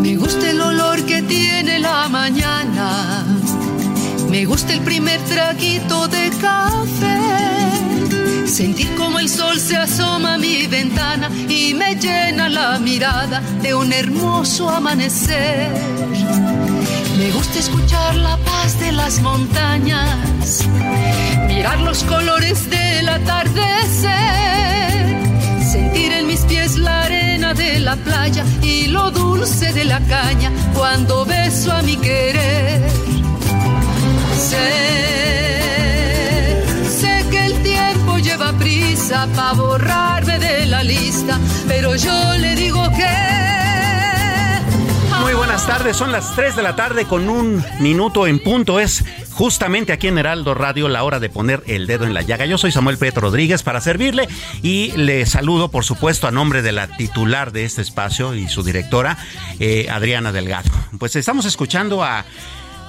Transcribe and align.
Me 0.00 0.16
gusta 0.16 0.50
el 0.50 0.60
olor 0.60 1.04
que 1.04 1.22
tiene 1.22 1.78
la 1.78 2.08
mañana. 2.08 3.24
Me 4.30 4.44
gusta 4.44 4.72
el 4.72 4.80
primer 4.80 5.20
traguito 5.22 6.08
de 6.08 6.30
café. 6.40 7.34
Sentir 8.46 8.94
como 8.96 9.18
el 9.18 9.28
sol 9.28 9.58
se 9.58 9.76
asoma 9.76 10.34
a 10.34 10.38
mi 10.38 10.66
ventana 10.66 11.28
y 11.48 11.74
me 11.74 11.96
llena 11.96 12.48
la 12.48 12.78
mirada 12.78 13.40
de 13.62 13.74
un 13.74 13.92
hermoso 13.92 14.68
amanecer. 14.68 15.70
Me 17.18 17.30
gusta 17.30 17.58
escuchar 17.58 18.16
la 18.16 18.36
paz 18.38 18.78
de 18.80 18.92
las 18.92 19.20
montañas, 19.20 20.66
mirar 21.48 21.80
los 21.80 22.04
colores 22.04 22.68
del 22.68 23.08
atardecer, 23.08 24.12
mis 26.34 26.44
pies 26.46 26.78
la 26.78 27.02
arena 27.02 27.54
de 27.54 27.78
la 27.78 27.94
playa 27.94 28.44
y 28.60 28.88
lo 28.88 29.12
dulce 29.12 29.72
de 29.72 29.84
la 29.84 30.00
caña 30.00 30.50
cuando 30.74 31.24
beso 31.24 31.70
a 31.70 31.80
mi 31.82 31.96
querer. 31.96 32.82
Sé, 34.48 34.70
sé 36.98 37.24
que 37.30 37.46
el 37.46 37.62
tiempo 37.62 38.18
lleva 38.18 38.52
prisa 38.54 39.28
para 39.36 39.52
borrarme 39.52 40.40
de 40.40 40.66
la 40.66 40.82
lista, 40.82 41.38
pero 41.68 41.94
yo 41.94 42.16
le 42.38 42.56
digo 42.56 42.82
que... 42.98 43.14
Muy 45.20 45.34
buenas 45.34 45.64
tardes, 45.68 45.96
son 45.96 46.10
las 46.10 46.34
3 46.34 46.56
de 46.56 46.62
la 46.64 46.74
tarde 46.74 47.04
con 47.04 47.28
un 47.28 47.64
minuto 47.78 48.26
en 48.26 48.40
punto. 48.40 48.80
Es 48.80 49.04
justamente 49.34 49.92
aquí 49.92 50.08
en 50.08 50.18
Heraldo 50.18 50.54
Radio 50.54 50.88
la 50.88 51.02
hora 51.02 51.20
de 51.20 51.28
poner 51.28 51.62
el 51.66 51.86
dedo 51.86 52.04
en 52.04 52.14
la 52.14 52.22
llaga. 52.22 52.46
Yo 52.46 52.56
soy 52.56 52.72
Samuel 52.72 52.98
Pedro 52.98 53.22
Rodríguez 53.22 53.62
para 53.62 53.80
servirle 53.80 54.28
y 54.62 54.92
le 54.96 55.26
saludo, 55.26 55.70
por 55.70 55.84
supuesto, 55.84 56.26
a 56.26 56.30
nombre 56.30 56.62
de 56.62 56.72
la 56.72 56.86
titular 56.86 57.52
de 57.52 57.64
este 57.64 57.82
espacio 57.82 58.34
y 58.34 58.48
su 58.48 58.62
directora, 58.62 59.18
eh, 59.58 59.88
Adriana 59.90 60.32
Delgado. 60.32 60.70
Pues 60.98 61.16
estamos 61.16 61.44
escuchando 61.46 62.02
a 62.02 62.24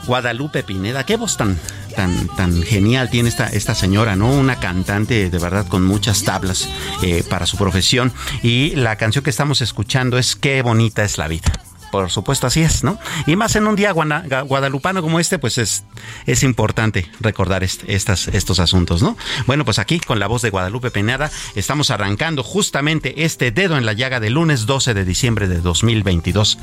Guadalupe 0.05 0.63
Pineda. 0.63 1.03
Qué 1.03 1.17
voz 1.17 1.35
tan, 1.35 1.57
tan, 1.95 2.27
tan 2.35 2.61
genial 2.61 3.09
tiene 3.09 3.29
esta, 3.29 3.47
esta 3.47 3.73
señora, 3.73 4.15
¿no? 4.15 4.29
Una 4.29 4.59
cantante 4.59 5.29
de 5.29 5.39
verdad 5.39 5.67
con 5.67 5.83
muchas 5.83 6.23
tablas 6.23 6.69
eh, 7.01 7.23
para 7.27 7.47
su 7.47 7.57
profesión. 7.57 8.13
Y 8.43 8.75
la 8.75 8.97
canción 8.97 9.23
que 9.23 9.31
estamos 9.31 9.61
escuchando 9.61 10.17
es 10.17 10.35
Qué 10.35 10.61
bonita 10.61 11.03
es 11.03 11.17
la 11.17 11.27
vida 11.27 11.51
por 11.95 12.11
supuesto 12.11 12.45
así 12.45 12.61
es, 12.61 12.83
¿no? 12.83 12.99
Y 13.25 13.37
más 13.37 13.55
en 13.55 13.67
un 13.67 13.77
día 13.77 13.93
guadalupano 13.93 15.01
como 15.01 15.17
este, 15.17 15.39
pues 15.39 15.57
es, 15.57 15.85
es 16.25 16.43
importante 16.43 17.09
recordar 17.21 17.63
estas, 17.63 18.27
estos 18.27 18.59
asuntos, 18.59 19.01
¿no? 19.01 19.15
Bueno, 19.47 19.63
pues 19.63 19.79
aquí 19.79 20.01
con 20.01 20.19
la 20.19 20.27
voz 20.27 20.41
de 20.41 20.49
Guadalupe 20.49 20.91
Pineda 20.91 21.31
estamos 21.55 21.91
arrancando 21.91 22.43
justamente 22.43 23.23
este 23.23 23.51
dedo 23.51 23.77
en 23.77 23.85
la 23.85 23.93
llaga 23.93 24.19
del 24.19 24.33
lunes 24.33 24.65
12 24.65 24.93
de 24.93 25.05
diciembre 25.05 25.47
de 25.47 25.61
2022. 25.61 26.57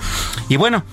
Y 0.51 0.57
bueno, 0.57 0.85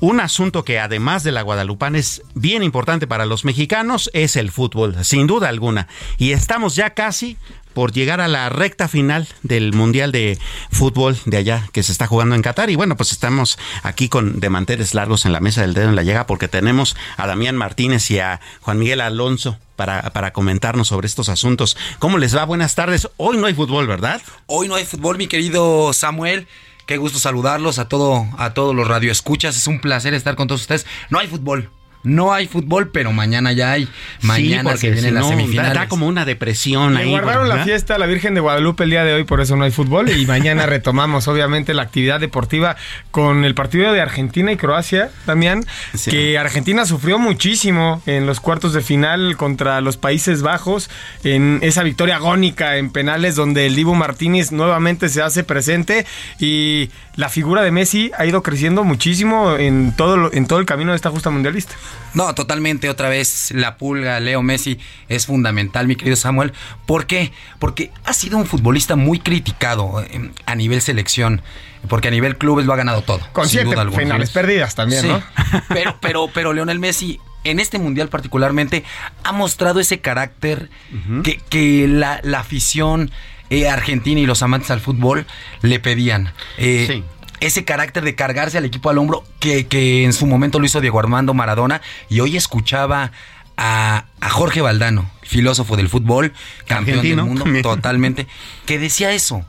un 0.00 0.20
asunto 0.20 0.64
que 0.64 0.78
además 0.78 1.24
de 1.24 1.32
la 1.32 1.42
guadalupana 1.42 1.98
es 1.98 2.22
bien 2.34 2.62
importante 2.62 3.06
para 3.06 3.26
los 3.26 3.44
mexicanos 3.44 4.10
es 4.12 4.36
el 4.36 4.50
fútbol, 4.50 5.04
sin 5.04 5.26
duda 5.26 5.48
alguna. 5.48 5.88
Y 6.18 6.32
estamos 6.32 6.76
ya 6.76 6.90
casi 6.90 7.36
por 7.78 7.92
llegar 7.92 8.20
a 8.20 8.26
la 8.26 8.48
recta 8.48 8.88
final 8.88 9.28
del 9.42 9.72
Mundial 9.72 10.10
de 10.10 10.38
Fútbol 10.70 11.16
de 11.26 11.36
allá 11.36 11.68
que 11.72 11.82
se 11.82 11.92
está 11.92 12.06
jugando 12.06 12.34
en 12.34 12.42
Qatar. 12.42 12.70
Y 12.70 12.76
bueno, 12.76 12.96
pues 12.96 13.12
estamos 13.12 13.58
aquí 13.82 14.08
con 14.08 14.40
de 14.40 14.50
manteles 14.50 14.94
largos 14.94 15.26
en 15.26 15.32
la 15.32 15.40
mesa 15.40 15.60
del 15.60 15.74
dedo 15.74 15.88
en 15.88 15.96
la 15.96 16.02
llega 16.02 16.26
porque 16.26 16.48
tenemos 16.48 16.96
a 17.16 17.26
Damián 17.26 17.56
Martínez 17.56 18.10
y 18.10 18.18
a 18.18 18.40
Juan 18.62 18.78
Miguel 18.78 19.00
Alonso. 19.00 19.58
Para, 19.76 20.10
para, 20.10 20.32
comentarnos 20.32 20.88
sobre 20.88 21.06
estos 21.06 21.28
asuntos. 21.28 21.76
¿Cómo 22.00 22.18
les 22.18 22.36
va? 22.36 22.44
Buenas 22.44 22.74
tardes. 22.74 23.08
Hoy 23.16 23.36
no 23.36 23.46
hay 23.46 23.54
fútbol, 23.54 23.86
¿verdad? 23.86 24.20
Hoy 24.46 24.66
no 24.66 24.74
hay 24.74 24.84
fútbol, 24.84 25.18
mi 25.18 25.28
querido 25.28 25.92
Samuel. 25.92 26.48
Qué 26.88 26.96
gusto 26.96 27.18
saludarlos 27.18 27.78
a 27.78 27.86
todo 27.86 28.26
a 28.38 28.54
todos 28.54 28.74
los 28.74 28.88
radioescuchas. 28.88 29.58
Es 29.58 29.66
un 29.66 29.78
placer 29.78 30.14
estar 30.14 30.36
con 30.36 30.48
todos 30.48 30.62
ustedes. 30.62 30.86
No 31.10 31.18
hay 31.18 31.26
fútbol. 31.28 31.68
No 32.08 32.32
hay 32.32 32.48
fútbol, 32.48 32.90
pero 32.90 33.12
mañana 33.12 33.52
ya 33.52 33.72
hay. 33.72 33.88
Mañana 34.22 34.72
sí, 34.72 34.78
se 34.78 34.90
vienen 34.90 35.14
las 35.14 35.28
semifinales. 35.28 35.74
Da, 35.74 35.88
como 35.88 36.06
una 36.06 36.24
depresión 36.24 36.94
Me 36.94 37.00
ahí. 37.00 37.10
guardaron 37.10 37.48
la 37.48 37.64
fiesta 37.64 37.94
a 37.96 37.98
la 37.98 38.06
Virgen 38.06 38.34
de 38.34 38.40
Guadalupe 38.40 38.84
el 38.84 38.90
día 38.90 39.04
de 39.04 39.14
hoy, 39.14 39.24
por 39.24 39.40
eso 39.40 39.56
no 39.56 39.64
hay 39.64 39.70
fútbol. 39.70 40.08
Y 40.10 40.26
mañana 40.26 40.66
retomamos, 40.66 41.28
obviamente, 41.28 41.74
la 41.74 41.82
actividad 41.82 42.20
deportiva 42.20 42.76
con 43.10 43.44
el 43.44 43.54
partido 43.54 43.92
de 43.92 44.00
Argentina 44.00 44.50
y 44.52 44.56
Croacia, 44.56 45.10
Damián. 45.26 45.64
Sí. 45.94 46.10
Que 46.10 46.38
Argentina 46.38 46.86
sufrió 46.86 47.18
muchísimo 47.18 48.02
en 48.06 48.26
los 48.26 48.40
cuartos 48.40 48.72
de 48.72 48.80
final 48.80 49.36
contra 49.36 49.80
los 49.80 49.96
Países 49.96 50.42
Bajos, 50.42 50.90
en 51.24 51.58
esa 51.62 51.82
victoria 51.82 52.16
agónica 52.16 52.76
en 52.76 52.90
penales, 52.90 53.36
donde 53.36 53.66
el 53.66 53.74
Dibu 53.76 53.94
Martínez 53.94 54.52
nuevamente 54.52 55.08
se 55.08 55.22
hace 55.22 55.44
presente. 55.44 56.06
Y 56.38 56.90
la 57.16 57.28
figura 57.28 57.62
de 57.62 57.70
Messi 57.70 58.10
ha 58.16 58.26
ido 58.26 58.42
creciendo 58.42 58.84
muchísimo 58.84 59.56
en 59.56 59.92
todo, 59.96 60.32
en 60.32 60.46
todo 60.46 60.58
el 60.58 60.66
camino 60.66 60.92
de 60.92 60.96
esta 60.96 61.10
justa 61.10 61.30
mundialista. 61.30 61.74
No, 62.14 62.34
totalmente. 62.34 62.88
Otra 62.88 63.08
vez 63.08 63.52
la 63.52 63.76
pulga, 63.76 64.20
Leo 64.20 64.42
Messi, 64.42 64.78
es 65.08 65.26
fundamental, 65.26 65.86
mi 65.86 65.96
querido 65.96 66.16
Samuel. 66.16 66.52
¿Por 66.86 67.06
qué? 67.06 67.32
Porque 67.58 67.90
ha 68.04 68.12
sido 68.12 68.38
un 68.38 68.46
futbolista 68.46 68.96
muy 68.96 69.20
criticado 69.20 70.02
eh, 70.02 70.30
a 70.46 70.54
nivel 70.54 70.80
selección. 70.82 71.42
Porque 71.88 72.08
a 72.08 72.10
nivel 72.10 72.36
clubes 72.36 72.66
lo 72.66 72.72
ha 72.72 72.76
ganado 72.76 73.02
todo. 73.02 73.20
Con 73.32 73.48
siete 73.48 73.74
finales 73.96 74.30
perdidas 74.30 74.74
también, 74.74 75.02
sí. 75.02 75.08
¿no? 75.08 75.22
Pero, 75.68 75.96
pero, 76.00 76.28
pero 76.34 76.52
Leonel 76.52 76.78
Messi 76.78 77.20
en 77.44 77.60
este 77.60 77.78
mundial 77.78 78.08
particularmente 78.08 78.84
ha 79.22 79.32
mostrado 79.32 79.78
ese 79.80 80.00
carácter 80.00 80.70
uh 80.92 80.96
-huh. 80.96 81.22
que, 81.22 81.40
que 81.48 81.86
la, 81.86 82.20
la 82.24 82.40
afición 82.40 83.10
eh, 83.48 83.68
argentina 83.68 84.20
y 84.20 84.26
los 84.26 84.42
amantes 84.42 84.70
al 84.70 84.80
fútbol 84.80 85.24
le 85.62 85.78
pedían. 85.78 86.32
Eh, 86.58 86.86
sí 86.88 87.04
ese 87.40 87.64
carácter 87.64 88.04
de 88.04 88.14
cargarse 88.14 88.58
al 88.58 88.64
equipo 88.64 88.90
al 88.90 88.98
hombro 88.98 89.24
que, 89.40 89.66
que, 89.66 90.04
en 90.04 90.12
su 90.12 90.26
momento 90.26 90.58
lo 90.58 90.66
hizo 90.66 90.80
Diego 90.80 90.98
Armando 90.98 91.34
Maradona 91.34 91.80
y 92.08 92.20
hoy 92.20 92.36
escuchaba 92.36 93.12
a, 93.56 94.04
a 94.20 94.30
Jorge 94.30 94.60
Valdano, 94.60 95.10
filósofo 95.22 95.76
del 95.76 95.88
fútbol, 95.88 96.32
campeón 96.66 96.98
Argentino. 96.98 97.24
del 97.24 97.34
mundo, 97.34 97.62
totalmente, 97.62 98.26
que 98.66 98.78
decía 98.78 99.12
eso. 99.12 99.44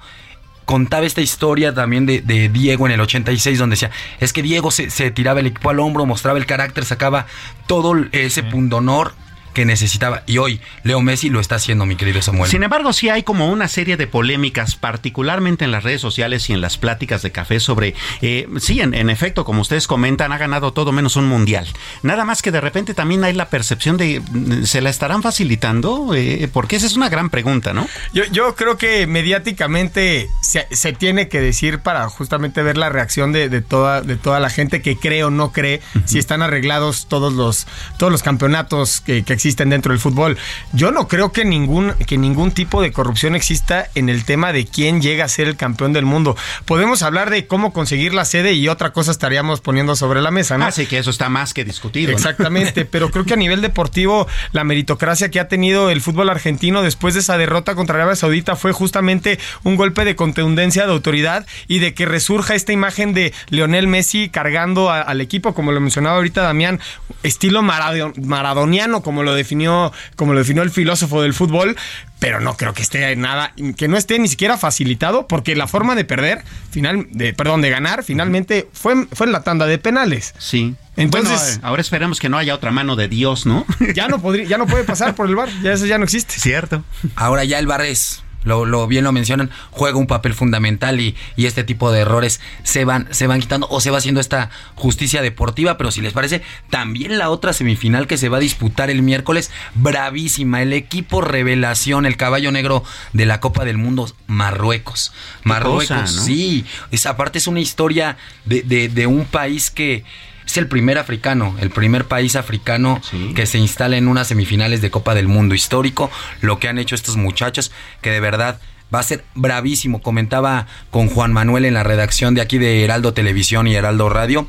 Contaba 0.65 1.05
esta 1.07 1.21
historia 1.21 1.73
también 1.73 2.05
de, 2.05 2.21
de, 2.21 2.47
Diego 2.47 2.85
en 2.85 2.91
el 2.91 3.01
86, 3.01 3.57
donde 3.57 3.73
decía, 3.73 3.89
es 4.19 4.33
que 4.33 4.43
Diego 4.43 4.69
se, 4.69 4.91
se, 4.91 5.09
tiraba 5.09 5.39
el 5.39 5.47
equipo 5.47 5.71
al 5.71 5.79
hombro, 5.79 6.05
mostraba 6.05 6.37
el 6.37 6.45
carácter, 6.45 6.85
sacaba 6.85 7.25
todo 7.65 7.95
ese 8.11 8.43
pundonor 8.43 9.13
que 9.53 9.65
necesitaba. 9.65 10.23
Y 10.25 10.37
hoy 10.37 10.61
Leo 10.83 11.01
Messi 11.01 11.29
lo 11.29 11.39
está 11.39 11.55
haciendo, 11.55 11.85
mi 11.85 11.95
querido 11.95 12.21
Samuel. 12.21 12.49
Sin 12.49 12.63
embargo, 12.63 12.93
sí 12.93 13.09
hay 13.09 13.23
como 13.23 13.49
una 13.51 13.67
serie 13.67 13.97
de 13.97 14.07
polémicas, 14.07 14.75
particularmente 14.75 15.65
en 15.65 15.71
las 15.71 15.83
redes 15.83 16.01
sociales 16.01 16.49
y 16.49 16.53
en 16.53 16.61
las 16.61 16.77
pláticas 16.77 17.21
de 17.21 17.31
café 17.31 17.59
sobre, 17.59 17.95
eh, 18.21 18.47
sí, 18.59 18.81
en, 18.81 18.93
en, 18.93 19.09
efecto, 19.09 19.45
como 19.45 19.61
ustedes 19.61 19.87
comentan, 19.87 20.31
ha 20.31 20.37
ganado 20.37 20.73
todo 20.73 20.91
menos 20.91 21.15
un 21.15 21.27
mundial. 21.27 21.67
Nada 22.03 22.25
más 22.25 22.41
que 22.41 22.51
de 22.51 22.61
repente 22.61 22.93
también 22.93 23.23
hay 23.23 23.33
la 23.33 23.49
percepción 23.49 23.97
de, 23.97 24.21
¿se 24.63 24.81
la 24.81 24.89
estarán 24.89 25.21
facilitando? 25.21 26.13
Eh, 26.15 26.49
porque 26.51 26.75
esa 26.75 26.87
es 26.87 26.95
una 26.95 27.09
gran 27.09 27.29
pregunta, 27.29 27.73
¿no? 27.73 27.87
Yo, 28.13 28.23
yo 28.31 28.55
creo 28.55 28.77
que 28.77 29.07
mediáticamente 29.07 30.29
se, 30.41 30.67
se, 30.71 30.93
tiene 30.93 31.27
que 31.29 31.41
decir 31.41 31.79
para 31.79 32.07
justamente 32.09 32.61
ver 32.63 32.77
la 32.77 32.89
reacción 32.89 33.31
de, 33.31 33.49
de, 33.49 33.61
toda, 33.61 34.01
de 34.01 34.15
toda 34.15 34.39
la 34.39 34.49
gente 34.49 34.81
que 34.81 34.97
cree 34.97 35.23
o 35.23 35.31
no 35.31 35.51
cree 35.51 35.81
uh 35.95 35.99
-huh. 35.99 36.03
si 36.05 36.19
están 36.19 36.41
arreglados 36.41 37.07
todos 37.07 37.33
los, 37.33 37.67
todos 37.97 38.11
los 38.11 38.23
campeonatos 38.23 39.01
que, 39.01 39.23
que 39.23 39.33
existen 39.33 39.48
dentro 39.55 39.91
del 39.91 39.99
fútbol. 39.99 40.37
Yo 40.73 40.91
no 40.91 41.07
creo 41.07 41.31
que 41.31 41.45
ningún, 41.45 41.93
que 42.05 42.17
ningún 42.17 42.51
tipo 42.51 42.81
de 42.81 42.91
corrupción 42.91 43.35
exista 43.35 43.89
en 43.95 44.09
el 44.09 44.25
tema 44.25 44.53
de 44.53 44.65
quién 44.65 45.01
llega 45.01 45.25
a 45.25 45.27
ser 45.27 45.47
el 45.47 45.55
campeón 45.55 45.93
del 45.93 46.05
mundo. 46.05 46.37
Podemos 46.65 47.01
hablar 47.01 47.29
de 47.29 47.47
cómo 47.47 47.73
conseguir 47.73 48.13
la 48.13 48.25
sede 48.25 48.53
y 48.53 48.67
otra 48.67 48.91
cosa 48.91 49.11
estaríamos 49.11 49.61
poniendo 49.61 49.95
sobre 49.95 50.21
la 50.21 50.31
mesa, 50.31 50.57
¿no? 50.57 50.65
Así 50.65 50.85
que 50.85 50.97
eso 50.97 51.09
está 51.09 51.29
más 51.29 51.53
que 51.53 51.65
discutido. 51.65 52.11
Exactamente, 52.11 52.83
¿no? 52.83 52.89
pero 52.91 53.09
creo 53.09 53.25
que 53.25 53.33
a 53.33 53.37
nivel 53.37 53.61
deportivo 53.61 54.27
la 54.51 54.63
meritocracia 54.63 55.29
que 55.31 55.39
ha 55.39 55.47
tenido 55.47 55.89
el 55.89 56.01
fútbol 56.01 56.29
argentino 56.29 56.81
después 56.81 57.13
de 57.13 57.21
esa 57.21 57.37
derrota 57.37 57.75
contra 57.75 57.95
Arabia 57.95 58.15
Saudita 58.15 58.55
fue 58.55 58.71
justamente 58.71 59.39
un 59.63 59.75
golpe 59.75 60.05
de 60.05 60.15
contundencia, 60.15 60.85
de 60.85 60.91
autoridad 60.91 61.45
y 61.67 61.79
de 61.79 61.93
que 61.93 62.05
resurja 62.05 62.55
esta 62.55 62.71
imagen 62.71 63.13
de 63.13 63.33
Lionel 63.49 63.87
Messi 63.87 64.29
cargando 64.29 64.89
a, 64.89 65.01
al 65.01 65.21
equipo, 65.21 65.53
como 65.53 65.71
lo 65.71 65.79
mencionaba 65.79 66.17
ahorita 66.17 66.41
Damián, 66.41 66.79
estilo 67.23 67.61
maradoniano, 67.61 69.01
como 69.01 69.23
lo 69.23 69.28
definió, 69.33 69.91
como 70.15 70.33
lo 70.33 70.39
definió 70.39 70.63
el 70.63 70.71
filósofo 70.71 71.21
del 71.21 71.33
fútbol, 71.33 71.75
pero 72.19 72.39
no 72.39 72.57
creo 72.57 72.73
que 72.73 72.81
esté 72.81 73.15
nada, 73.15 73.53
que 73.77 73.87
no 73.87 73.97
esté 73.97 74.19
ni 74.19 74.27
siquiera 74.27 74.57
facilitado, 74.57 75.27
porque 75.27 75.55
la 75.55 75.67
forma 75.67 75.95
de 75.95 76.05
perder, 76.05 76.43
final, 76.69 77.07
de, 77.11 77.33
perdón, 77.33 77.61
de 77.61 77.69
ganar, 77.69 78.03
finalmente 78.03 78.69
fue, 78.73 79.07
fue 79.13 79.27
en 79.27 79.31
la 79.31 79.43
tanda 79.43 79.65
de 79.65 79.77
penales. 79.77 80.35
Sí. 80.37 80.75
Entonces, 80.97 81.55
bueno, 81.55 81.67
ahora 81.67 81.81
esperemos 81.81 82.19
que 82.19 82.27
no 82.27 82.37
haya 82.37 82.53
otra 82.53 82.71
mano 82.71 82.95
de 82.95 83.07
Dios, 83.07 83.45
¿no? 83.45 83.65
Ya 83.95 84.07
no 84.07 84.21
podría, 84.21 84.45
ya 84.45 84.57
no 84.57 84.67
puede 84.67 84.83
pasar 84.83 85.15
por 85.15 85.27
el 85.27 85.35
bar, 85.35 85.49
ya 85.63 85.73
eso 85.73 85.85
ya 85.85 85.97
no 85.97 86.03
existe. 86.03 86.35
Cierto. 86.37 86.83
Ahora 87.15 87.43
ya 87.45 87.57
el 87.59 87.67
bar 87.67 87.81
es 87.81 88.23
lo, 88.43 88.65
lo, 88.65 88.87
bien 88.87 89.03
lo 89.03 89.11
mencionan, 89.11 89.49
juega 89.71 89.97
un 89.97 90.07
papel 90.07 90.33
fundamental 90.33 90.99
y, 90.99 91.15
y, 91.35 91.45
este 91.45 91.63
tipo 91.63 91.91
de 91.91 92.01
errores 92.01 92.39
se 92.63 92.85
van, 92.85 93.07
se 93.11 93.27
van 93.27 93.39
quitando 93.39 93.67
o 93.69 93.81
se 93.81 93.91
va 93.91 93.97
haciendo 93.97 94.21
esta 94.21 94.49
justicia 94.75 95.21
deportiva, 95.21 95.77
pero 95.77 95.91
si 95.91 96.01
les 96.01 96.13
parece, 96.13 96.41
también 96.69 97.17
la 97.17 97.29
otra 97.29 97.53
semifinal 97.53 98.07
que 98.07 98.17
se 98.17 98.29
va 98.29 98.37
a 98.37 98.41
disputar 98.41 98.89
el 98.89 99.01
miércoles, 99.01 99.51
bravísima, 99.75 100.61
el 100.61 100.73
equipo 100.73 101.21
revelación, 101.21 102.05
el 102.05 102.17
caballo 102.17 102.51
negro 102.51 102.83
de 103.13 103.25
la 103.25 103.39
Copa 103.39 103.65
del 103.65 103.77
Mundo, 103.77 104.09
Marruecos. 104.27 105.11
Marruecos, 105.43 105.87
cosa, 105.87 106.01
¿no? 106.01 106.07
sí, 106.07 106.65
esa 106.91 107.17
parte 107.17 107.39
es 107.39 107.47
una 107.47 107.59
historia 107.59 108.17
de, 108.45 108.61
de, 108.61 108.89
de 108.89 109.07
un 109.07 109.25
país 109.25 109.69
que 109.69 110.03
es 110.49 110.57
el 110.57 110.67
primer 110.67 110.97
africano, 110.97 111.55
el 111.59 111.69
primer 111.69 112.05
país 112.05 112.35
africano 112.35 112.99
sí. 113.03 113.33
que 113.35 113.45
se 113.45 113.59
instala 113.59 113.97
en 113.97 114.07
unas 114.07 114.27
semifinales 114.27 114.81
de 114.81 114.89
Copa 114.89 115.13
del 115.13 115.27
Mundo 115.27 115.53
histórico, 115.53 116.09
lo 116.41 116.59
que 116.59 116.67
han 116.67 116.79
hecho 116.79 116.95
estos 116.95 117.17
muchachos, 117.17 117.71
que 118.01 118.09
de 118.09 118.19
verdad 118.19 118.59
va 118.93 118.99
a 118.99 119.03
ser 119.03 119.23
bravísimo. 119.35 120.01
Comentaba 120.01 120.65
con 120.89 121.07
Juan 121.07 121.33
Manuel 121.33 121.65
en 121.65 121.75
la 121.75 121.83
redacción 121.83 122.33
de 122.33 122.41
aquí 122.41 122.57
de 122.57 122.83
Heraldo 122.83 123.13
Televisión 123.13 123.67
y 123.67 123.75
Heraldo 123.75 124.09
Radio 124.09 124.47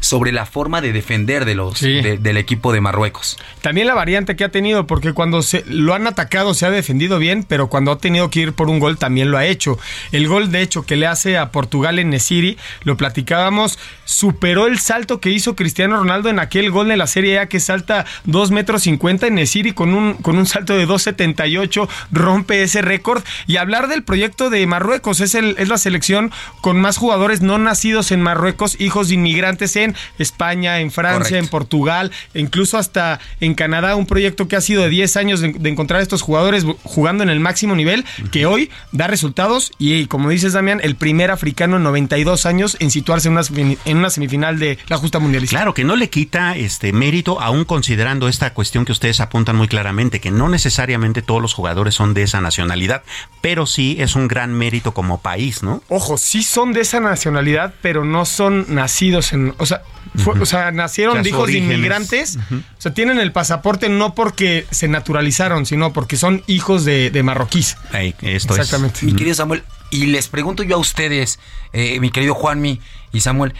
sobre 0.00 0.32
la 0.32 0.46
forma 0.46 0.80
de 0.80 0.92
defender 0.92 1.44
de 1.44 1.54
los 1.54 1.78
sí. 1.78 2.00
de, 2.00 2.18
del 2.18 2.36
equipo 2.36 2.72
de 2.72 2.80
Marruecos. 2.80 3.38
También 3.60 3.86
la 3.86 3.94
variante 3.94 4.36
que 4.36 4.44
ha 4.44 4.48
tenido, 4.48 4.86
porque 4.86 5.12
cuando 5.12 5.42
se 5.42 5.64
lo 5.66 5.94
han 5.94 6.06
atacado 6.06 6.54
se 6.54 6.66
ha 6.66 6.70
defendido 6.70 7.18
bien, 7.18 7.44
pero 7.46 7.68
cuando 7.68 7.92
ha 7.92 7.98
tenido 7.98 8.30
que 8.30 8.40
ir 8.40 8.52
por 8.52 8.68
un 8.68 8.78
gol 8.78 8.98
también 8.98 9.30
lo 9.30 9.38
ha 9.38 9.46
hecho. 9.46 9.78
El 10.12 10.26
gol, 10.28 10.50
de 10.50 10.62
hecho, 10.62 10.84
que 10.84 10.96
le 10.96 11.06
hace 11.06 11.38
a 11.38 11.50
Portugal 11.50 11.98
en 11.98 12.10
Nesiri, 12.10 12.56
lo 12.82 12.96
platicábamos, 12.96 13.78
superó 14.04 14.66
el 14.66 14.78
salto 14.78 15.20
que 15.20 15.30
hizo 15.30 15.54
Cristiano 15.54 15.96
Ronaldo 15.96 16.28
en 16.30 16.38
aquel 16.38 16.70
gol 16.70 16.88
de 16.88 16.96
la 16.96 17.06
Serie 17.06 17.38
A 17.38 17.46
que 17.46 17.60
salta 17.60 18.06
2 18.24 18.50
metros 18.50 18.82
50 18.82 19.26
en 19.26 19.34
Nesiri 19.34 19.72
con 19.72 19.94
un, 19.94 20.14
con 20.14 20.38
un 20.38 20.46
salto 20.46 20.76
de 20.76 20.88
2.78, 20.88 21.88
rompe 22.10 22.62
ese 22.62 22.82
récord. 22.82 23.22
Y 23.46 23.56
hablar 23.56 23.88
del 23.88 24.02
proyecto 24.02 24.50
de 24.50 24.66
Marruecos, 24.66 25.20
es, 25.20 25.34
el, 25.34 25.54
es 25.58 25.68
la 25.68 25.78
selección 25.78 26.32
con 26.60 26.80
más 26.80 26.96
jugadores 26.96 27.40
no 27.42 27.58
nacidos 27.58 28.12
en 28.12 28.22
Marruecos, 28.22 28.80
hijos 28.80 29.08
de 29.08 29.14
inmigrantes 29.14 29.76
en 29.76 29.89
España, 30.18 30.80
en 30.80 30.90
Francia, 30.90 31.18
Correcto. 31.18 31.36
en 31.38 31.48
Portugal, 31.48 32.10
incluso 32.34 32.78
hasta 32.78 33.20
en 33.40 33.54
Canadá, 33.54 33.96
un 33.96 34.06
proyecto 34.06 34.48
que 34.48 34.56
ha 34.56 34.60
sido 34.60 34.82
de 34.82 34.88
10 34.88 35.16
años 35.16 35.40
de, 35.40 35.52
de, 35.52 35.68
encontrar 35.70 36.00
estos 36.00 36.22
jugadores 36.22 36.64
jugando 36.82 37.22
en 37.22 37.30
el 37.30 37.40
máximo 37.40 37.74
nivel, 37.74 38.04
que 38.30 38.46
hoy 38.46 38.70
da 38.92 39.06
resultados 39.06 39.72
y 39.78 40.06
como 40.06 40.30
dices 40.30 40.52
Damián, 40.52 40.80
el 40.82 40.96
primer 40.96 41.30
africano 41.30 41.76
en 41.76 41.82
92 41.82 42.46
años 42.46 42.76
en 42.80 42.90
situarse 42.90 43.28
en 43.28 43.34
una, 43.34 43.76
en 43.84 43.96
una 43.96 44.10
semifinal 44.10 44.58
de 44.58 44.78
la 44.88 44.96
justa 44.96 45.18
mundialista. 45.18 45.56
Claro, 45.56 45.74
que 45.74 45.84
no 45.84 45.96
le 45.96 46.10
quita 46.10 46.56
este 46.56 46.92
mérito, 46.92 47.40
aún 47.40 47.64
considerando 47.64 48.28
esta 48.28 48.54
cuestión 48.54 48.84
que 48.84 48.92
ustedes 48.92 49.20
apuntan 49.20 49.56
muy 49.56 49.68
claramente, 49.68 50.20
que 50.20 50.30
no 50.30 50.48
necesariamente 50.48 51.22
todos 51.22 51.40
los 51.40 51.54
jugadores 51.54 51.94
son 51.94 52.14
de 52.14 52.22
esa 52.22 52.40
nacionalidad, 52.40 53.02
pero 53.40 53.66
sí 53.66 53.96
es 53.98 54.16
un 54.16 54.28
gran 54.28 54.52
mérito 54.52 54.92
como 54.92 55.20
país, 55.20 55.62
¿no? 55.62 55.82
Ojo, 55.88 56.18
sí 56.18 56.42
son 56.42 56.72
de 56.72 56.80
esa 56.80 57.00
nacionalidad, 57.00 57.74
pero 57.82 58.04
no 58.04 58.24
son 58.24 58.66
nacidos 58.68 59.32
en, 59.32 59.54
o 59.58 59.66
sea, 59.66 59.79
fue, 60.16 60.34
uh 60.34 60.38
-huh. 60.38 60.42
o 60.42 60.46
sea, 60.46 60.70
nacieron 60.72 61.22
de 61.22 61.28
hijos 61.28 61.46
de 61.46 61.58
inmigrantes. 61.58 62.36
Uh 62.36 62.40
-huh. 62.54 62.60
O 62.60 62.80
sea, 62.80 62.94
tienen 62.94 63.18
el 63.18 63.32
pasaporte 63.32 63.88
no 63.88 64.14
porque 64.14 64.66
se 64.70 64.88
naturalizaron, 64.88 65.66
sino 65.66 65.92
porque 65.92 66.16
son 66.16 66.42
hijos 66.46 66.84
de, 66.84 67.10
de 67.10 67.22
marroquíes. 67.22 67.76
Hey, 67.92 68.14
esto 68.22 68.54
Exactamente. 68.54 68.98
Es. 68.98 69.02
Mi 69.04 69.14
querido 69.14 69.34
Samuel, 69.34 69.62
y 69.90 70.06
les 70.06 70.28
pregunto 70.28 70.62
yo 70.62 70.76
a 70.76 70.78
ustedes, 70.78 71.38
eh, 71.72 72.00
mi 72.00 72.10
querido 72.10 72.34
Juanmi 72.34 72.80
y 73.12 73.20
Samuel, 73.20 73.54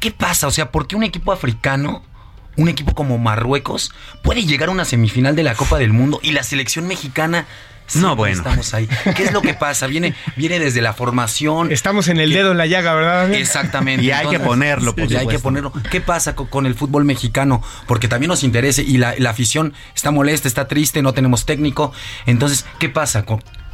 ¿qué 0.00 0.10
pasa? 0.10 0.46
O 0.46 0.50
sea, 0.50 0.70
¿por 0.70 0.86
qué 0.86 0.96
un 0.96 1.04
equipo 1.04 1.32
africano, 1.32 2.02
un 2.56 2.68
equipo 2.68 2.94
como 2.94 3.18
Marruecos, 3.18 3.92
puede 4.22 4.44
llegar 4.44 4.68
a 4.68 4.72
una 4.72 4.84
semifinal 4.84 5.36
de 5.36 5.42
la 5.42 5.54
Copa 5.54 5.78
del 5.78 5.92
Mundo 5.92 6.20
y 6.22 6.32
la 6.32 6.42
selección 6.42 6.86
mexicana 6.86 7.46
no, 7.94 8.16
bueno. 8.16 8.36
Estamos 8.36 8.74
ahí. 8.74 8.88
¿Qué 9.16 9.24
es 9.24 9.32
lo 9.32 9.42
que 9.42 9.54
pasa? 9.54 9.86
Viene, 9.86 10.14
viene 10.36 10.58
desde 10.58 10.80
la 10.82 10.92
formación. 10.92 11.72
Estamos 11.72 12.08
en 12.08 12.20
el 12.20 12.32
dedo 12.32 12.52
en 12.52 12.58
la 12.58 12.66
llaga, 12.66 12.94
¿verdad? 12.94 13.32
Exactamente. 13.32 13.88
Y 14.08 14.10
hay 14.10 14.18
Entonces, 14.18 14.40
que 14.40 14.46
ponerlo, 14.46 14.94
por 14.94 15.08
sí, 15.08 15.16
hay 15.16 15.26
que 15.26 15.38
ponerlo. 15.38 15.72
¿Qué 15.90 16.00
pasa 16.00 16.34
con, 16.34 16.46
con, 16.46 16.66
el 16.66 16.74
fútbol 16.74 17.04
mexicano? 17.04 17.62
Porque 17.86 18.08
también 18.08 18.28
nos 18.28 18.44
interesa 18.44 18.80
y 18.80 18.96
la, 18.96 19.14
la 19.18 19.30
afición 19.30 19.74
está 19.94 20.10
molesta, 20.10 20.48
está 20.48 20.68
triste, 20.68 21.02
no 21.02 21.12
tenemos 21.12 21.44
técnico. 21.46 21.92
Entonces, 22.26 22.64
¿qué 22.78 22.88
pasa? 22.88 23.24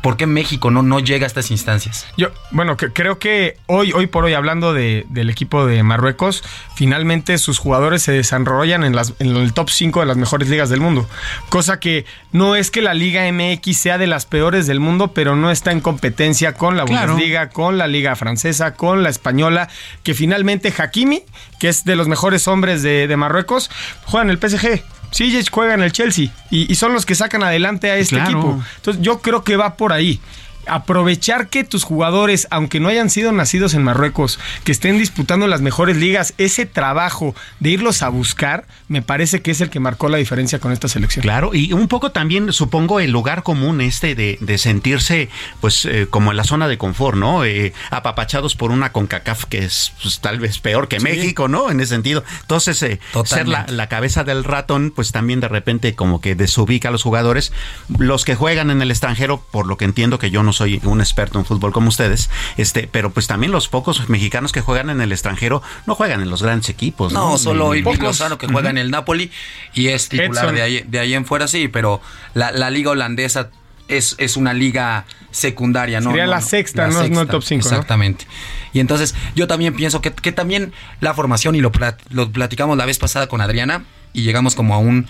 ¿Por 0.05 0.19
qué 0.19 0.27
México 0.27 0.71
no, 0.71 0.83
no 0.83 1.01
llega 1.01 1.25
a 1.25 1.27
estas 1.27 1.51
instancias? 1.51 2.07
Yo, 2.19 2.29
bueno, 2.51 2.77
que, 2.77 2.93
creo 2.93 3.19
que 3.19 3.57
hoy, 3.65 3.93
hoy 3.93 4.07
por 4.07 4.27
hoy, 4.27 4.35
hablando 4.35 4.75
de, 4.75 5.07
del 5.09 5.31
equipo 5.31 5.65
de 5.65 5.83
Marruecos, 5.83 6.45
finalmente 6.75 7.39
sus 7.39 7.59
jugadores 7.59 8.03
se 8.03 8.13
desarrollan 8.13 8.85
en, 8.85 8.95
las, 8.95 9.15
en 9.19 9.35
el 9.35 9.55
top 9.55 9.71
5 9.71 10.01
de 10.01 10.07
las 10.07 10.19
mejores 10.19 10.51
ligas 10.51 10.69
del 10.69 10.81
mundo. 10.81 11.09
Cosa 11.49 11.81
que 11.81 12.05
no 12.33 12.55
es 12.55 12.71
que 12.71 12.83
la 12.83 12.93
Liga 12.93 13.23
MX 13.33 13.79
sea 13.79 13.97
de 13.97 14.07
las 14.07 14.27
peores 14.27 14.67
del 14.67 14.79
mundo, 14.79 15.15
pero 15.15 15.37
no 15.37 15.51
está 15.51 15.73
en 15.73 15.81
competencia 15.81 16.53
con 16.53 16.77
la 16.77 16.85
claro. 16.85 17.13
Bundesliga, 17.13 17.49
con 17.49 17.79
la 17.79 17.87
Liga 17.87 18.15
Francesa, 18.15 18.75
con 18.75 19.05
la 19.05 19.09
Española, 19.09 19.71
que 20.03 20.13
finalmente 20.13 20.71
Hakimi, 20.77 21.23
que 21.59 21.71
es 21.71 21.87
de 21.87 21.97
los 21.97 22.09
mejores 22.09 22.47
hombres 22.47 22.83
de, 22.83 23.09
de 23.09 23.17
Marruecos, 23.17 23.71
juega 24.05 24.25
en 24.25 24.29
el 24.29 24.37
PSG. 24.39 24.83
Sijic 25.15 25.49
juega 25.49 25.75
en 25.75 25.83
el 25.83 25.93
Chelsea 25.93 26.31
y, 26.51 26.71
y, 26.71 26.75
son 26.75 26.93
los 26.93 27.07
que 27.07 27.15
sacan 27.15 27.45
adelante 27.45 27.89
a 27.89 27.97
este 27.97 28.17
claro. 28.17 28.31
equipo. 28.31 28.65
Entonces 28.77 29.01
yo 29.01 29.21
creo 29.21 29.45
que 29.45 29.57
va 29.57 29.77
por 29.77 29.93
ahí 29.93 30.21
aprovechar 30.67 31.49
que 31.49 31.65
tus 31.65 31.85
jugadores, 31.85 32.47
aunque 32.51 32.81
no 32.81 32.89
hayan 32.89 33.11
sido 33.11 33.33
nacidos 33.33 33.75
en 33.75 33.83
Marruecos, 33.83 34.39
que 34.65 34.73
estén 34.73 34.99
disputando 34.99 35.47
las 35.47 35.61
mejores 35.61 35.97
ligas, 35.97 36.35
ese 36.39 36.67
trabajo 36.67 37.35
de 37.61 37.71
irlos 37.71 38.03
a 38.03 38.09
buscar, 38.09 38.67
me 38.89 39.03
parece 39.03 39.43
que 39.43 39.51
es 39.51 39.61
el 39.61 39.71
que 39.71 39.81
marcó 39.81 40.09
la 40.09 40.19
diferencia 40.19 40.59
con 40.59 40.73
esta 40.73 40.89
selección. 40.89 41.23
Claro, 41.23 41.55
y 41.55 41.73
un 41.73 41.89
poco 41.89 42.13
también 42.13 42.53
supongo 42.53 43.01
el 43.01 43.11
lugar 43.11 43.43
común 43.43 43.81
este 43.81 44.15
de, 44.15 44.39
de 44.41 44.59
sentirse 44.59 45.29
pues 45.61 45.85
eh, 45.85 46.07
como 46.09 46.31
en 46.31 46.37
la 46.37 46.45
zona 46.45 46.69
de 46.69 46.79
confort, 46.79 47.17
¿no? 47.17 47.45
Eh, 47.45 47.73
apapachados 47.91 48.57
por 48.57 48.71
una 48.71 48.93
CONCACAF 48.93 49.45
que 49.47 49.65
es 49.65 49.93
pues, 50.03 50.21
tal 50.21 50.41
vez 50.41 50.59
peor 50.59 50.89
que 50.89 50.99
sí. 50.99 51.05
México, 51.05 51.49
¿no? 51.49 51.71
En 51.71 51.81
ese 51.81 51.95
sentido. 51.95 52.25
Entonces, 52.41 52.83
eh, 52.83 53.01
ser 53.25 53.49
la, 53.49 53.67
la, 53.69 53.89
cabeza 53.89 54.25
del 54.25 54.45
ratón, 54.45 54.93
pues 54.95 55.13
también 55.13 55.41
de 55.41 55.49
repente 55.49 55.95
como 55.95 56.21
que 56.21 56.35
desubica 56.35 56.89
a 56.89 56.93
los 56.93 57.03
jugadores. 57.03 57.53
Los 57.99 58.25
que 58.25 58.35
juegan 58.35 58.71
en 58.71 58.83
el 58.83 58.91
extranjero, 58.91 59.45
por 59.51 59.67
lo 59.67 59.77
que 59.77 59.85
entiendo 59.85 60.19
que 60.19 60.31
yo 60.31 60.43
no 60.43 60.53
soy 60.57 60.81
un 60.85 61.01
experto 61.01 61.39
en 61.39 61.45
fútbol 61.45 61.73
como 61.73 61.89
ustedes, 61.89 62.31
este, 62.57 62.89
pero 62.91 63.11
pues 63.11 63.27
también 63.27 63.53
los 63.53 63.69
pocos 63.69 64.09
mexicanos 64.09 64.53
que 64.53 64.61
juegan 64.61 64.91
en 64.91 65.01
el 65.01 65.13
extranjero 65.13 65.63
no 65.87 65.95
juegan 65.95 66.21
en 66.21 66.31
los 66.31 66.43
grandes 66.43 66.69
equipos. 66.69 67.13
No, 67.13 67.31
no 67.31 67.39
solo 67.39 67.75
Irving 67.75 67.99
Lozano 67.99 68.39
que 68.39 68.47
juega 68.47 68.61
uh 68.61 68.67
-huh. 68.67 68.71
en 68.71 68.79
el 68.79 68.91
Napoli 68.91 69.31
y 69.75 69.89
es 69.89 70.09
titular 70.09 70.53
de 70.53 70.63
ahí, 70.63 70.85
de 70.87 70.99
ahí 70.99 71.15
en 71.15 71.27
fuera, 71.27 71.49
sí, 71.49 71.69
pero 71.69 72.01
la, 72.35 72.53
la 72.53 72.71
liga 72.71 72.91
holandesa 72.91 73.51
es, 73.89 74.15
es, 74.19 74.37
una 74.37 74.55
liga 74.55 75.05
secundaria, 75.31 76.01
¿no? 76.01 76.11
Sería 76.11 76.25
no, 76.25 76.31
la 76.31 76.41
sexta, 76.41 76.83
la 76.83 76.89
no, 76.89 77.01
sexta, 77.01 77.15
no 77.15 77.21
el 77.21 77.29
top 77.29 77.43
5. 77.43 77.67
Exactamente. 77.67 78.25
¿no? 78.25 78.33
Y 78.73 78.81
entonces 78.81 79.15
yo 79.35 79.47
también 79.47 79.75
pienso 79.75 80.01
que, 80.01 80.13
que 80.13 80.33
también 80.33 80.73
la 81.01 81.13
formación, 81.15 81.55
y 81.55 81.61
lo, 81.61 81.71
plat, 81.71 82.01
lo 82.11 82.31
platicamos 82.31 82.79
la 82.79 82.87
vez 82.87 82.99
pasada 82.99 83.27
con 83.27 83.41
Adriana, 83.41 83.85
y 84.13 84.23
llegamos 84.23 84.55
como 84.55 84.75
a 84.75 84.79
un 84.79 85.07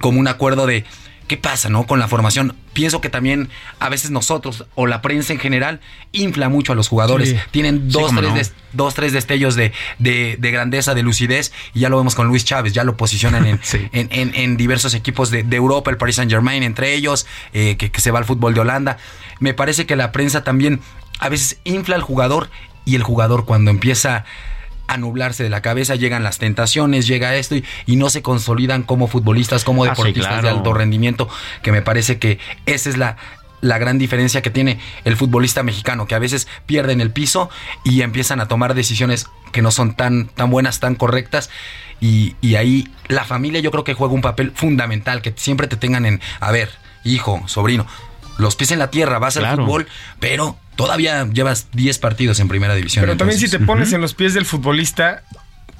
como 0.00 0.20
un 0.20 0.28
acuerdo 0.28 0.66
de 0.66 0.84
¿Qué 1.28 1.36
pasa, 1.36 1.68
no? 1.68 1.86
Con 1.86 2.00
la 2.00 2.08
formación. 2.08 2.56
Pienso 2.72 3.00
que 3.00 3.10
también 3.10 3.50
a 3.78 3.88
veces 3.90 4.10
nosotros 4.10 4.64
o 4.74 4.86
la 4.86 5.02
prensa 5.02 5.34
en 5.34 5.38
general 5.38 5.80
infla 6.12 6.48
mucho 6.48 6.72
a 6.72 6.74
los 6.74 6.88
jugadores. 6.88 7.36
Tienen 7.50 7.90
dos, 7.90 8.12
tres 8.16 8.54
dos, 8.72 8.94
tres 8.94 9.12
destellos 9.12 9.54
de, 9.54 9.72
grandeza, 10.40 10.94
de 10.94 11.02
lucidez. 11.02 11.52
Y 11.74 11.80
ya 11.80 11.90
lo 11.90 11.98
vemos 11.98 12.14
con 12.14 12.28
Luis 12.28 12.46
Chávez. 12.46 12.72
Ya 12.72 12.82
lo 12.82 12.96
posicionan 12.96 13.46
en, 13.46 13.60
en, 13.92 14.56
diversos 14.56 14.94
equipos 14.94 15.30
de, 15.30 15.44
Europa, 15.50 15.90
el 15.90 15.98
Paris 15.98 16.16
Saint 16.16 16.30
Germain, 16.30 16.62
entre 16.62 16.94
ellos, 16.94 17.26
eh, 17.52 17.76
que, 17.76 17.90
que 17.90 18.00
se 18.00 18.10
va 18.10 18.18
al 18.18 18.24
fútbol 18.24 18.54
de 18.54 18.60
Holanda. 18.60 18.96
Me 19.38 19.52
parece 19.52 19.84
que 19.84 19.94
la 19.94 20.10
prensa 20.10 20.42
también 20.42 20.80
a 21.18 21.28
veces 21.28 21.58
infla 21.64 21.94
al 21.94 22.02
jugador 22.02 22.48
y 22.84 22.94
el 22.94 23.02
jugador 23.02 23.44
cuando 23.44 23.70
empieza 23.70 24.24
a 24.88 24.96
nublarse 24.96 25.44
de 25.44 25.50
la 25.50 25.62
cabeza, 25.62 25.94
llegan 25.94 26.24
las 26.24 26.38
tentaciones, 26.38 27.06
llega 27.06 27.36
esto 27.36 27.54
y, 27.54 27.96
no 27.96 28.10
se 28.10 28.22
consolidan 28.22 28.82
como 28.82 29.06
futbolistas, 29.06 29.64
como 29.64 29.84
ah, 29.84 29.90
deportistas 29.90 30.42
de 30.42 30.48
alto 30.48 30.72
rendimiento, 30.72 31.28
que 31.62 31.72
me 31.72 31.82
parece 31.82 32.18
que 32.18 32.38
esa 32.66 32.88
es 32.88 32.96
la, 32.96 33.16
la 33.60 33.78
gran 33.78 33.98
diferencia 33.98 34.40
que 34.40 34.50
tiene 34.50 34.78
el 35.04 35.16
futbolista 35.16 35.62
mexicano, 35.62 36.06
que 36.06 36.14
a 36.14 36.18
veces 36.18 36.48
pierden 36.66 37.00
el 37.00 37.10
piso 37.10 37.50
y 37.84 38.02
empiezan 38.02 38.40
a 38.40 38.48
tomar 38.48 38.74
decisiones 38.74 39.26
que 39.52 39.62
no 39.62 39.70
son 39.70 39.94
tan, 39.94 40.28
tan 40.28 40.50
buenas, 40.50 40.80
tan 40.80 40.94
correctas. 40.94 41.50
Y, 42.00 42.36
y 42.40 42.54
ahí 42.54 42.88
la 43.08 43.24
familia 43.24 43.60
yo 43.60 43.70
creo 43.70 43.84
que 43.84 43.94
juega 43.94 44.14
un 44.14 44.22
papel 44.22 44.52
fundamental, 44.54 45.20
que 45.20 45.34
siempre 45.36 45.66
te 45.66 45.76
tengan 45.76 46.06
en, 46.06 46.20
a 46.40 46.50
ver, 46.50 46.70
hijo, 47.04 47.42
sobrino, 47.46 47.86
los 48.38 48.56
pies 48.56 48.70
en 48.70 48.78
la 48.78 48.90
tierra, 48.90 49.18
vas 49.18 49.36
al 49.36 49.56
fútbol, 49.56 49.88
pero 50.20 50.56
todavía 50.78 51.28
llevas 51.32 51.66
10 51.72 51.98
partidos 51.98 52.38
en 52.38 52.46
primera 52.46 52.76
división. 52.76 53.02
Pero 53.02 53.16
también 53.16 53.40
si 53.40 53.48
te 53.48 53.58
pones 53.58 53.92
en 53.92 54.00
los 54.00 54.14
pies 54.14 54.32
del 54.32 54.44
futbolista, 54.44 55.24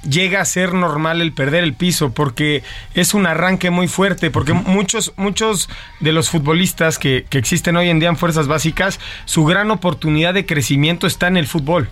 llega 0.09 0.41
a 0.41 0.45
ser 0.45 0.73
normal 0.73 1.21
el 1.21 1.31
perder 1.31 1.63
el 1.63 1.73
piso 1.73 2.11
porque 2.11 2.63
es 2.95 3.13
un 3.13 3.25
arranque 3.25 3.69
muy 3.69 3.87
fuerte 3.87 4.29
porque 4.29 4.51
muchos 4.51 5.13
muchos 5.15 5.69
de 6.01 6.11
los 6.11 6.29
futbolistas 6.29 6.97
que, 6.97 7.25
que, 7.29 7.37
existen 7.37 7.77
hoy 7.77 7.89
en 7.89 7.99
día 7.99 8.09
en 8.09 8.17
fuerzas 8.17 8.47
básicas 8.47 8.99
su 9.23 9.45
gran 9.45 9.71
oportunidad 9.71 10.33
de 10.33 10.45
crecimiento 10.45 11.07
está 11.07 11.27
en 11.27 11.37
el 11.37 11.47
fútbol. 11.47 11.89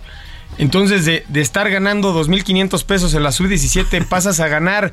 Entonces 0.58 1.06
de, 1.06 1.24
de 1.28 1.40
estar 1.40 1.70
ganando 1.70 2.14
2.500 2.14 2.84
pesos 2.84 3.14
en 3.14 3.22
la 3.22 3.32
sub-17 3.32 4.06
pasas 4.06 4.38
a 4.40 4.48
ganar 4.48 4.92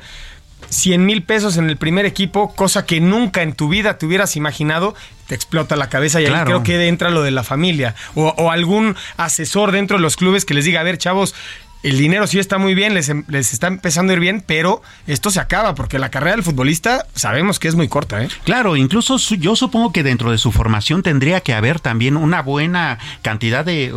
100 0.68 1.04
mil 1.04 1.22
pesos 1.22 1.56
en 1.56 1.68
el 1.68 1.76
primer 1.76 2.06
equipo, 2.06 2.54
cosa 2.54 2.86
que 2.86 3.00
nunca 3.00 3.42
en 3.42 3.52
tu 3.52 3.68
vida 3.68 3.98
te 3.98 4.06
hubieras 4.06 4.36
imaginado, 4.36 4.94
te 5.26 5.34
explota 5.34 5.76
la 5.76 5.88
cabeza 5.88 6.20
y 6.20 6.26
ahí 6.26 6.44
creo 6.44 6.62
que 6.62 6.86
entra 6.86 7.10
lo 7.10 7.22
de 7.22 7.30
la 7.30 7.42
familia 7.42 7.94
o, 8.14 8.28
o, 8.36 8.50
algún 8.50 8.96
asesor 9.16 9.72
dentro 9.72 9.96
de 9.96 10.02
los 10.02 10.16
clubes 10.16 10.44
que 10.44 10.54
les 10.54 10.64
diga, 10.64 10.80
a 10.80 10.84
ver 10.84 10.98
chavos, 10.98 11.34
el 11.82 11.98
dinero 11.98 12.26
sí 12.26 12.38
está 12.38 12.58
muy 12.58 12.74
bien, 12.74 12.94
les, 12.94 13.08
em, 13.08 13.24
les, 13.28 13.52
está 13.52 13.68
empezando 13.68 14.12
a 14.12 14.14
ir 14.14 14.20
bien, 14.20 14.42
pero 14.44 14.82
esto 15.06 15.30
se 15.30 15.40
acaba 15.40 15.74
porque 15.74 15.98
la 15.98 16.10
carrera 16.10 16.36
del 16.36 16.42
futbolista 16.42 17.06
sabemos 17.14 17.58
que 17.58 17.68
es 17.68 17.74
muy 17.74 17.88
corta. 17.88 18.22
¿eh? 18.22 18.28
Claro, 18.44 18.76
incluso 18.76 19.18
yo 19.18 19.56
supongo 19.56 19.92
que 19.92 20.02
dentro 20.02 20.30
de 20.30 20.38
su 20.38 20.52
formación 20.52 21.02
tendría 21.02 21.40
que 21.40 21.54
haber 21.54 21.80
también 21.80 22.16
una 22.16 22.42
buena 22.42 22.98
cantidad 23.22 23.64
de, 23.64 23.92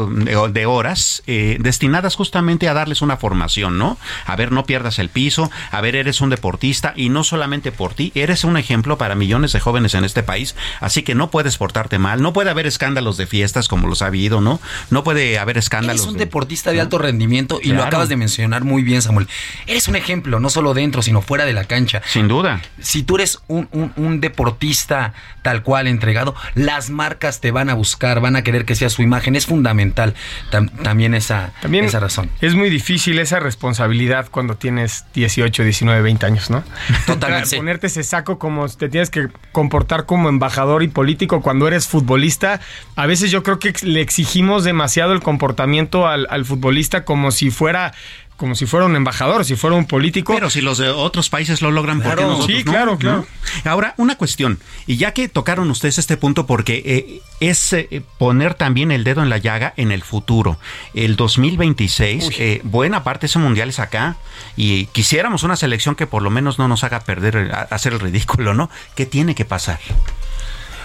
de, 0.52 0.66
horas 0.66 1.24
eh, 1.26 1.58
destinadas 1.60 2.16
justamente 2.16 2.68
a 2.68 2.74
darles 2.74 3.02
una 3.02 3.18
formación, 3.18 3.78
¿no? 3.78 3.98
A 4.26 4.36
ver, 4.36 4.52
no 4.52 4.66
pierdas 4.66 5.00
el 5.00 5.10
piso, 5.10 5.50
a 5.72 5.82
ver, 5.82 5.96
eres 5.96 6.22
un 6.22 6.30
deportista 6.30 6.94
y 6.96 7.10
no 7.10 7.24
solamente 7.24 7.72
por 7.72 7.94
ti, 7.94 8.12
eres 8.14 8.44
un 8.44 8.58
ejemplo 8.58 8.98
para 8.98 9.16
millones 9.16 9.52
de 9.54 9.60
jóvenes 9.60 9.96
en 9.96 10.04
este 10.04 10.22
país, 10.22 10.56
así 10.80 11.04
que 11.04 11.16
no 11.16 11.32
puedes 11.32 11.58
portarte 11.58 11.98
mal, 11.98 12.22
no 12.22 12.34
puede 12.34 12.50
haber 12.50 12.68
escándalos 12.68 13.18
de 13.18 13.26
fiestas 13.26 13.68
como 13.68 13.88
los 13.88 14.02
ha 14.02 14.08
habido, 14.08 14.42
¿no? 14.42 14.60
No 14.90 15.04
puede 15.04 15.40
haber 15.40 15.58
escándalos. 15.58 16.02
Eres 16.02 16.12
un 16.12 16.18
deportista 16.18 16.72
de 16.72 16.82
alto 16.82 16.98
rendimiento 16.98 17.60
y 17.62 17.69
lo 17.74 17.84
acabas 17.84 18.10
de 18.10 18.16
mencionar 18.16 18.64
muy 18.64 18.84
bien, 18.84 19.02
Samuel. 19.02 19.28
Eres 19.68 19.88
un 19.88 19.96
ejemplo, 19.96 20.40
no 20.40 20.50
solo 20.50 20.74
dentro, 20.74 21.02
sino 21.02 21.22
fuera 21.22 21.46
de 21.46 21.54
la 21.54 21.66
cancha. 21.66 22.02
Sin 22.06 22.28
duda. 22.28 22.62
Si 22.80 23.04
tú 23.04 23.16
eres 23.16 23.40
un, 23.48 24.20
deportista 24.22 25.14
tal 25.42 25.64
cual, 25.64 25.88
entregado, 25.88 26.36
las 26.56 26.90
marcas 26.90 27.42
te 27.42 27.52
van 27.52 27.70
a 27.70 27.74
buscar, 27.74 28.20
van 28.20 28.36
a 28.36 28.44
querer 28.44 28.66
que 28.66 28.76
sea 28.76 28.90
su 28.90 29.02
imagen. 29.02 29.36
Es 29.36 29.46
fundamental 29.46 30.14
también, 30.52 31.14
esa, 31.14 31.54
también 31.62 31.86
esa 31.86 32.00
razón. 32.00 32.30
Es 32.42 32.56
muy 32.56 32.70
difícil 32.70 33.20
esa 33.20 33.40
responsabilidad 33.40 34.28
cuando 34.30 34.56
tienes 34.56 35.06
18, 35.14 35.64
19, 35.64 36.02
20 36.02 36.26
años, 36.26 36.50
¿no? 36.50 36.64
Totalmente. 37.06 37.58
Ponerte 37.58 37.88
ese 37.88 38.04
saco 38.04 38.40
como 38.40 38.68
te 38.68 38.90
tienes 38.90 39.10
que 39.10 39.28
comportar 39.52 40.06
como 40.06 40.30
embajador 40.30 40.84
y 40.84 40.88
político 40.88 41.42
cuando 41.42 41.68
eres 41.68 41.88
futbolista. 41.88 42.60
A 42.96 43.06
veces 43.06 43.32
yo 43.32 43.44
creo 43.44 43.60
que 43.60 43.74
le 43.84 44.02
exigimos 44.02 44.64
demasiado 44.64 45.14
el 45.14 45.22
comportamiento 45.22 46.08
al, 46.08 46.28
al 46.30 46.46
futbolista 46.46 47.06
como 47.06 47.32
si 47.32 47.52
fuera 47.52 47.59
como 48.40 48.56
si 48.56 48.66
fuera 48.66 48.86
un 48.86 48.96
embajador, 48.96 49.44
si 49.44 49.58
fuera 49.58 49.76
un 49.76 49.86
político. 49.86 50.34
Pero 50.34 50.50
si 50.50 50.62
los 50.62 50.78
de 50.78 50.90
otros 50.90 51.30
países 51.30 51.62
lo 51.62 51.72
logran, 51.72 52.02
¿por 52.02 52.16
qué 52.16 52.24
nosotros 52.24 52.58
Sí, 52.58 52.64
claro, 52.64 52.98
claro. 52.98 53.28
Ahora, 53.66 53.94
una 53.98 54.16
cuestión, 54.16 54.60
y 54.88 54.96
ya 54.96 55.12
que 55.12 55.28
tocaron 55.28 55.70
ustedes 55.70 55.98
este 55.98 56.16
punto, 56.16 56.48
porque 56.48 56.82
eh, 56.86 57.22
es 57.42 57.74
eh, 57.74 58.02
poner 58.18 58.54
también 58.54 58.92
el 58.92 59.04
dedo 59.04 59.22
en 59.22 59.30
la 59.30 59.40
llaga 59.40 59.74
en 59.76 59.92
el 59.92 60.04
futuro. 60.04 60.58
El 60.94 61.18
2026, 61.18 62.30
eh, 62.40 62.62
buena 62.64 63.04
parte 63.04 63.24
de 63.24 63.26
ese 63.28 63.40
mundial 63.40 63.68
es 63.70 63.80
acá, 63.80 64.16
y 64.56 64.86
quisiéramos 64.86 65.44
una 65.44 65.58
selección 65.58 65.96
que 65.96 66.08
por 66.08 66.22
lo 66.22 66.30
menos 66.30 66.58
no 66.60 66.70
nos 66.70 66.86
haga 66.86 67.02
perder, 67.02 67.52
hacer 67.70 67.92
el 67.92 68.00
ridículo, 68.00 68.54
¿no? 68.54 68.70
¿Qué 68.96 69.06
tiene 69.06 69.36
que 69.36 69.44
pasar? 69.44 69.82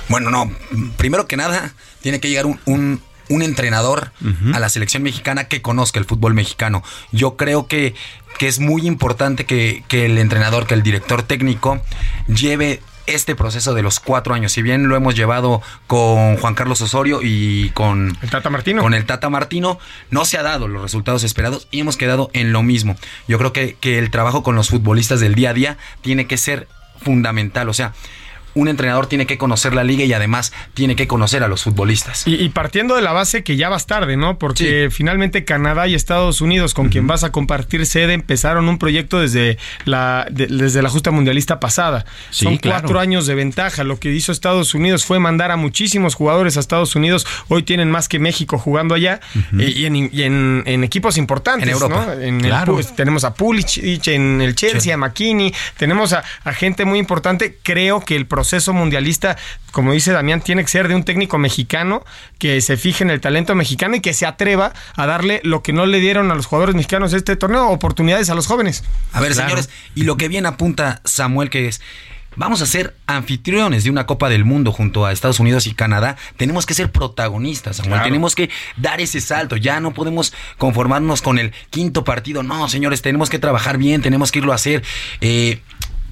Bueno, 0.09 0.31
no, 0.31 0.51
primero 0.97 1.29
que 1.29 1.37
nada, 1.37 1.73
tiene 2.03 2.19
que 2.19 2.29
llegar 2.29 2.47
un 2.47 2.59
un 2.65 3.01
entrenador 3.29 4.13
a 4.53 4.61
la 4.61 4.69
selección 4.69 5.03
mexicana 5.03 5.45
que 5.45 5.63
conozca 5.63 5.99
el 5.99 6.05
fútbol 6.05 6.35
mexicano. 6.35 6.83
Yo 7.13 7.37
creo 7.37 7.67
que, 7.67 7.95
que 8.39 8.49
es 8.49 8.59
muy 8.61 8.87
importante 8.87 9.45
que, 9.45 9.83
el 9.91 10.19
entrenador, 10.19 10.67
que 10.67 10.75
el 10.75 10.83
director 10.83 11.23
técnico 11.23 11.81
lleve 12.27 12.81
este 13.07 13.35
proceso 13.35 13.75
de 13.75 13.83
los 13.83 14.01
cuatro 14.01 14.35
años. 14.35 14.53
Si 14.53 14.63
bien 14.63 14.89
lo 14.89 14.97
hemos 14.97 15.15
llevado 15.15 15.61
con 15.87 16.37
Juan 16.39 16.55
Carlos 16.55 16.81
Osorio 16.81 17.21
y 17.23 17.71
con 17.71 18.17
el 18.23 18.31
Tata 18.31 18.49
Martino, 18.49 18.83
con 18.83 18.95
el 18.95 19.05
Tata 19.05 19.29
Martino, 19.29 19.79
no 20.11 20.25
se 20.25 20.39
ha 20.39 20.43
dado 20.43 20.69
los 20.69 20.81
resultados 20.81 21.23
esperados 21.23 21.69
y 21.71 21.81
hemos 21.81 21.97
quedado 21.97 22.31
en 22.33 22.53
lo 22.53 22.63
mismo. 22.63 22.97
Yo 23.29 23.39
creo 23.39 23.53
que, 23.53 23.77
que 23.79 23.99
el 23.99 24.11
trabajo 24.11 24.43
con 24.43 24.57
los 24.57 24.71
futbolistas 24.71 25.21
del 25.21 25.35
día 25.35 25.51
a 25.51 25.55
día 25.55 25.79
tiene 26.01 26.27
que 26.27 26.39
ser 26.39 26.67
fundamental. 27.03 27.69
O 27.69 27.75
sea, 27.75 27.93
un 28.55 28.69
entrenador 28.69 29.07
tiene 29.07 29.27
que 29.27 29.37
conocer 29.37 29.75
la 29.75 29.85
liga 29.85 30.05
y 30.05 30.13
además 30.13 30.53
tiene 30.75 30.97
que 30.97 31.07
conocer 31.07 31.43
a 31.43 31.49
los 31.49 31.65
futbolistas. 31.65 32.23
Y, 32.27 32.49
partiendo 32.51 32.95
de 32.95 33.03
la 33.03 33.13
base 33.13 33.43
que 33.43 33.57
ya 33.57 33.69
vas 33.69 33.87
tarde, 33.87 34.17
¿no? 34.17 34.39
Porque 34.39 34.89
finalmente 34.91 35.45
Canadá 35.45 35.87
y 35.89 35.95
Estados 35.95 36.41
Unidos, 36.41 36.75
con 36.75 36.89
quien 36.89 37.07
vas 37.07 37.25
a 37.25 37.33
compartir 37.33 37.85
sede, 37.87 38.13
empezaron 38.13 38.69
un 38.69 38.79
proyecto 38.79 39.21
desde 39.21 39.59
la, 39.85 40.27
desde 40.31 40.83
la 40.83 40.89
justa 40.89 41.11
mundialista 41.11 41.61
pasada. 41.61 42.05
Son 42.31 42.57
cuatro 42.59 43.01
años 43.01 43.27
de 43.27 43.35
ventaja. 43.35 43.85
Lo 43.85 43.99
que 43.99 44.13
hizo 44.13 44.33
Estados 44.33 44.75
Unidos 44.75 45.05
fue 45.05 45.19
mandar 45.19 45.51
a 45.51 45.57
muchísimos 45.57 46.15
jugadores 46.15 46.57
a 46.57 46.61
Estados 46.61 46.95
Unidos. 46.95 47.27
Hoy 47.49 47.65
tienen 47.65 47.91
más 47.91 48.09
que 48.09 48.19
México 48.19 48.59
jugando 48.59 48.95
allá 48.95 49.21
y, 49.53 49.85
en, 49.85 50.85
equipos 50.85 51.19
importantes. 51.19 51.69
En 51.69 51.75
Europa. 51.75 52.15
¿no? 52.17 52.81
tenemos 52.97 53.25
a 53.25 53.35
Pulisic 53.35 54.07
en 54.09 54.41
el 54.41 54.55
Chelsea, 54.55 54.95
a 54.95 54.97
McKinney, 54.97 55.53
tenemos 55.77 56.13
a, 56.13 56.23
a 56.45 56.53
gente 56.53 56.85
muy 56.85 56.99
importante. 56.99 57.59
Creo 57.63 58.01
que 58.01 58.17
el 58.17 58.27
proceso 58.27 58.44
proceso 58.45 58.75
mundialista, 58.75 59.39
como 59.73 59.95
dice 59.95 60.13
Damián, 60.13 60.43
tiene 60.43 60.61
que 60.61 60.69
ser 60.69 60.87
de 60.87 60.95
un 60.95 61.03
técnico 61.03 61.39
mexicano 61.39 62.05
que 62.39 62.61
se 62.61 62.77
fije 62.77 63.03
en 63.03 63.09
el 63.09 63.23
talento 63.23 63.55
mexicano 63.55 63.97
y 63.97 64.01
que 64.01 64.13
se 64.13 64.27
atreva 64.27 64.75
a 64.97 65.07
darle 65.07 65.41
lo 65.45 65.63
que 65.63 65.73
no 65.73 65.87
le 65.87 65.99
dieron 65.99 66.31
a 66.31 66.35
los 66.35 66.45
jugadores 66.45 66.75
mexicanos 66.75 67.13
de 67.13 67.17
este 67.17 67.37
torneo, 67.37 67.69
oportunidades 67.71 68.29
a 68.29 68.35
los 68.35 68.47
jóvenes. 68.47 68.85
A 69.13 69.21
ver, 69.23 69.35
señores, 69.35 69.71
y 69.95 70.03
lo 70.03 70.19
que 70.19 70.29
bien 70.29 70.45
apunta 70.45 71.01
Samuel, 71.07 71.49
que 71.49 71.69
es 71.69 71.81
vamos 72.37 72.61
a 72.63 72.67
ser 72.67 72.95
anfitriones 73.07 73.85
de 73.85 73.91
una 73.91 74.07
Copa 74.07 74.29
del 74.29 74.45
Mundo 74.45 74.73
junto 74.73 75.07
a 75.07 75.13
Estados 75.13 75.41
Unidos 75.41 75.67
y 75.67 75.75
Canadá, 75.75 76.17
tenemos 76.37 76.67
que 76.67 76.75
ser 76.75 76.91
protagonistas, 76.91 77.77
Samuel. 77.77 78.03
Tenemos 78.03 78.35
que 78.35 78.51
dar 78.77 79.01
ese 79.01 79.21
salto. 79.21 79.57
Ya 79.57 79.81
no 79.81 79.95
podemos 79.95 80.33
conformarnos 80.59 81.23
con 81.23 81.39
el 81.39 81.53
quinto 81.71 82.05
partido. 82.05 82.43
No, 82.43 82.69
señores, 82.69 83.03
tenemos 83.03 83.31
que 83.31 83.39
trabajar 83.39 83.79
bien, 83.79 84.03
tenemos 84.03 84.33
que 84.33 84.41
irlo 84.41 84.53
a 84.53 84.57
hacer. 84.57 84.83
Eh, 85.21 85.61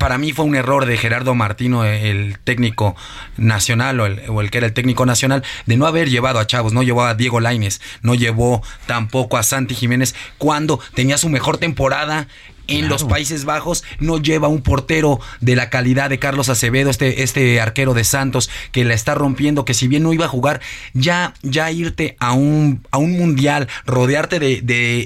para 0.02 0.18
mí 0.18 0.32
fue 0.32 0.44
un 0.44 0.56
error 0.56 0.84
de 0.84 0.96
Gerardo 0.96 1.32
Martino, 1.36 1.84
el 1.84 2.36
técnico 2.42 2.96
nacional 3.36 4.00
o 4.00 4.40
el, 4.40 4.50
que 4.50 4.58
era 4.58 4.66
el 4.66 4.72
técnico 4.72 5.06
nacional, 5.06 5.44
de 5.66 5.76
no 5.76 5.86
haber 5.86 6.10
llevado 6.10 6.40
a 6.40 6.46
Chavos, 6.48 6.72
no 6.72 6.82
llevó 6.82 7.04
a 7.04 7.14
Diego 7.14 7.38
Laines, 7.38 7.80
no 8.02 8.16
llevó 8.16 8.64
tampoco 8.86 9.36
a 9.36 9.44
Santi 9.44 9.76
Jiménez 9.76 10.16
cuando 10.38 10.80
tenía 10.94 11.18
su 11.18 11.28
mejor 11.28 11.58
temporada 11.58 12.26
en 12.68 12.88
los 12.88 13.04
Países 13.04 13.44
Bajos 13.44 13.84
no 13.98 14.18
lleva 14.18 14.48
un 14.48 14.62
portero 14.62 15.20
de 15.40 15.56
la 15.56 15.70
calidad 15.70 16.10
de 16.10 16.18
Carlos 16.18 16.48
Acevedo, 16.48 16.90
este, 16.90 17.22
este 17.22 17.60
arquero 17.60 17.94
de 17.94 18.04
Santos 18.04 18.50
que 18.70 18.84
la 18.84 18.94
está 18.94 19.14
rompiendo, 19.14 19.64
que 19.64 19.74
si 19.74 19.88
bien 19.88 20.02
no 20.02 20.12
iba 20.12 20.26
a 20.26 20.28
jugar, 20.28 20.60
ya, 20.94 21.34
ya 21.42 21.70
irte 21.70 22.16
a 22.18 22.32
un, 22.32 22.86
a 22.90 22.98
un 22.98 23.12
mundial, 23.12 23.68
rodearte 23.86 24.38
de, 24.38 24.60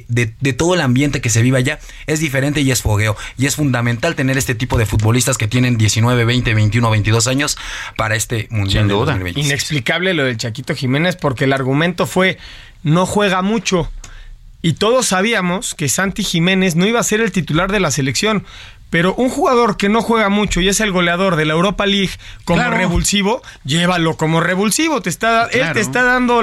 de, 0.09 0.53
todo 0.53 0.75
el 0.75 0.81
ambiente 0.81 1.21
que 1.21 1.29
se 1.29 1.43
viva 1.43 1.59
allá, 1.59 1.79
es 2.07 2.21
diferente 2.21 2.61
y 2.61 2.71
es 2.71 2.83
fogueo. 2.83 3.17
Y 3.37 3.47
es 3.47 3.57
fundamental 3.57 4.15
tener 4.15 4.39
este 4.39 4.55
tipo 4.55 4.79
de 4.79 4.87
futbolistas 4.87 5.39
que 5.39 5.49
tienen 5.49 5.77
19, 5.77 6.25
20, 6.25 6.55
21, 6.55 6.91
22 6.91 7.27
años 7.27 7.59
para 7.97 8.17
este 8.17 8.49
mundial. 8.51 8.89
Sin 8.89 9.39
Inexplicable 9.39 10.15
lo 10.15 10.25
del 10.25 10.37
Chaquito 10.37 10.75
Jiménez 10.75 11.17
porque 11.17 11.45
el 11.45 11.53
argumento 11.53 12.07
fue 12.07 12.39
no 12.83 13.07
juega 13.07 13.43
mucho. 13.43 13.91
Y 14.63 14.73
todos 14.75 15.07
sabíamos 15.07 15.75
que 15.75 15.89
Santi 15.89 16.25
Jiménez 16.25 16.75
no 16.77 16.87
iba 16.87 16.99
a 17.01 17.05
ser 17.05 17.21
el 17.21 17.33
titular 17.33 17.71
de 17.71 17.81
la 17.81 17.91
selección, 17.91 18.45
Pero 18.89 19.15
un 19.17 19.31
jugador 19.31 19.77
que 19.77 19.89
no 19.89 20.01
juega 20.01 20.29
mucho 20.29 20.61
y 20.61 20.69
es 20.69 20.79
el 20.79 20.93
goleador 20.93 21.35
de 21.35 21.45
la 21.45 21.55
Europa 21.55 21.87
League 21.87 22.13
como 22.45 22.61
Claro. 22.61 22.77
revulsivo, 22.77 23.43
llévalo 23.65 24.17
como 24.17 24.41
revulsivo. 24.41 25.03
Te 25.03 25.11
está, 25.11 25.47
Él 25.47 25.59
Claro. 25.59 25.75
te 25.75 25.81
está 25.81 26.05
dando, 26.05 26.43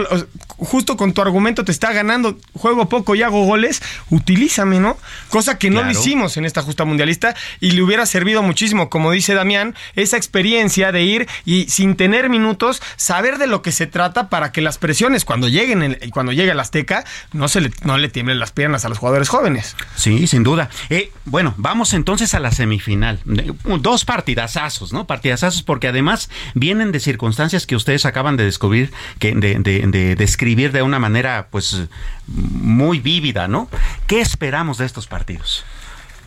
justo 0.63 0.97
con 0.97 1.13
tu 1.13 1.21
argumento, 1.21 1.63
te 1.65 1.71
está 1.71 1.91
ganando. 1.93 2.37
Juego 2.53 2.89
poco 2.89 3.15
y 3.15 3.21
hago 3.23 3.45
goles. 3.45 3.81
Utilízame, 4.09 4.79
¿no? 4.79 4.97
Cosa 5.29 5.57
que 5.57 5.69
no 5.69 5.81
lo 5.83 5.91
hicimos 5.91 6.37
en 6.37 6.45
esta 6.45 6.61
justa 6.61 6.85
mundialista 6.85 7.35
y 7.59 7.71
le 7.71 7.81
hubiera 7.81 8.05
servido 8.05 8.41
muchísimo, 8.43 8.89
como 8.89 9.11
dice 9.11 9.33
Damián, 9.33 9.75
esa 9.95 10.17
experiencia 10.17 10.91
de 10.91 11.03
ir 11.03 11.27
y 11.45 11.65
sin 11.69 11.95
tener 11.95 12.29
minutos, 12.29 12.81
saber 12.95 13.37
de 13.37 13.47
lo 13.47 13.61
que 13.61 13.71
se 13.71 13.87
trata 13.87 14.29
para 14.29 14.51
que 14.51 14.61
las 14.61 14.77
presiones 14.77 15.25
cuando 15.25 15.47
lleguen 15.47 15.83
el- 15.83 16.11
cuando 16.11 16.31
llegue 16.31 16.51
el 16.51 16.59
Azteca 16.59 17.03
no 17.31 17.47
se 17.47 17.61
le, 17.61 17.71
no 17.83 17.97
le 17.97 18.09
tiemblen 18.09 18.39
las 18.39 18.51
piernas 18.51 18.85
a 18.85 18.89
los 18.89 18.97
jugadores 18.99 19.29
jóvenes. 19.29 19.75
Sí, 19.95 20.27
sin 20.27 20.43
duda. 20.43 20.69
Eh, 20.89 21.11
bueno, 21.25 21.53
vamos 21.57 21.93
entonces 21.93 22.33
a 22.35 22.39
la 22.39 22.51
semifinal. 22.51 23.19
Eh, 23.37 23.51
Dos 23.79 24.05
partidazazos, 24.05 24.93
¿no? 24.93 25.05
Partidazazos 25.07 25.63
porque 25.63 25.87
además 25.87 26.29
vienen 26.53 26.91
de 26.91 26.99
circunstancias 26.99 27.65
que 27.65 27.75
ustedes 27.75 28.05
acaban 28.05 28.37
de 28.37 28.45
descubrir, 28.45 28.91
que 29.19 29.33
de, 29.33 29.55
de- 29.59 29.83
de 29.87 30.15
describir 30.15 30.52
de 30.55 30.81
una 30.81 30.99
manera, 30.99 31.47
pues, 31.49 31.87
muy 32.27 32.99
vívida, 32.99 33.47
¿no? 33.47 33.69
¿Qué 34.07 34.21
esperamos 34.21 34.77
de 34.77 34.85
estos 34.85 35.07
partidos? 35.07 35.65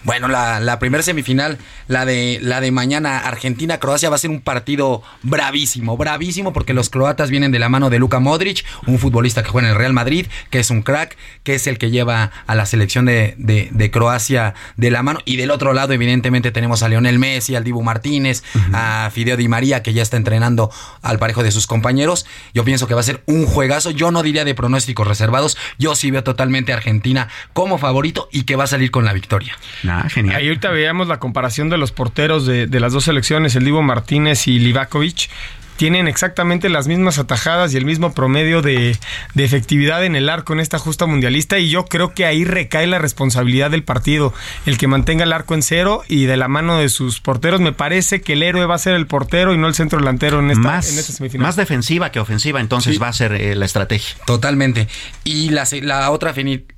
Bueno, 0.06 0.28
la, 0.28 0.60
la 0.60 0.78
primera 0.78 1.02
semifinal, 1.02 1.58
la 1.88 2.06
de, 2.06 2.38
la 2.40 2.60
de 2.60 2.70
mañana, 2.70 3.18
Argentina-Croacia, 3.18 4.08
va 4.08 4.14
a 4.14 4.18
ser 4.20 4.30
un 4.30 4.40
partido 4.40 5.02
bravísimo, 5.24 5.96
bravísimo, 5.96 6.52
porque 6.52 6.74
los 6.74 6.90
croatas 6.90 7.28
vienen 7.28 7.50
de 7.50 7.58
la 7.58 7.68
mano 7.68 7.90
de 7.90 7.98
Luka 7.98 8.20
Modric, 8.20 8.64
un 8.86 9.00
futbolista 9.00 9.42
que 9.42 9.48
juega 9.48 9.66
en 9.66 9.72
el 9.74 9.78
Real 9.78 9.92
Madrid, 9.92 10.26
que 10.50 10.60
es 10.60 10.70
un 10.70 10.82
crack, 10.82 11.16
que 11.42 11.56
es 11.56 11.66
el 11.66 11.76
que 11.78 11.90
lleva 11.90 12.30
a 12.46 12.54
la 12.54 12.66
selección 12.66 13.04
de, 13.04 13.34
de- 13.36 13.68
de 13.72 13.90
Croacia 13.90 14.54
de 14.76 14.92
la 14.92 15.02
mano. 15.02 15.18
Y 15.24 15.36
del 15.38 15.50
otro 15.50 15.72
lado, 15.72 15.92
evidentemente, 15.92 16.52
tenemos 16.52 16.84
a 16.84 16.88
Lionel 16.88 17.18
Messi, 17.18 17.56
al 17.56 17.64
Dibu 17.64 17.82
Martínez, 17.82 18.44
a 18.72 19.10
Fideo 19.12 19.36
Di 19.36 19.48
María, 19.48 19.82
que 19.82 19.92
ya 19.92 20.02
está 20.02 20.16
entrenando 20.16 20.70
al 21.02 21.18
parejo 21.18 21.42
de 21.42 21.50
sus 21.50 21.66
compañeros. 21.66 22.26
Yo 22.54 22.64
pienso 22.64 22.86
que 22.86 22.94
va 22.94 23.00
a 23.00 23.04
ser 23.04 23.24
un 23.26 23.44
juegazo. 23.44 23.90
Yo 23.90 24.12
no 24.12 24.22
diría 24.22 24.44
de 24.44 24.54
pronósticos 24.54 25.06
reservados. 25.06 25.56
Yo 25.78 25.96
sí 25.96 26.12
veo 26.12 26.22
totalmente 26.22 26.72
a 26.72 26.76
Argentina 26.76 27.26
como 27.52 27.76
favorito 27.78 28.28
y 28.30 28.44
que 28.44 28.54
va 28.54 28.64
a 28.64 28.68
salir 28.68 28.92
con 28.92 29.04
la 29.04 29.12
victoria. 29.12 29.56
Ah, 30.04 30.08
genial. 30.08 30.36
Ahí 30.36 30.48
ahorita 30.48 30.70
veíamos 30.70 31.08
la 31.08 31.18
comparación 31.18 31.68
de 31.70 31.78
los 31.78 31.92
porteros 31.92 32.46
de, 32.46 32.66
de 32.66 32.80
las 32.80 32.92
dos 32.92 33.04
selecciones, 33.04 33.54
el 33.56 33.64
Divo 33.64 33.82
Martínez 33.82 34.46
y 34.48 34.58
Livakovic. 34.58 35.28
Tienen 35.76 36.08
exactamente 36.08 36.70
las 36.70 36.88
mismas 36.88 37.18
atajadas 37.18 37.74
y 37.74 37.76
el 37.76 37.84
mismo 37.84 38.14
promedio 38.14 38.62
de, 38.62 38.96
de 39.34 39.44
efectividad 39.44 40.02
en 40.06 40.16
el 40.16 40.30
arco 40.30 40.54
en 40.54 40.60
esta 40.60 40.78
justa 40.78 41.04
mundialista 41.04 41.58
y 41.58 41.68
yo 41.68 41.84
creo 41.84 42.14
que 42.14 42.24
ahí 42.24 42.46
recae 42.46 42.86
la 42.86 42.98
responsabilidad 42.98 43.70
del 43.70 43.82
partido, 43.82 44.32
el 44.64 44.78
que 44.78 44.86
mantenga 44.86 45.24
el 45.24 45.34
arco 45.34 45.52
en 45.54 45.60
cero 45.62 46.02
y 46.08 46.24
de 46.24 46.38
la 46.38 46.48
mano 46.48 46.78
de 46.78 46.88
sus 46.88 47.20
porteros. 47.20 47.60
Me 47.60 47.72
parece 47.72 48.22
que 48.22 48.32
el 48.32 48.42
héroe 48.42 48.64
va 48.64 48.76
a 48.76 48.78
ser 48.78 48.94
el 48.94 49.06
portero 49.06 49.52
y 49.52 49.58
no 49.58 49.68
el 49.68 49.74
centro 49.74 49.98
delantero 49.98 50.40
en 50.40 50.50
esta, 50.50 50.62
más, 50.62 50.90
en 50.90 50.98
esta 50.98 51.12
semifinal. 51.12 51.46
más 51.46 51.56
defensiva 51.56 52.10
que 52.10 52.20
ofensiva, 52.20 52.58
entonces 52.60 52.94
Sí. 52.94 52.98
va 52.98 53.08
a 53.08 53.12
ser 53.12 53.32
eh, 53.34 53.54
la 53.54 53.66
estrategia. 53.66 54.16
Totalmente. 54.24 54.88
Y 55.24 55.50
la, 55.50 55.68
la 55.82 56.10
otra 56.10 56.32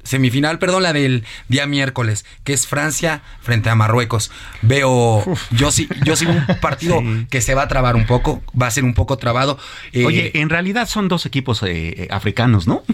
semifinal, 0.08 0.58
perdón, 0.58 0.82
la 0.82 0.92
del 0.92 1.24
día 1.48 1.66
miércoles, 1.66 2.24
que 2.44 2.52
es 2.52 2.66
Francia 2.66 3.22
frente 3.42 3.70
a 3.70 3.74
Marruecos. 3.74 4.30
Veo, 4.62 5.24
yo 5.50 5.70
sí, 5.70 5.88
yo 6.04 6.16
sí 6.16 6.26
un 6.26 6.44
partido 6.60 7.00
que 7.30 7.40
se 7.40 7.54
va 7.54 7.62
a 7.62 7.68
trabar 7.68 7.94
un 7.96 8.06
poco, 8.06 8.42
va 8.60 8.66
a 8.66 8.70
ser 8.70 8.84
un 8.84 8.94
poco 8.94 9.16
trabado. 9.18 9.58
Eh, 9.92 10.04
Oye, 10.04 10.32
en 10.34 10.48
realidad 10.48 10.88
son 10.88 11.08
dos 11.08 11.26
equipos 11.26 11.62
eh, 11.62 11.68
eh, 11.68 12.08
africanos, 12.10 12.66
¿no? 12.66 12.82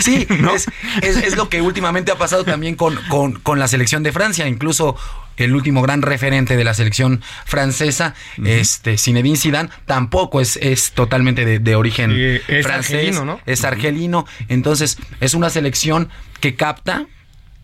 Sí, 0.00 0.26
es, 0.54 0.66
es- 1.02 1.16
es 1.16 1.36
lo 1.36 1.48
que 1.48 1.60
últimamente 1.62 2.10
ha 2.12 2.16
pasado 2.18 2.44
también 2.44 2.74
con, 2.74 2.96
con- 3.08 3.34
con 3.40 3.58
la 3.58 3.68
selección 3.68 4.02
de 4.02 4.12
Francia. 4.12 4.46
Incluso 4.48 4.96
el 5.36 5.54
último 5.54 5.82
gran 5.82 6.02
referente 6.02 6.56
de 6.56 6.64
la 6.64 6.74
selección 6.74 7.22
francesa, 7.44 8.14
este 8.44 8.98
Zinedine 8.98 9.36
Zidane, 9.36 9.68
tampoco 9.86 10.40
es, 10.40 10.56
es 10.56 10.92
totalmente 10.92 11.44
de, 11.44 11.58
de 11.58 11.74
origen 11.76 12.12
es 12.48 12.66
francés. 12.66 12.94
argelino, 12.94 13.24
¿no? 13.24 13.40
Es 13.46 13.64
argelino. 13.64 14.26
Entonces, 14.48 14.98
es 15.20 15.34
una 15.34 15.50
selección 15.50 16.08
que 16.40 16.54
capta. 16.56 17.06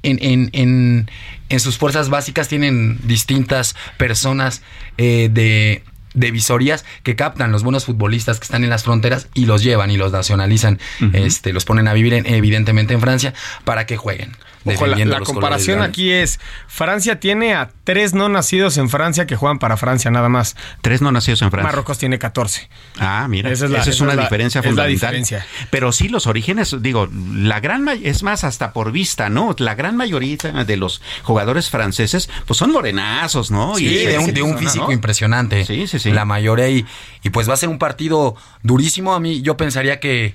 En, 0.03 0.19
en- 0.23 0.49
en- 0.55 1.11
en 1.51 1.61
sus 1.61 1.77
fuerzas 1.77 2.09
básicas 2.09 2.49
tienen 2.49 2.99
distintas 3.07 3.77
personas 3.99 4.63
eh, 4.97 5.29
de, 5.31 5.83
de 6.15 6.31
visorías 6.31 6.87
que 7.03 7.17
captan 7.17 7.53
los 7.53 7.63
buenos 7.65 7.85
futbolistas 7.85 8.39
que 8.41 8.45
están 8.45 8.65
en 8.65 8.71
las 8.71 8.85
fronteras 8.85 9.29
y 9.35 9.45
los 9.45 9.63
llevan 9.63 9.91
y 9.91 9.99
los 9.99 10.11
nacionalizan, 10.11 10.79
este, 11.13 11.53
los 11.53 11.67
ponen 11.67 11.87
a 11.87 11.93
vivir 11.93 12.15
en- 12.15 12.25
evidentemente 12.27 12.95
en 12.95 13.01
Francia 13.03 13.35
para 13.65 13.85
que 13.85 13.99
jueguen. 13.99 14.33
Ojo, 14.65 14.87
la, 14.87 15.21
comparación 15.21 15.81
aquí 15.81 16.11
es, 16.11 16.39
Francia 16.69 17.19
tiene 17.19 17.55
a 17.55 17.71
tres 17.85 18.13
no 18.13 18.29
nacidos 18.29 18.77
en 18.77 18.91
Francia 18.91 19.27
que 19.27 19.35
juegan 19.35 19.59
para 19.59 19.77
Francia 19.79 20.11
nada 20.11 20.29
más. 20.29 20.55
Tres 20.83 21.01
no 21.01 21.11
nacidos 21.13 21.41
en 21.43 21.51
Francia. 21.51 21.67
Marruecos 21.69 21.97
tiene 21.99 22.19
14. 22.19 22.69
Ah, 22.99 23.27
mira, 23.29 23.51
Esa 23.51 23.65
es 23.65 23.71
la- 23.71 23.79
esa 23.81 24.03
una 24.05 24.13
es 24.13 24.17
la- 24.19 24.23
diferencia 24.25 24.59
es 24.59 24.65
la 24.67 24.71
fundamental. 24.71 24.93
diferencia. 25.15 25.47
Pero 25.71 25.93
sí, 25.93 26.09
los 26.11 26.27
orígenes, 26.27 26.77
digo, 26.81 27.09
la 27.35 27.61
gran 27.61 27.89
es 27.89 28.23
más 28.23 28.45
hasta 28.45 28.73
por 28.75 28.93
vista, 28.93 29.31
¿no? 29.31 29.55
La 29.59 29.75
gran 29.75 29.97
mayoría 29.97 30.37
de 30.67 30.77
los 30.77 31.01
jugadores 31.23 31.71
franceses, 31.71 32.29
pues 32.47 32.59
son 32.59 32.71
morenazos, 32.73 33.51
¿no? 33.51 33.77
Sí, 33.77 33.87
de 34.05 34.19
un, 34.19 34.35
de 34.35 34.43
un 34.43 34.53
¿no? 34.53 34.59
físico 34.59 34.93
impresionante. 34.93 35.65
Sí, 35.65 35.87
sí, 35.87 35.99
sí. 35.99 36.11
La 36.13 36.25
mayoría. 36.27 36.69
Y, 36.69 36.85
y 37.23 37.31
pues 37.31 37.49
va 37.49 37.55
a 37.55 37.57
ser 37.57 37.69
un 37.71 37.79
partido 37.79 38.37
durísimo. 38.63 39.15
A 39.15 39.21
mí, 39.21 39.41
yo 39.43 39.57
pensaría 39.57 40.01
que, 40.01 40.35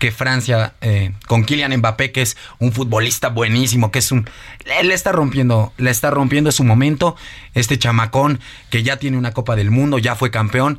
que 0.00 0.10
Francia, 0.10 0.72
eh, 0.80 1.12
con 1.28 1.44
Kylian 1.44 1.76
Mbappé, 1.76 2.10
que 2.10 2.22
es 2.22 2.36
un 2.58 2.72
futbolista 2.72 3.28
buenísimo, 3.28 3.92
que 3.92 4.00
es 4.00 4.10
un. 4.10 4.28
Le, 4.64 4.94
está 4.94 5.12
rompiendo, 5.12 5.72
le 5.76 5.90
está 5.90 6.10
rompiendo 6.10 6.48
en 6.48 6.52
su 6.52 6.64
momento. 6.64 7.14
Este 7.54 7.78
chamacón 7.78 8.40
que 8.70 8.82
ya 8.82 8.96
tiene 8.96 9.18
una 9.18 9.32
Copa 9.32 9.54
del 9.54 9.70
Mundo, 9.70 9.98
ya 9.98 10.16
fue 10.16 10.30
campeón, 10.30 10.78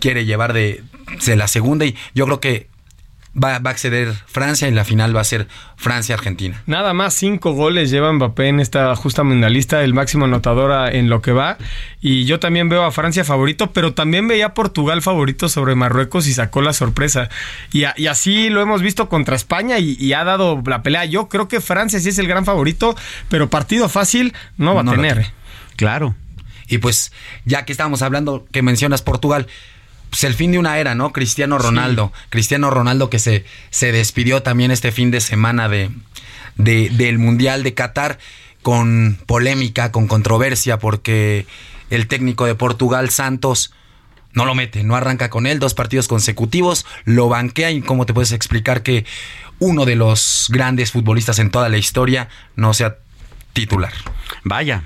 quiere 0.00 0.26
llevar 0.26 0.52
de 0.52 0.82
la 1.26 1.46
segunda. 1.46 1.86
Y 1.86 1.96
yo 2.14 2.26
creo 2.26 2.40
que 2.40 2.71
va, 3.34 3.58
va 3.58 3.70
a 3.70 3.72
acceder 3.72 4.12
Francia 4.26 4.68
y 4.68 4.72
la 4.72 4.84
final 4.84 5.14
va 5.16 5.20
a 5.20 5.24
ser 5.24 5.48
Francia-Argentina. 5.76 6.62
Nada 6.66 6.92
más 6.94 7.14
cinco 7.14 7.52
goles 7.52 7.90
lleva 7.90 8.12
Mbappé 8.12 8.48
en 8.48 8.60
esta 8.60 8.94
justa 8.96 9.22
mundialista, 9.24 9.82
el 9.82 9.94
máximo 9.94 10.26
anotador 10.26 10.94
en 10.94 11.08
lo 11.08 11.22
que 11.22 11.32
va. 11.32 11.58
Y 12.00 12.24
yo 12.24 12.38
también 12.40 12.68
veo 12.68 12.84
a 12.84 12.90
Francia 12.92 13.24
favorito, 13.24 13.72
pero 13.72 13.94
también 13.94 14.28
veía 14.28 14.46
a 14.46 14.54
Portugal 14.54 15.02
favorito 15.02 15.48
sobre 15.48 15.74
Marruecos 15.74 16.26
y 16.28 16.34
sacó 16.34 16.62
la 16.62 16.72
sorpresa. 16.72 17.28
Y, 17.72 17.84
a- 17.84 17.94
y 17.96 18.06
así 18.06 18.48
lo 18.50 18.60
hemos 18.60 18.82
visto 18.82 19.08
contra 19.08 19.34
España 19.36 19.78
y, 19.78 19.96
y 19.98 20.12
ha 20.12 20.24
dado 20.24 20.62
la 20.66 20.82
pelea. 20.82 21.04
Yo 21.04 21.28
creo 21.28 21.48
que 21.48 21.60
Francia 21.60 21.98
sí 22.00 22.10
es 22.10 22.18
el 22.18 22.28
gran 22.28 22.44
favorito, 22.44 22.96
pero 23.28 23.50
partido 23.50 23.88
fácil 23.88 24.34
no 24.56 24.74
va 24.74 24.82
No 24.82 24.92
a 24.92 24.94
tener. 24.94 25.14
tiene. 25.14 25.32
Claro. 25.76 26.14
Y 26.68 26.78
pues, 26.78 27.12
ya 27.44 27.64
que 27.64 27.72
estábamos 27.72 28.02
hablando, 28.02 28.46
que 28.52 28.62
mencionas 28.62 29.02
Portugal, 29.02 29.46
pues 30.12 30.24
el 30.24 30.34
fin 30.34 30.52
de 30.52 30.58
una 30.58 30.78
era, 30.78 30.94
¿no? 30.94 31.10
Cristiano 31.10 31.56
Ronaldo. 31.56 32.12
Cristiano 32.28 32.68
Ronaldo 32.70 33.08
que 33.08 33.18
se, 33.18 33.46
se 33.70 33.92
despidió 33.92 34.42
también 34.42 34.70
este 34.70 34.92
fin 34.92 35.10
de 35.10 35.22
semana 35.22 35.70
de, 35.70 35.90
de- 36.56 36.90
del 36.90 37.18
Mundial 37.18 37.62
de 37.62 37.72
Qatar 37.72 38.18
con 38.60 39.18
polémica, 39.26 39.90
con 39.90 40.08
controversia, 40.08 40.78
porque 40.78 41.46
el 41.88 42.08
técnico 42.08 42.44
de 42.44 42.54
Portugal, 42.54 43.08
Santos, 43.08 43.72
no 44.34 44.44
lo 44.44 44.54
mete, 44.54 44.84
no 44.84 44.96
arranca 44.96 45.30
con 45.30 45.46
él, 45.46 45.58
dos 45.58 45.72
partidos 45.72 46.08
consecutivos, 46.08 46.84
lo 47.04 47.30
banquea 47.30 47.70
y 47.70 47.80
cómo 47.80 48.04
te 48.04 48.12
puedes 48.12 48.32
explicar 48.32 48.82
que 48.82 49.06
uno 49.60 49.86
de 49.86 49.96
los 49.96 50.48
grandes 50.50 50.92
futbolistas 50.92 51.38
en 51.38 51.50
toda 51.50 51.70
la 51.70 51.78
historia 51.78 52.28
no 52.54 52.74
sea 52.74 52.98
titular. 53.54 53.92
Vaya. 54.44 54.82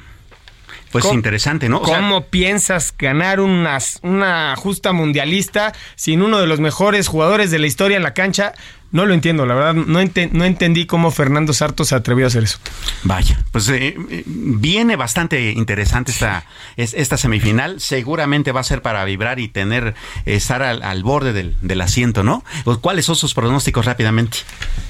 Pues 0.92 1.02
¿Cómo- 1.02 1.14
interesante, 1.14 1.68
¿no? 1.68 1.80
O 1.80 1.86
sea, 1.86 1.96
¿Cómo 1.96 2.26
piensas 2.26 2.94
ganar 2.96 3.40
unas- 3.40 3.98
una 4.02 4.54
justa 4.56 4.92
mundialista 4.92 5.72
sin 5.96 6.22
uno 6.22 6.38
de 6.38 6.46
los 6.46 6.60
mejores 6.60 7.08
jugadores 7.08 7.50
de 7.50 7.58
la 7.58 7.66
historia 7.66 7.96
en 7.96 8.02
la 8.02 8.14
cancha? 8.14 8.52
No 8.92 9.04
lo 9.04 9.12
entiendo, 9.14 9.44
la 9.46 9.54
verdad. 9.54 9.74
No, 9.74 9.98
no 10.32 10.44
entendí 10.44 10.86
cómo 10.86 11.10
Fernando 11.10 11.52
Sarto 11.52 11.84
se 11.84 11.96
atrevió 11.96 12.24
a 12.24 12.28
hacer 12.28 12.44
eso. 12.44 12.58
Vaya, 13.02 13.42
pues 13.50 13.68
eh, 13.68 13.96
eh, 14.10 14.22
viene 14.26 14.94
bastante 14.96 15.50
interesante 15.50 16.12
esta, 16.12 16.44
es- 16.76 16.94
esta 16.94 17.16
semifinal. 17.16 17.80
Seguramente 17.80 18.52
va 18.52 18.60
a 18.60 18.64
ser 18.64 18.82
para 18.82 19.04
vibrar 19.04 19.40
y 19.40 19.48
tener, 19.48 19.94
estar 20.24 20.62
al, 20.62 20.82
al 20.84 21.02
borde 21.02 21.32
del, 21.32 21.56
del 21.62 21.80
asiento, 21.80 22.22
¿no? 22.22 22.44
¿Cuáles 22.80 23.04
son 23.06 23.16
sus 23.16 23.34
pronósticos 23.34 23.84
rápidamente? 23.84 24.38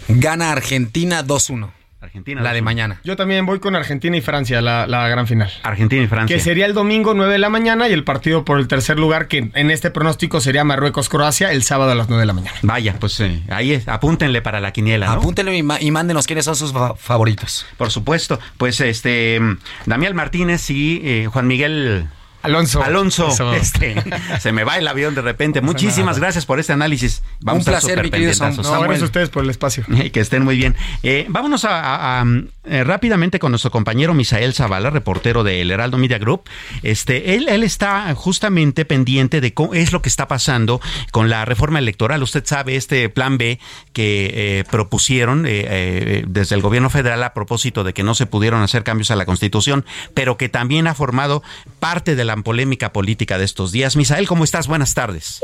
Gana 0.09 0.52
Argentina 0.52 1.24
2-1. 1.24 1.70
Argentina. 2.06 2.40
La 2.42 2.52
de 2.52 2.60
2-1. 2.60 2.64
mañana. 2.64 3.00
Yo 3.04 3.16
también 3.16 3.44
voy 3.46 3.58
con 3.60 3.76
Argentina 3.76 4.16
y 4.16 4.20
Francia, 4.20 4.60
la, 4.60 4.86
la 4.86 5.06
gran 5.08 5.26
final. 5.26 5.50
Argentina 5.62 6.02
y 6.02 6.06
Francia. 6.06 6.34
Que 6.36 6.42
sería 6.42 6.66
el 6.66 6.74
domingo 6.74 7.14
9 7.14 7.32
de 7.32 7.38
la 7.38 7.48
mañana 7.50 7.88
y 7.88 7.92
el 7.92 8.04
partido 8.04 8.44
por 8.44 8.58
el 8.58 8.68
tercer 8.68 8.98
lugar, 8.98 9.28
que 9.28 9.50
en 9.54 9.70
este 9.70 9.90
pronóstico 9.90 10.40
sería 10.40 10.64
Marruecos-Croacia, 10.64 11.52
el 11.52 11.62
sábado 11.62 11.90
a 11.92 11.94
las 11.94 12.08
9 12.08 12.20
de 12.22 12.26
la 12.26 12.32
mañana. 12.32 12.56
Vaya, 12.62 12.96
pues 12.98 13.18
eh, 13.20 13.42
ahí 13.48 13.72
es, 13.72 13.88
apúntenle 13.88 14.42
para 14.42 14.60
la 14.60 14.72
quiniela, 14.72 15.06
¿no? 15.06 15.12
Apúntenlo 15.12 15.52
y, 15.52 15.58
y 15.80 15.90
mándenos 15.90 16.26
quiénes 16.26 16.44
son 16.44 16.56
sus 16.56 16.72
fa- 16.72 16.94
favoritos. 16.96 17.66
Por 17.76 17.90
supuesto. 17.90 18.38
Pues 18.56 18.80
este, 18.80 19.38
mm, 19.40 19.58
Damián 19.86 20.14
Martínez 20.16 20.70
y 20.70 21.00
eh, 21.04 21.28
Juan 21.32 21.46
Miguel 21.46 22.06
Alonso. 22.46 22.82
Alonso, 22.82 23.52
este, 23.54 23.96
se 24.40 24.52
me 24.52 24.64
va 24.64 24.78
el 24.78 24.87
avión 24.87 25.14
de 25.14 25.22
repente. 25.22 25.61
Muchísimas 25.61 26.18
gracias 26.18 26.46
por 26.46 26.61
este 26.61 26.72
análisis. 26.72 27.22
Vamos 27.40 27.66
Un 27.66 27.72
placer, 27.72 27.98
a 27.98 28.02
mi 28.02 28.11
querido. 28.11 28.32
No, 28.38 28.80
gracias 28.80 29.02
a 29.02 29.04
ustedes 29.04 29.28
por 29.30 29.42
el 29.42 29.50
espacio. 29.50 29.85
que 30.12 30.20
estén 30.20 30.44
muy 30.44 30.56
bien. 30.56 30.76
Eh, 31.02 31.26
vámonos 31.28 31.66
a, 31.68 32.24
eh, 32.64 32.85
rápidamente 32.85 33.38
con 33.38 33.50
nuestro 33.52 33.70
compañero 33.70 34.14
Misael 34.14 34.54
Zavala, 34.54 34.90
reportero 34.90 35.42
del 35.42 35.70
Heraldo 35.70 35.98
Media 35.98 36.18
Group. 36.18 36.42
Este, 36.82 37.35
él, 37.35 37.48
él 37.48 37.64
está 37.64 38.14
justamente 38.14 38.85
pendiente 38.85 39.40
de 39.40 39.52
cómo 39.52 39.74
es 39.74 39.92
lo 39.92 40.02
que 40.02 40.09
está 40.09 40.28
pasando 40.28 40.80
con 41.11 41.28
la 41.28 41.44
reforma 41.44 41.80
electoral. 41.80 42.22
Usted 42.22 42.44
sabe 42.46 42.76
este 42.76 43.09
plan 43.09 43.38
B 43.38 43.59
que 43.92 44.61
eh, 44.61 44.64
propusieron 44.70 45.42
desde 45.42 46.54
el 46.54 46.62
gobierno 46.62 46.90
federal 46.90 47.22
a 47.22 47.35
propósito 47.35 47.82
de 47.82 47.92
que 47.92 48.02
no 48.02 48.14
se 48.14 48.26
pudieron 48.26 48.62
hacer 48.62 48.85
cambios 48.85 49.11
a 49.11 49.16
la 49.16 49.26
Constitución, 49.26 49.85
pero 50.14 50.37
que 50.37 50.48
también 50.48 50.87
ha 50.87 50.94
formado 50.94 51.42
parte 51.80 52.14
de 52.14 52.24
la 52.24 52.36
polémica 52.42 52.92
política 52.92 53.38
de 53.38 53.44
estos 53.44 53.72
días. 53.72 53.96
Misael, 53.96 54.27
¿cómo 54.27 54.44
estás? 54.44 54.68
Buenas 54.68 54.94
tardes. 54.94 55.42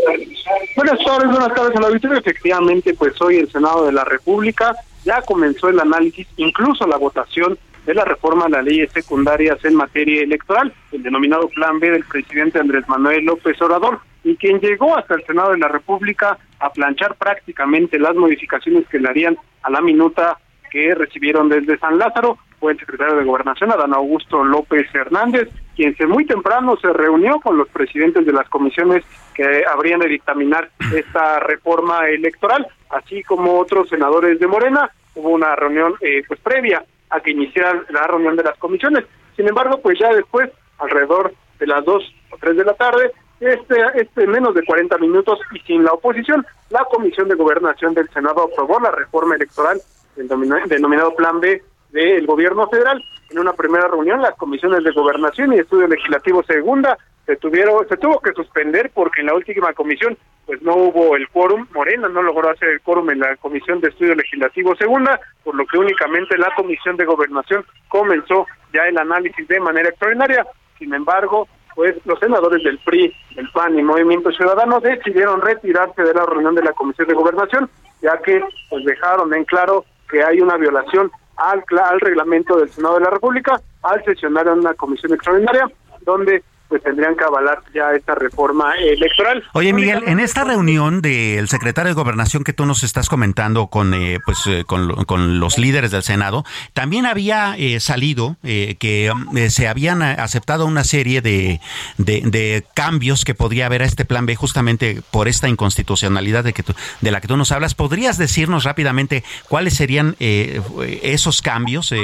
Buenas 0.76 0.98
tardes, 1.04 1.30
buenas 1.30 1.54
tardes 1.54 1.76
a 1.76 1.80
la 1.80 1.86
auditorio. 1.88 2.18
Efectivamente, 2.18 2.94
pues 2.94 3.20
hoy 3.20 3.36
el 3.36 3.50
Senado 3.50 3.86
de 3.86 3.92
la 3.92 4.04
República 4.04 4.74
ya 5.04 5.20
comenzó 5.22 5.68
el 5.68 5.80
análisis, 5.80 6.26
incluso 6.36 6.86
la 6.86 6.96
votación 6.96 7.58
de 7.86 7.94
la 7.94 8.04
reforma 8.04 8.46
a 8.46 8.48
las 8.48 8.64
leyes 8.64 8.90
secundarias 8.92 9.64
en 9.64 9.74
materia 9.74 10.22
electoral, 10.22 10.72
el 10.92 11.02
denominado 11.02 11.48
Plan 11.48 11.80
B 11.80 11.90
del 11.90 12.04
presidente 12.04 12.60
Andrés 12.60 12.88
Manuel 12.88 13.24
López 13.24 13.60
Obrador, 13.60 14.00
y 14.24 14.36
quien 14.36 14.60
llegó 14.60 14.96
hasta 14.96 15.14
el 15.14 15.24
Senado 15.26 15.50
de 15.50 15.58
la 15.58 15.68
República 15.68 16.38
a 16.60 16.72
planchar 16.72 17.16
prácticamente 17.16 17.98
las 17.98 18.14
modificaciones 18.14 18.86
que 18.88 19.00
le 19.00 19.08
harían 19.08 19.36
a 19.62 19.70
la 19.70 19.80
minuta 19.80 20.38
que 20.70 20.94
recibieron 20.94 21.48
desde 21.48 21.78
San 21.78 21.98
Lázaro 21.98 22.38
fue 22.62 22.74
el 22.74 22.78
secretario 22.78 23.16
de 23.16 23.24
Gobernación, 23.24 23.72
Adán 23.72 23.92
Augusto 23.92 24.44
López 24.44 24.86
Hernández, 24.94 25.48
quien 25.74 25.96
muy 26.06 26.24
temprano 26.24 26.76
se 26.76 26.92
reunió 26.92 27.40
con 27.40 27.56
los 27.58 27.68
presidentes 27.68 28.24
de 28.24 28.32
las 28.32 28.48
comisiones 28.48 29.02
que 29.34 29.64
habrían 29.66 29.98
de 29.98 30.06
dictaminar 30.06 30.70
esta 30.94 31.40
reforma 31.40 32.06
electoral, 32.06 32.64
así 32.90 33.24
como 33.24 33.58
otros 33.58 33.88
senadores 33.88 34.38
de 34.38 34.46
Morena. 34.46 34.88
Hubo 35.16 35.30
una 35.30 35.56
reunión 35.56 35.94
eh, 36.02 36.22
pues 36.28 36.38
previa 36.38 36.84
a 37.10 37.18
que 37.18 37.32
iniciara 37.32 37.82
la 37.90 38.06
reunión 38.06 38.36
de 38.36 38.44
las 38.44 38.56
comisiones. 38.58 39.06
Sin 39.34 39.48
embargo, 39.48 39.80
pues 39.82 39.98
ya 39.98 40.14
después, 40.14 40.48
alrededor 40.78 41.34
de 41.58 41.66
las 41.66 41.84
dos 41.84 42.14
o 42.30 42.36
tres 42.36 42.56
de 42.56 42.64
la 42.64 42.74
tarde, 42.74 43.10
este, 43.40 43.74
este 43.96 44.24
menos 44.28 44.54
de 44.54 44.64
40 44.64 44.98
minutos 44.98 45.40
y 45.52 45.58
sin 45.66 45.82
la 45.82 45.94
oposición, 45.94 46.46
la 46.70 46.84
Comisión 46.84 47.28
de 47.28 47.34
Gobernación 47.34 47.92
del 47.92 48.08
Senado 48.10 48.44
aprobó 48.44 48.78
la 48.78 48.92
reforma 48.92 49.34
electoral 49.34 49.80
el 50.16 50.28
denominado 50.28 51.14
Plan 51.16 51.40
B 51.40 51.62
del 51.92 52.26
gobierno 52.26 52.68
federal. 52.68 53.02
En 53.30 53.38
una 53.38 53.52
primera 53.52 53.88
reunión, 53.88 54.20
las 54.20 54.34
comisiones 54.34 54.84
de 54.84 54.90
gobernación 54.90 55.52
y 55.52 55.58
estudio 55.58 55.86
legislativo 55.86 56.42
segunda 56.42 56.98
se 57.26 57.36
tuvieron, 57.36 57.86
se 57.88 57.96
tuvo 57.96 58.20
que 58.20 58.32
suspender 58.32 58.90
porque 58.92 59.20
en 59.20 59.28
la 59.28 59.34
última 59.34 59.72
comisión 59.72 60.18
pues 60.44 60.60
no 60.62 60.74
hubo 60.74 61.14
el 61.16 61.28
quórum, 61.28 61.66
Morena 61.72 62.08
no 62.08 62.20
logró 62.20 62.50
hacer 62.50 62.68
el 62.68 62.80
quórum 62.80 63.10
en 63.10 63.20
la 63.20 63.36
comisión 63.36 63.80
de 63.80 63.88
estudio 63.88 64.14
legislativo 64.16 64.74
segunda, 64.74 65.20
por 65.44 65.54
lo 65.54 65.64
que 65.66 65.78
únicamente 65.78 66.36
la 66.36 66.52
comisión 66.56 66.96
de 66.96 67.04
gobernación 67.04 67.64
comenzó 67.88 68.46
ya 68.74 68.82
el 68.86 68.98
análisis 68.98 69.46
de 69.46 69.60
manera 69.60 69.88
extraordinaria. 69.88 70.44
Sin 70.78 70.92
embargo, 70.92 71.46
pues 71.76 71.94
los 72.04 72.18
senadores 72.18 72.62
del 72.64 72.78
PRI, 72.80 73.14
del 73.36 73.48
PAN 73.52 73.78
y 73.78 73.82
Movimiento 73.82 74.32
Ciudadano 74.32 74.80
decidieron 74.80 75.40
retirarse 75.40 76.02
de 76.02 76.12
la 76.12 76.26
reunión 76.26 76.56
de 76.56 76.64
la 76.64 76.72
comisión 76.72 77.06
de 77.06 77.14
gobernación, 77.14 77.70
ya 78.02 78.18
que 78.18 78.42
pues 78.68 78.84
dejaron 78.84 79.32
en 79.32 79.44
claro 79.44 79.84
que 80.10 80.24
hay 80.24 80.40
una 80.40 80.56
violación 80.56 81.10
al, 81.36 81.64
al 81.84 82.00
reglamento 82.00 82.56
del 82.56 82.70
Senado 82.70 82.94
de 82.94 83.04
la 83.04 83.10
República 83.10 83.60
al 83.82 84.04
sesionar 84.04 84.46
en 84.46 84.60
una 84.60 84.74
comisión 84.74 85.12
extraordinaria 85.12 85.70
donde 86.02 86.42
pues 86.72 86.82
tendrían 86.84 87.14
que 87.16 87.24
avalar 87.24 87.62
ya 87.74 87.92
esta 87.92 88.14
reforma 88.14 88.72
electoral. 88.76 89.44
Oye 89.52 89.74
Miguel, 89.74 90.04
en 90.06 90.20
esta 90.20 90.42
reunión 90.42 91.02
del 91.02 91.46
secretario 91.46 91.90
de 91.90 91.94
Gobernación 91.94 92.44
que 92.44 92.54
tú 92.54 92.64
nos 92.64 92.82
estás 92.82 93.10
comentando 93.10 93.66
con 93.66 93.92
eh, 93.92 94.20
pues 94.24 94.38
eh, 94.46 94.64
con, 94.64 95.38
los 95.38 95.58
líderes 95.58 95.90
del 95.90 96.02
Senado, 96.02 96.46
también 96.72 97.04
había 97.04 97.56
eh, 97.58 97.78
salido 97.78 98.36
que 98.42 99.12
se 99.50 99.68
habían 99.68 100.00
aceptado 100.00 100.64
una 100.64 100.82
serie 100.82 101.20
de, 101.20 101.60
de, 101.98 102.64
cambios 102.72 103.26
que 103.26 103.34
podría 103.34 103.66
haber 103.66 103.82
a 103.82 103.84
este 103.84 104.06
plan 104.06 104.24
B 104.24 104.34
justamente 104.34 105.02
por 105.10 105.28
esta 105.28 105.50
inconstitucionalidad 105.50 106.42
de 106.42 106.54
que 106.54 106.64
de 107.02 107.10
la 107.10 107.20
que 107.20 107.28
tú 107.28 107.36
nos 107.36 107.52
hablas. 107.52 107.74
¿Podrías 107.74 108.16
decirnos 108.16 108.64
rápidamente 108.64 109.24
cuáles 109.50 109.74
serían 109.74 110.16
esos 110.18 111.42
cambios, 111.42 111.94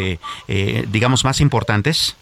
digamos, 0.90 1.24
más 1.24 1.40
importantes? 1.40 2.16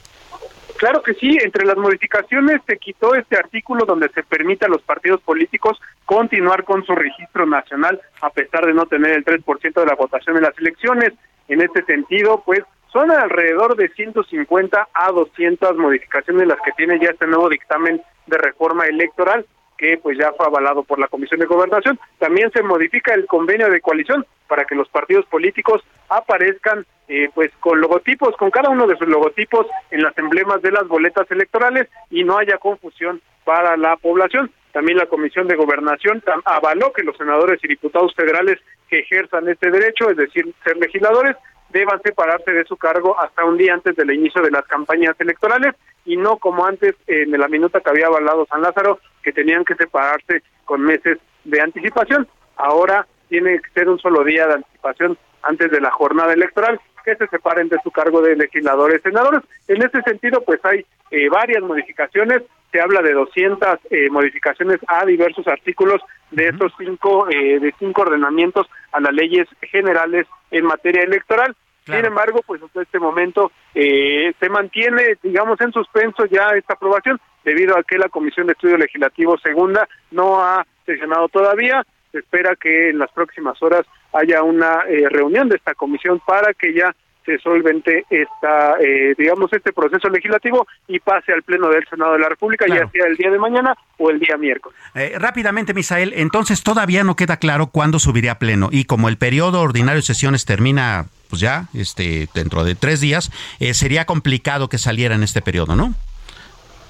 Claro 0.76 1.02
que 1.02 1.14
sí, 1.14 1.38
entre 1.42 1.64
las 1.64 1.76
modificaciones 1.76 2.60
se 2.66 2.76
quitó 2.76 3.14
este 3.14 3.36
artículo 3.36 3.86
donde 3.86 4.08
se 4.10 4.22
permite 4.22 4.66
a 4.66 4.68
los 4.68 4.82
partidos 4.82 5.20
políticos 5.22 5.80
continuar 6.04 6.64
con 6.64 6.84
su 6.84 6.94
registro 6.94 7.46
nacional 7.46 8.00
a 8.20 8.30
pesar 8.30 8.66
de 8.66 8.74
no 8.74 8.86
tener 8.86 9.12
el 9.12 9.24
3% 9.24 9.74
de 9.74 9.86
la 9.86 9.94
votación 9.94 10.36
en 10.36 10.42
las 10.42 10.58
elecciones. 10.58 11.12
En 11.48 11.62
este 11.62 11.82
sentido, 11.84 12.42
pues 12.44 12.60
son 12.92 13.10
alrededor 13.10 13.76
de 13.76 13.88
150 13.88 14.88
a 14.92 15.12
200 15.12 15.76
modificaciones 15.76 16.46
las 16.46 16.60
que 16.62 16.72
tiene 16.72 16.98
ya 17.00 17.10
este 17.10 17.26
nuevo 17.26 17.48
dictamen 17.48 18.02
de 18.26 18.38
reforma 18.38 18.86
electoral 18.86 19.46
que 19.76 19.98
pues 19.98 20.18
ya 20.18 20.32
fue 20.32 20.46
avalado 20.46 20.82
por 20.82 20.98
la 20.98 21.08
Comisión 21.08 21.40
de 21.40 21.46
Gobernación. 21.46 21.98
También 22.18 22.50
se 22.52 22.62
modifica 22.62 23.14
el 23.14 23.26
convenio 23.26 23.70
de 23.70 23.80
coalición 23.80 24.26
para 24.48 24.64
que 24.64 24.74
los 24.74 24.88
partidos 24.88 25.26
políticos 25.26 25.82
aparezcan 26.08 26.86
eh, 27.08 27.30
pues 27.34 27.50
con 27.60 27.80
logotipos, 27.80 28.36
con 28.36 28.50
cada 28.50 28.68
uno 28.68 28.86
de 28.86 28.96
sus 28.96 29.08
logotipos 29.08 29.66
en 29.90 30.02
las 30.02 30.16
emblemas 30.18 30.60
de 30.62 30.72
las 30.72 30.88
boletas 30.88 31.30
electorales 31.30 31.88
y 32.10 32.24
no 32.24 32.38
haya 32.38 32.58
confusión 32.58 33.20
para 33.44 33.76
la 33.76 33.96
población. 33.96 34.50
También 34.72 34.98
la 34.98 35.06
Comisión 35.06 35.46
de 35.48 35.56
Gobernación 35.56 36.22
avaló 36.44 36.92
que 36.92 37.02
los 37.02 37.16
senadores 37.16 37.60
y 37.62 37.68
diputados 37.68 38.14
federales 38.14 38.58
que 38.88 39.00
ejerzan 39.00 39.48
este 39.48 39.70
derecho, 39.70 40.10
es 40.10 40.16
decir, 40.16 40.52
ser 40.64 40.76
legisladores, 40.76 41.36
deban 41.70 42.00
separarse 42.02 42.52
de 42.52 42.64
su 42.64 42.76
cargo 42.76 43.18
hasta 43.20 43.44
un 43.44 43.56
día 43.56 43.74
antes 43.74 43.96
del 43.96 44.12
inicio 44.12 44.42
de 44.42 44.50
las 44.50 44.64
campañas 44.66 45.14
electorales 45.18 45.74
y 46.04 46.16
no 46.16 46.36
como 46.36 46.64
antes 46.64 46.94
en 47.06 47.32
la 47.32 47.48
minuta 47.48 47.80
que 47.80 47.90
había 47.90 48.06
avalado 48.06 48.46
San 48.46 48.62
Lázaro, 48.62 49.00
que 49.22 49.32
tenían 49.32 49.64
que 49.64 49.74
separarse 49.74 50.42
con 50.64 50.82
meses 50.82 51.18
de 51.44 51.60
anticipación. 51.60 52.28
Ahora 52.56 53.06
tiene 53.28 53.60
que 53.60 53.70
ser 53.70 53.88
un 53.88 53.98
solo 53.98 54.22
día 54.24 54.46
de 54.46 54.54
anticipación 54.54 55.18
antes 55.42 55.70
de 55.70 55.80
la 55.80 55.90
jornada 55.90 56.32
electoral, 56.32 56.80
que 57.04 57.16
se 57.16 57.28
separen 57.28 57.68
de 57.68 57.78
su 57.82 57.90
cargo 57.90 58.20
de 58.20 58.36
legisladores 58.36 59.00
senadores. 59.02 59.40
En 59.68 59.82
ese 59.82 60.02
sentido, 60.02 60.42
pues 60.42 60.60
hay 60.64 60.84
eh, 61.10 61.28
varias 61.28 61.62
modificaciones, 61.62 62.42
se 62.72 62.80
habla 62.80 63.02
de 63.02 63.12
200 63.12 63.78
eh, 63.90 64.10
modificaciones 64.10 64.78
a 64.88 65.04
diversos 65.04 65.46
artículos 65.46 66.00
de 66.30 66.48
estos 66.48 66.72
cinco, 66.78 67.28
eh, 67.30 67.60
de 67.60 67.74
cinco 67.78 68.02
ordenamientos 68.02 68.66
a 68.92 69.00
las 69.00 69.12
leyes 69.12 69.46
generales 69.62 70.26
en 70.50 70.64
materia 70.66 71.02
electoral. 71.02 71.54
Sin 71.84 72.04
embargo, 72.04 72.40
pues 72.44 72.60
hasta 72.60 72.82
este 72.82 72.98
momento 72.98 73.52
eh, 73.72 74.34
se 74.40 74.48
mantiene, 74.48 75.18
digamos, 75.22 75.60
en 75.60 75.70
suspenso 75.70 76.24
ya 76.26 76.48
esta 76.56 76.74
aprobación, 76.74 77.20
debido 77.44 77.78
a 77.78 77.84
que 77.84 77.96
la 77.96 78.08
Comisión 78.08 78.48
de 78.48 78.54
Estudio 78.54 78.76
Legislativo 78.76 79.38
Segunda 79.38 79.88
no 80.10 80.42
ha 80.42 80.66
sesionado 80.84 81.28
todavía. 81.28 81.86
Se 82.10 82.18
espera 82.18 82.56
que 82.56 82.90
en 82.90 82.98
las 82.98 83.12
próximas 83.12 83.62
horas 83.62 83.82
haya 84.12 84.42
una 84.42 84.80
eh, 84.88 85.08
reunión 85.08 85.48
de 85.48 85.56
esta 85.56 85.74
comisión 85.74 86.20
para 86.26 86.52
que 86.54 86.74
ya 86.74 86.94
se 87.26 87.38
solvente 87.38 88.06
esta, 88.08 88.76
eh, 88.80 89.14
digamos, 89.18 89.52
este 89.52 89.72
proceso 89.72 90.08
legislativo 90.08 90.66
y 90.88 91.00
pase 91.00 91.32
al 91.32 91.42
Pleno 91.42 91.68
del 91.68 91.86
Senado 91.88 92.14
de 92.14 92.20
la 92.20 92.28
República, 92.28 92.64
ya 92.66 92.88
sea 92.88 93.06
el 93.06 93.16
día 93.16 93.30
de 93.30 93.38
mañana 93.38 93.74
o 93.98 94.08
el 94.10 94.18
día 94.18 94.36
miércoles. 94.38 94.78
rápidamente, 95.18 95.74
Misael, 95.74 96.12
entonces 96.16 96.62
todavía 96.62 97.04
no 97.04 97.16
queda 97.16 97.36
claro 97.36 97.66
cuándo 97.66 97.98
subiría 97.98 98.32
a 98.32 98.38
Pleno 98.38 98.68
y 98.70 98.84
como 98.84 99.08
el 99.08 99.18
periodo 99.18 99.60
ordinario 99.60 99.96
de 99.96 100.02
sesiones 100.02 100.44
termina 100.46 101.06
pues 101.28 101.40
ya 101.40 101.66
este 101.74 102.28
dentro 102.34 102.64
de 102.64 102.74
tres 102.74 103.00
días, 103.00 103.30
eh, 103.60 103.74
sería 103.74 104.04
complicado 104.04 104.68
que 104.68 104.78
saliera 104.78 105.14
en 105.14 105.22
este 105.22 105.42
periodo, 105.42 105.76
¿no? 105.76 105.94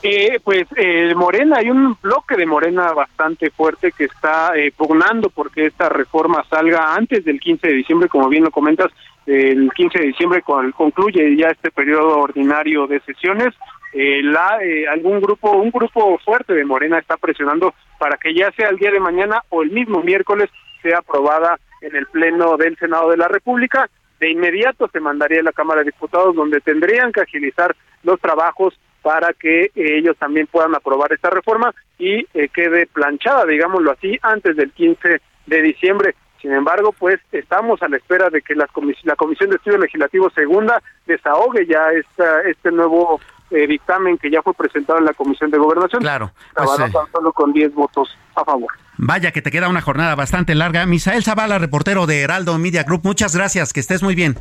Eh, 0.08 0.38
pues 0.44 0.68
eh, 0.76 1.12
Morena, 1.16 1.56
hay 1.56 1.68
un 1.68 1.96
bloque 2.00 2.36
de 2.36 2.46
Morena 2.46 2.92
bastante 2.92 3.50
fuerte 3.50 3.90
que 3.90 4.04
está 4.04 4.56
eh, 4.56 4.70
pugnando 4.70 5.30
porque 5.30 5.66
esta 5.66 5.88
reforma 5.88 6.44
salga 6.48 6.94
antes 6.94 7.24
del 7.24 7.40
15 7.40 7.66
de 7.66 7.72
diciembre, 7.72 8.08
como 8.08 8.28
bien 8.28 8.44
lo 8.44 8.52
comentas, 8.52 8.92
el 9.26 9.68
15 9.74 9.98
de 9.98 10.06
diciembre 10.06 10.42
concluye 10.42 11.36
ya 11.36 11.48
este 11.48 11.72
periodo 11.72 12.20
ordinario 12.20 12.86
de 12.86 13.00
sesiones. 13.00 13.52
la 13.92 14.60
algún 14.92 15.20
grupo, 15.20 15.50
un 15.50 15.72
grupo 15.72 16.16
fuerte 16.24 16.54
de 16.54 16.64
Morena 16.64 17.00
está 17.00 17.16
presionando 17.16 17.74
para 17.98 18.16
que 18.16 18.32
ya 18.32 18.52
sea 18.52 18.68
el 18.68 18.76
día 18.76 18.92
de 18.92 19.00
mañana 19.00 19.42
o 19.48 19.64
el 19.64 19.72
mismo 19.72 20.04
miércoles 20.04 20.48
sea 20.82 20.98
aprobada 20.98 21.58
en 21.80 21.96
el 21.96 22.06
pleno 22.06 22.56
del 22.56 22.76
Senado 22.76 23.10
de 23.10 23.16
la 23.16 23.26
República 23.26 23.90
de 24.20 24.30
inmediato 24.30 24.88
se 24.92 25.00
mandaría 25.00 25.40
a 25.40 25.42
la 25.42 25.52
Cámara 25.52 25.80
de 25.80 25.86
Diputados 25.86 26.36
donde 26.36 26.60
tendrían 26.60 27.10
que 27.10 27.22
agilizar 27.22 27.74
los 28.04 28.20
trabajos 28.20 28.78
para 29.06 29.32
que 29.34 29.70
ellos 29.76 30.16
también 30.18 30.48
puedan 30.48 30.74
aprobar 30.74 31.12
esta 31.12 31.30
reforma 31.30 31.72
y 31.96 32.26
eh, 32.34 32.48
quede 32.52 32.88
planchada, 32.88 33.46
digámoslo 33.46 33.92
así, 33.92 34.18
antes 34.20 34.56
del 34.56 34.72
15 34.72 35.20
de 35.46 35.62
diciembre. 35.62 36.16
Sin 36.42 36.52
embargo, 36.52 36.92
pues 36.92 37.20
estamos 37.30 37.80
a 37.84 37.88
la 37.88 37.98
espera 37.98 38.30
de 38.30 38.42
que 38.42 38.56
la, 38.56 38.68
la 39.04 39.14
Comisión 39.14 39.50
de 39.50 39.56
Estudio 39.58 39.78
Legislativo 39.78 40.28
Segunda 40.30 40.82
desahogue 41.06 41.68
ya 41.68 41.92
esta, 41.92 42.40
este 42.50 42.72
nuevo 42.72 43.20
eh, 43.52 43.68
dictamen 43.68 44.18
que 44.18 44.28
ya 44.28 44.42
fue 44.42 44.54
presentado 44.54 44.98
en 44.98 45.04
la 45.04 45.14
Comisión 45.14 45.52
de 45.52 45.58
Gobernación. 45.58 46.02
Claro. 46.02 46.32
Pues, 46.56 46.68
eh, 46.80 46.92
solo 47.12 47.32
con 47.32 47.52
10 47.52 47.74
votos 47.74 48.08
a 48.34 48.44
favor. 48.44 48.72
Vaya 48.98 49.30
que 49.30 49.40
te 49.40 49.52
queda 49.52 49.68
una 49.68 49.82
jornada 49.82 50.16
bastante 50.16 50.56
larga. 50.56 50.84
Misael 50.84 51.22
Zavala, 51.22 51.60
reportero 51.60 52.06
de 52.06 52.22
Heraldo 52.22 52.58
Media 52.58 52.82
Group, 52.82 53.02
muchas 53.04 53.36
gracias, 53.36 53.72
que 53.72 53.78
estés 53.78 54.02
muy 54.02 54.16
bien. 54.16 54.36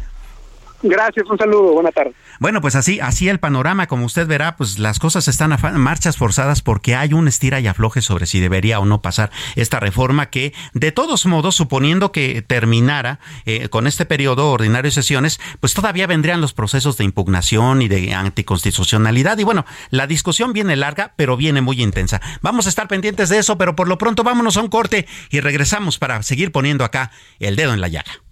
Gracias, 0.87 1.27
un 1.29 1.37
saludo, 1.37 1.73
buena 1.73 1.91
tarde. 1.91 2.13
Bueno, 2.39 2.61
pues 2.61 2.75
así, 2.75 2.99
así 2.99 3.27
el 3.27 3.39
panorama, 3.39 3.87
como 3.87 4.05
usted 4.05 4.27
verá, 4.27 4.55
pues 4.55 4.77
las 4.77 4.99
cosas 4.99 5.27
están 5.27 5.51
a 5.51 5.57
marchas 5.57 6.15
forzadas 6.17 6.61
porque 6.61 6.95
hay 6.95 7.13
un 7.13 7.27
estira 7.27 7.59
y 7.59 7.65
afloje 7.65 8.01
sobre 8.01 8.27
si 8.27 8.39
debería 8.39 8.79
o 8.79 8.85
no 8.85 9.01
pasar 9.01 9.31
esta 9.55 9.79
reforma 9.79 10.27
que, 10.27 10.53
de 10.73 10.91
todos 10.91 11.25
modos, 11.25 11.55
suponiendo 11.55 12.11
que 12.11 12.43
terminara 12.43 13.19
eh, 13.45 13.69
con 13.69 13.87
este 13.87 14.05
periodo 14.05 14.51
ordinario 14.51 14.89
de 14.89 14.93
sesiones, 14.93 15.39
pues 15.59 15.73
todavía 15.73 16.05
vendrían 16.05 16.39
los 16.39 16.53
procesos 16.53 16.97
de 16.97 17.03
impugnación 17.03 17.81
y 17.81 17.87
de 17.87 18.13
anticonstitucionalidad. 18.13 19.39
Y 19.39 19.43
bueno, 19.43 19.65
la 19.89 20.05
discusión 20.05 20.53
viene 20.53 20.75
larga, 20.75 21.13
pero 21.15 21.35
viene 21.35 21.61
muy 21.61 21.81
intensa. 21.81 22.21
Vamos 22.41 22.67
a 22.67 22.69
estar 22.69 22.87
pendientes 22.87 23.29
de 23.29 23.39
eso, 23.39 23.57
pero 23.57 23.75
por 23.75 23.87
lo 23.87 23.97
pronto 23.97 24.23
vámonos 24.23 24.57
a 24.57 24.61
un 24.61 24.69
corte 24.69 25.07
y 25.31 25.39
regresamos 25.39 25.97
para 25.97 26.21
seguir 26.21 26.51
poniendo 26.51 26.83
acá 26.83 27.11
el 27.39 27.55
dedo 27.55 27.73
en 27.73 27.81
la 27.81 27.87
llaga 27.87 28.24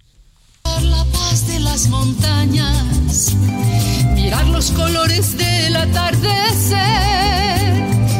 la 0.82 1.04
paz 1.04 1.46
de 1.46 1.60
las 1.60 1.88
montañas, 1.88 3.34
mirar 4.14 4.46
los 4.48 4.70
colores 4.72 5.36
del 5.36 5.76
atardecer, 5.76 6.78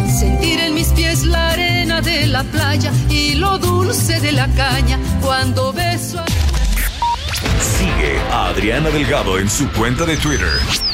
sentir 0.09 0.61
en 0.61 0.75
mis 0.75 0.89
pies 0.89 1.25
la 1.25 1.51
arena 1.51 2.01
de 2.01 2.27
la 2.27 2.45
playa 2.45 2.93
y 3.09 3.35
lo 3.35 3.59
dulce 3.59 4.21
de 4.21 4.33
la 4.33 4.49
caña 4.49 4.99
cuando 5.21 5.73
beso 5.73 6.21
a... 6.21 6.25
Sigue 7.61 8.19
a 8.31 8.49
Adriana 8.49 8.91
Delgado 8.91 9.39
en 9.39 9.49
su 9.49 9.69
cuenta 9.73 10.05
de 10.05 10.17
Twitter 10.17 10.94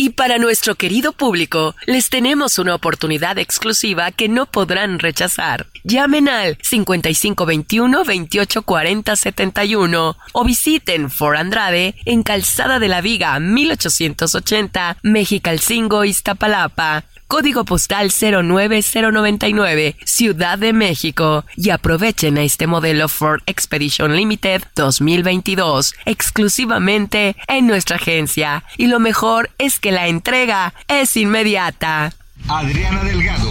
Y 0.00 0.10
para 0.10 0.38
nuestro 0.38 0.76
querido 0.76 1.12
público, 1.12 1.74
les 1.84 2.08
tenemos 2.08 2.60
una 2.60 2.76
oportunidad 2.76 3.36
exclusiva 3.36 4.12
que 4.12 4.28
no 4.28 4.46
podrán 4.46 5.00
rechazar. 5.00 5.66
Llamen 5.82 6.28
al 6.28 6.56
5521 6.62 8.04
2840 8.04 9.16
71 9.16 10.16
o 10.34 10.44
visiten 10.44 11.10
For 11.10 11.36
Andrade 11.36 11.96
en 12.04 12.22
Calzada 12.22 12.78
de 12.78 12.86
la 12.86 13.00
Viga 13.00 13.40
1880, 13.40 14.98
Mexicalcingo, 15.02 16.04
Iztapalapa 16.04 17.04
código 17.28 17.64
postal 17.64 18.10
09099, 18.10 19.96
Ciudad 20.04 20.58
de 20.58 20.72
México, 20.72 21.44
y 21.56 21.70
aprovechen 21.70 22.38
a 22.38 22.42
este 22.42 22.66
modelo 22.66 23.08
Ford 23.08 23.42
Expedition 23.46 24.16
Limited 24.16 24.62
2022 24.74 25.94
exclusivamente 26.06 27.36
en 27.46 27.66
nuestra 27.66 27.96
agencia. 27.96 28.64
Y 28.76 28.86
lo 28.86 28.98
mejor 28.98 29.50
es 29.58 29.78
que 29.78 29.92
la 29.92 30.08
entrega 30.08 30.74
es 30.88 31.16
inmediata. 31.16 32.12
Adriana 32.48 33.04
Delgado 33.04 33.47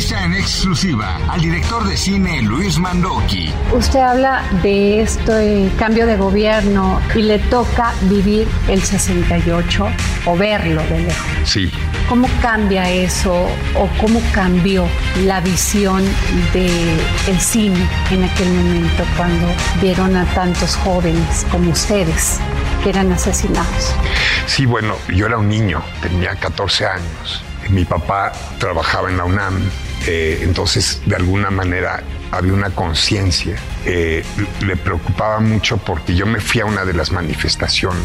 entrevista 0.00 0.24
en 0.24 0.34
exclusiva 0.34 1.20
al 1.28 1.40
director 1.42 1.86
de 1.86 1.94
cine 1.94 2.40
Luis 2.40 2.78
Mandoki. 2.78 3.52
Usted 3.72 3.98
habla 3.98 4.42
de 4.62 5.02
este 5.02 5.70
cambio 5.78 6.06
de 6.06 6.16
gobierno 6.16 7.00
y 7.14 7.20
le 7.20 7.38
toca 7.38 7.92
vivir 8.02 8.48
el 8.68 8.80
68 8.80 9.88
o 10.24 10.36
verlo 10.36 10.82
de 10.84 11.00
lejos. 11.00 11.26
Sí. 11.44 11.70
¿Cómo 12.08 12.28
cambia 12.40 12.88
eso 12.90 13.32
o 13.76 13.88
cómo 14.00 14.22
cambió 14.32 14.88
la 15.24 15.40
visión 15.40 16.02
del 16.54 16.98
el 17.28 17.40
cine 17.40 17.86
en 18.10 18.24
aquel 18.24 18.48
momento 18.48 19.04
cuando 19.18 19.46
vieron 19.82 20.16
a 20.16 20.24
tantos 20.34 20.76
jóvenes 20.76 21.46
como 21.50 21.72
ustedes 21.72 22.38
que 22.82 22.88
eran 22.88 23.12
asesinados? 23.12 23.94
Sí, 24.46 24.64
bueno, 24.64 24.94
yo 25.14 25.26
era 25.26 25.36
un 25.36 25.48
niño, 25.48 25.82
tenía 26.00 26.34
14 26.36 26.86
años 26.86 27.44
mi 27.70 27.84
papá 27.84 28.32
trabajaba 28.58 29.08
en 29.10 29.16
la 29.16 29.24
UNAM, 29.24 29.70
eh, 30.06 30.40
entonces 30.42 31.00
de 31.06 31.16
alguna 31.16 31.50
manera 31.50 32.02
había 32.30 32.52
una 32.52 32.70
conciencia. 32.70 33.56
Eh, 33.86 34.22
le 34.60 34.76
preocupaba 34.76 35.40
mucho 35.40 35.78
porque 35.78 36.14
yo 36.14 36.26
me 36.26 36.40
fui 36.40 36.60
a 36.60 36.66
una 36.66 36.84
de 36.84 36.92
las 36.92 37.12
manifestaciones 37.12 38.02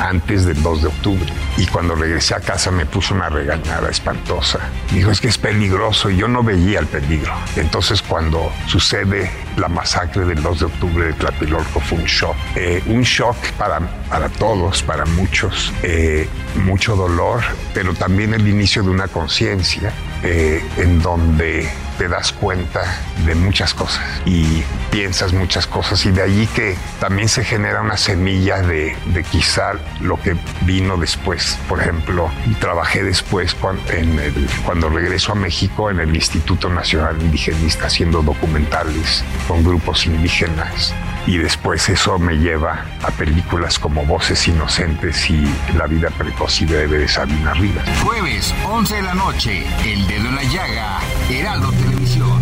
antes 0.00 0.44
del 0.44 0.60
2 0.62 0.82
de 0.82 0.88
octubre 0.88 1.32
y 1.56 1.66
cuando 1.66 1.94
regresé 1.94 2.34
a 2.34 2.40
casa 2.40 2.72
me 2.72 2.86
puso 2.86 3.14
una 3.14 3.28
regañada 3.28 3.88
espantosa. 3.88 4.58
Me 4.90 4.98
dijo, 4.98 5.10
es 5.10 5.20
que 5.20 5.28
es 5.28 5.38
peligroso 5.38 6.10
y 6.10 6.16
yo 6.16 6.26
no 6.26 6.42
veía 6.42 6.80
el 6.80 6.86
peligro. 6.86 7.32
Entonces 7.56 8.02
cuando 8.02 8.50
sucede 8.66 9.30
la 9.56 9.68
masacre 9.68 10.24
del 10.24 10.42
2 10.42 10.58
de 10.58 10.64
octubre 10.66 11.06
de 11.06 11.12
Tlatelolco 11.12 11.78
fue 11.80 11.98
un 11.98 12.04
shock. 12.04 12.36
Eh, 12.56 12.82
un 12.86 13.02
shock 13.02 13.36
para, 13.52 13.78
para 14.08 14.28
todos, 14.28 14.82
para 14.82 15.04
muchos, 15.04 15.72
eh, 15.82 16.28
mucho 16.64 16.96
dolor, 16.96 17.42
pero 17.74 17.94
también 17.94 18.34
el 18.34 18.48
inicio 18.48 18.82
de 18.82 18.90
una 18.90 19.08
conciencia 19.08 19.92
en 20.24 21.02
donde 21.02 21.68
te 21.98 22.08
das 22.08 22.32
cuenta 22.32 22.82
de 23.24 23.34
muchas 23.34 23.74
cosas 23.74 24.02
y 24.24 24.62
piensas 24.90 25.32
muchas 25.32 25.66
cosas 25.66 26.04
y 26.06 26.10
de 26.10 26.22
allí 26.22 26.46
que 26.48 26.76
también 27.00 27.28
se 27.28 27.44
genera 27.44 27.80
una 27.80 27.96
semilla 27.96 28.62
de, 28.62 28.96
de 29.06 29.24
quizá 29.24 29.74
lo 30.00 30.20
que 30.20 30.36
vino 30.62 30.96
después. 30.96 31.58
Por 31.68 31.80
ejemplo, 31.80 32.30
trabajé 32.60 33.02
después 33.02 33.54
cuando, 33.54 33.92
en 33.92 34.18
el, 34.18 34.48
cuando 34.64 34.88
regreso 34.88 35.32
a 35.32 35.34
México 35.34 35.90
en 35.90 36.00
el 36.00 36.14
Instituto 36.14 36.68
Nacional 36.68 37.20
Indigenista 37.20 37.86
haciendo 37.86 38.22
documentales 38.22 39.24
con 39.48 39.64
grupos 39.64 40.06
indígenas 40.06 40.94
y 41.26 41.38
después 41.38 41.88
eso 41.88 42.18
me 42.18 42.34
lleva 42.36 42.84
a 43.02 43.10
películas 43.12 43.78
como 43.78 44.04
Voces 44.04 44.46
Inocentes 44.48 45.30
y 45.30 45.44
La 45.76 45.86
vida 45.86 46.10
precoz 46.10 46.60
y 46.62 46.66
de 46.66 47.08
Sabina 47.08 47.54
Rivas. 47.54 47.86
Jueves, 48.02 48.54
11 48.64 48.94
de 48.96 49.02
la 49.02 49.14
noche, 49.14 49.64
El 49.84 50.06
Dedo 50.06 50.28
en 50.28 50.34
la 50.36 50.44
Llaga, 50.44 50.98
Heraldo 51.30 51.70
Televisión. 51.72 52.41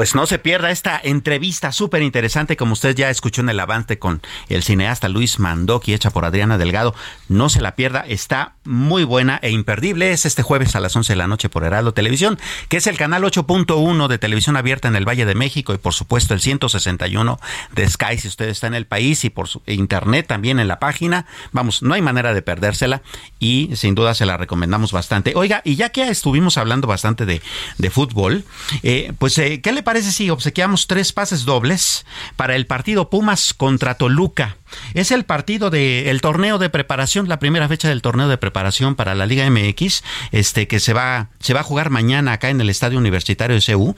Pues 0.00 0.14
no 0.14 0.24
se 0.24 0.38
pierda 0.38 0.70
esta 0.70 0.98
entrevista 1.04 1.72
súper 1.72 2.00
interesante, 2.00 2.56
como 2.56 2.72
usted 2.72 2.96
ya 2.96 3.10
escuchó 3.10 3.42
en 3.42 3.50
el 3.50 3.60
avance 3.60 3.98
con 3.98 4.22
el 4.48 4.62
cineasta 4.62 5.10
Luis 5.10 5.38
Mandoki, 5.38 5.92
hecha 5.92 6.08
por 6.08 6.24
Adriana 6.24 6.56
Delgado. 6.56 6.94
No 7.28 7.50
se 7.50 7.60
la 7.60 7.76
pierda, 7.76 8.06
está 8.08 8.54
muy 8.64 9.04
buena 9.04 9.38
e 9.42 9.50
imperdible. 9.50 10.10
Es 10.10 10.24
este 10.24 10.42
jueves 10.42 10.74
a 10.74 10.80
las 10.80 10.96
11 10.96 11.12
de 11.12 11.16
la 11.18 11.26
noche 11.26 11.50
por 11.50 11.64
Heraldo 11.64 11.92
Televisión, 11.92 12.38
que 12.70 12.78
es 12.78 12.86
el 12.86 12.96
canal 12.96 13.24
8.1 13.24 14.08
de 14.08 14.16
televisión 14.16 14.56
abierta 14.56 14.88
en 14.88 14.96
el 14.96 15.06
Valle 15.06 15.26
de 15.26 15.34
México 15.34 15.74
y 15.74 15.76
por 15.76 15.92
supuesto 15.92 16.32
el 16.32 16.40
161 16.40 17.38
de 17.72 17.86
Sky 17.86 18.16
si 18.16 18.28
usted 18.28 18.48
está 18.48 18.68
en 18.68 18.74
el 18.74 18.86
país 18.86 19.26
y 19.26 19.28
por 19.28 19.48
su 19.48 19.60
internet 19.66 20.26
también 20.26 20.60
en 20.60 20.68
la 20.68 20.78
página. 20.78 21.26
Vamos, 21.52 21.82
no 21.82 21.92
hay 21.92 22.00
manera 22.00 22.32
de 22.32 22.40
perdérsela 22.40 23.02
y 23.38 23.68
sin 23.74 23.94
duda 23.94 24.14
se 24.14 24.24
la 24.24 24.38
recomendamos 24.38 24.92
bastante. 24.92 25.34
Oiga, 25.36 25.60
y 25.62 25.76
ya 25.76 25.90
que 25.90 26.08
estuvimos 26.08 26.56
hablando 26.56 26.86
bastante 26.86 27.26
de, 27.26 27.42
de 27.76 27.90
fútbol, 27.90 28.44
eh, 28.82 29.12
pues 29.18 29.36
eh, 29.36 29.60
¿qué 29.60 29.72
le 29.72 29.82
si 29.98 30.30
obsequiamos 30.30 30.86
tres 30.86 31.12
pases 31.12 31.44
dobles 31.44 32.06
para 32.36 32.54
el 32.54 32.66
partido 32.66 33.10
Pumas 33.10 33.52
contra 33.52 33.96
Toluca? 33.96 34.56
Es 34.94 35.10
el 35.10 35.24
partido 35.24 35.70
de 35.70 36.10
el 36.10 36.20
torneo 36.20 36.58
de 36.58 36.70
preparación, 36.70 37.28
la 37.28 37.38
primera 37.38 37.68
fecha 37.68 37.88
del 37.88 38.02
torneo 38.02 38.28
de 38.28 38.38
preparación 38.38 38.94
para 38.94 39.14
la 39.14 39.26
Liga 39.26 39.48
MX, 39.48 40.02
este 40.32 40.68
que 40.68 40.80
se 40.80 40.92
va 40.92 41.28
se 41.40 41.54
va 41.54 41.60
a 41.60 41.64
jugar 41.64 41.90
mañana 41.90 42.32
acá 42.32 42.50
en 42.50 42.60
el 42.60 42.70
Estadio 42.70 42.98
Universitario 42.98 43.56
de 43.56 43.62
CU, 43.72 43.94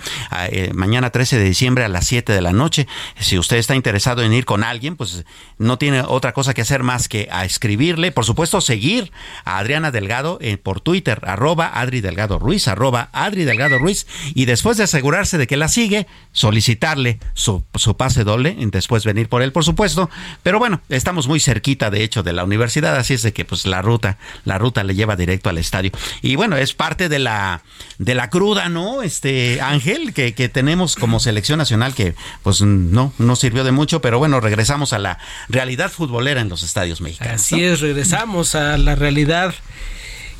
eh, 0.48 0.70
mañana 0.74 1.10
13 1.10 1.38
de 1.38 1.44
diciembre 1.44 1.84
a 1.84 1.88
las 1.88 2.06
7 2.06 2.32
de 2.32 2.40
la 2.40 2.52
noche. 2.52 2.86
Si 3.18 3.38
usted 3.38 3.56
está 3.56 3.74
interesado 3.74 4.22
en 4.22 4.32
ir 4.32 4.44
con 4.44 4.64
alguien, 4.64 4.96
pues 4.96 5.24
no 5.58 5.78
tiene 5.78 6.02
otra 6.02 6.32
cosa 6.32 6.54
que 6.54 6.62
hacer 6.62 6.82
más 6.82 7.08
que 7.08 7.28
a 7.30 7.44
escribirle, 7.44 8.12
por 8.12 8.24
supuesto 8.24 8.60
seguir 8.60 9.12
a 9.44 9.58
Adriana 9.58 9.90
Delgado 9.90 10.38
eh, 10.40 10.56
por 10.56 10.80
Twitter 10.80 11.20
arroba 11.26 11.70
Adri 11.74 12.00
Delgado 12.00 12.38
Ruiz 12.38 12.68
arroba 12.68 13.08
Adri 13.12 13.44
Delgado 13.44 13.78
Ruiz 13.78 14.06
y 14.34 14.44
después 14.44 14.76
de 14.76 14.84
asegurarse 14.84 15.38
de 15.38 15.46
que 15.46 15.56
la 15.56 15.68
sigue, 15.68 16.06
solicitarle 16.32 17.18
su, 17.34 17.64
su 17.74 17.96
pase 17.96 18.24
doble, 18.24 18.56
y 18.58 18.66
después 18.66 19.04
venir 19.04 19.28
por 19.28 19.42
él, 19.42 19.52
por 19.52 19.64
supuesto, 19.64 20.10
pero 20.42 20.58
bueno, 20.62 20.80
estamos 20.90 21.26
muy 21.26 21.40
cerquita 21.40 21.90
de 21.90 22.04
hecho 22.04 22.22
de 22.22 22.32
la 22.32 22.44
universidad, 22.44 22.94
así 22.94 23.14
es 23.14 23.22
de 23.22 23.32
que 23.32 23.44
pues 23.44 23.66
la 23.66 23.82
ruta, 23.82 24.16
la 24.44 24.58
ruta 24.58 24.84
le 24.84 24.94
lleva 24.94 25.16
directo 25.16 25.50
al 25.50 25.58
estadio. 25.58 25.90
Y 26.20 26.36
bueno, 26.36 26.56
es 26.56 26.72
parte 26.72 27.08
de 27.08 27.18
la 27.18 27.62
de 27.98 28.14
la 28.14 28.30
cruda, 28.30 28.68
¿no? 28.68 29.02
Este 29.02 29.60
Ángel 29.60 30.14
que, 30.14 30.34
que 30.34 30.48
tenemos 30.48 30.94
como 30.94 31.18
selección 31.18 31.58
nacional 31.58 31.96
que 31.96 32.14
pues 32.44 32.62
no 32.62 33.12
no 33.18 33.34
sirvió 33.34 33.64
de 33.64 33.72
mucho, 33.72 34.00
pero 34.00 34.20
bueno, 34.20 34.38
regresamos 34.38 34.92
a 34.92 35.00
la 35.00 35.18
realidad 35.48 35.90
futbolera 35.90 36.40
en 36.40 36.48
los 36.48 36.62
estadios 36.62 37.00
mexicanos. 37.00 37.42
Así 37.42 37.64
es, 37.64 37.80
regresamos 37.80 38.54
a 38.54 38.78
la 38.78 38.94
realidad 38.94 39.56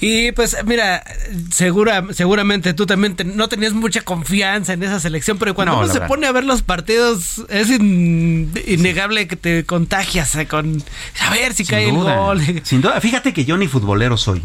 y 0.03 0.33
pues 0.33 0.57
mira, 0.67 1.05
segura, 1.53 2.05
seguramente 2.11 2.75
tú 2.75 2.87
también 2.87 3.17
no 3.37 3.49
tenías 3.49 3.73
mucha 3.73 4.01
confianza 4.01 4.73
en 4.73 4.83
esa 4.83 4.99
selección, 4.99 5.39
pero 5.39 5.55
cuando 5.55 5.79
uno 5.79 5.87
se 5.87 6.01
pone 6.01 6.27
a 6.27 6.33
ver 6.33 6.43
los 6.43 6.63
partidos 6.63 7.45
es 7.49 7.71
innegable 7.71 9.29
que 9.29 9.37
te 9.37 9.65
contagias 9.65 10.35
eh, 10.35 10.49
con 10.49 10.83
a 11.21 11.31
ver 11.31 11.55
si 11.55 11.65
cae 11.65 11.89
el 11.89 11.95
gol. 11.95 12.43
Sin 12.65 12.81
duda, 12.81 13.01
fíjate 13.01 13.33
que 13.33 13.45
yo 13.45 13.57
ni 13.57 13.69
futbolero 13.69 14.17
soy, 14.17 14.43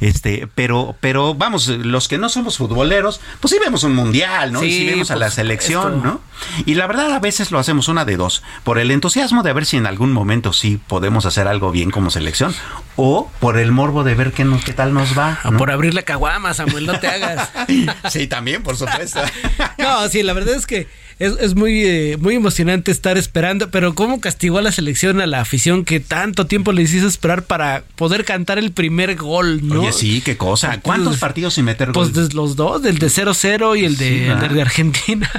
este, 0.00 0.48
pero 0.56 0.96
pero 0.98 1.36
vamos, 1.36 1.68
los 1.68 2.08
que 2.08 2.18
no 2.18 2.28
somos 2.28 2.58
futboleros, 2.58 3.20
pues 3.38 3.52
sí 3.52 3.58
vemos 3.60 3.84
un 3.84 3.94
mundial, 3.94 4.50
¿no? 4.52 4.64
y 4.64 4.72
sí 4.72 4.86
vemos 4.86 5.12
a 5.12 5.16
la 5.16 5.30
selección, 5.30 6.02
¿no? 6.02 6.20
Y 6.66 6.74
la 6.74 6.88
verdad 6.88 7.12
a 7.12 7.20
veces 7.20 7.52
lo 7.52 7.60
hacemos 7.60 7.86
una 7.86 8.04
de 8.04 8.16
dos, 8.16 8.42
por 8.64 8.80
el 8.80 8.90
entusiasmo 8.90 9.44
de 9.44 9.52
ver 9.52 9.66
si 9.66 9.76
en 9.76 9.86
algún 9.86 10.12
momento 10.12 10.52
sí 10.52 10.80
podemos 10.88 11.26
hacer 11.26 11.46
algo 11.46 11.70
bien 11.70 11.92
como 11.92 12.10
selección 12.10 12.52
o 12.96 13.30
por 13.38 13.56
el 13.56 13.70
morbo 13.70 14.04
de 14.04 14.14
ver 14.14 14.32
qué 14.32 14.44
nos 14.44 14.64
tal 14.80 14.94
nos 14.94 15.18
va. 15.18 15.38
Por 15.58 15.70
abrir 15.70 15.92
la 15.92 16.04
caguama, 16.04 16.54
Samuel, 16.54 16.86
no 16.86 16.98
te 16.98 17.06
hagas. 17.06 17.50
sí, 18.08 18.26
también, 18.26 18.62
por 18.62 18.78
supuesto. 18.78 19.20
no, 19.78 20.08
sí, 20.08 20.22
la 20.22 20.32
verdad 20.32 20.54
es 20.54 20.66
que 20.66 20.88
es, 21.20 21.34
es 21.38 21.54
muy, 21.54 21.84
eh, 21.84 22.16
muy 22.18 22.34
emocionante 22.34 22.90
estar 22.90 23.18
esperando, 23.18 23.70
pero 23.70 23.94
cómo 23.94 24.20
castigó 24.22 24.56
a 24.56 24.62
la 24.62 24.72
selección, 24.72 25.20
a 25.20 25.26
la 25.26 25.42
afición 25.42 25.84
que 25.84 26.00
tanto 26.00 26.46
tiempo 26.46 26.72
les 26.72 26.94
hizo 26.94 27.06
esperar 27.06 27.42
para 27.42 27.84
poder 27.96 28.24
cantar 28.24 28.58
el 28.58 28.72
primer 28.72 29.16
gol, 29.16 29.60
¿no? 29.62 29.82
Oye, 29.82 29.92
sí, 29.92 30.22
qué 30.24 30.38
cosa. 30.38 30.80
¿Cuántos 30.80 31.18
partidos 31.18 31.54
sin 31.54 31.66
meter 31.66 31.92
gol? 31.92 32.10
Pues 32.10 32.32
los 32.32 32.56
dos, 32.56 32.80
del 32.80 32.98
de 32.98 33.08
0-0 33.08 33.78
y 33.78 33.84
el 33.84 33.98
de, 33.98 34.34
de 34.50 34.62
Argentina. 34.62 35.30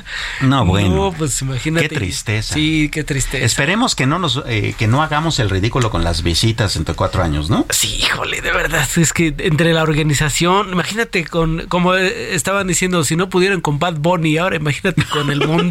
No, 0.41 0.65
bueno. 0.67 0.95
No, 0.95 1.13
pues 1.17 1.41
imagínate. 1.41 1.89
Qué 1.89 1.95
tristeza. 1.95 2.53
Sí, 2.53 2.89
qué 2.91 3.03
tristeza. 3.03 3.43
Esperemos 3.43 3.95
que 3.95 4.05
no 4.05 4.19
nos, 4.19 4.43
eh, 4.47 4.75
que 4.77 4.85
no 4.85 5.01
hagamos 5.01 5.39
el 5.39 5.49
ridículo 5.49 5.89
con 5.89 6.03
las 6.03 6.21
visitas 6.21 6.75
entre 6.75 6.93
cuatro 6.93 7.23
años, 7.23 7.49
¿no? 7.49 7.65
Sí, 7.71 7.95
híjole, 7.95 8.41
de 8.41 8.51
verdad, 8.51 8.87
es 8.97 9.13
que 9.13 9.33
entre 9.39 9.73
la 9.73 9.81
organización, 9.81 10.73
imagínate 10.73 11.25
con, 11.25 11.65
como 11.69 11.95
estaban 11.95 12.67
diciendo, 12.67 13.03
si 13.03 13.15
no 13.15 13.29
pudieron 13.29 13.61
con 13.61 13.79
Bad 13.79 13.95
Bunny, 13.95 14.37
ahora 14.37 14.57
imagínate 14.57 15.03
con 15.05 15.31
el 15.31 15.47
mundo 15.47 15.70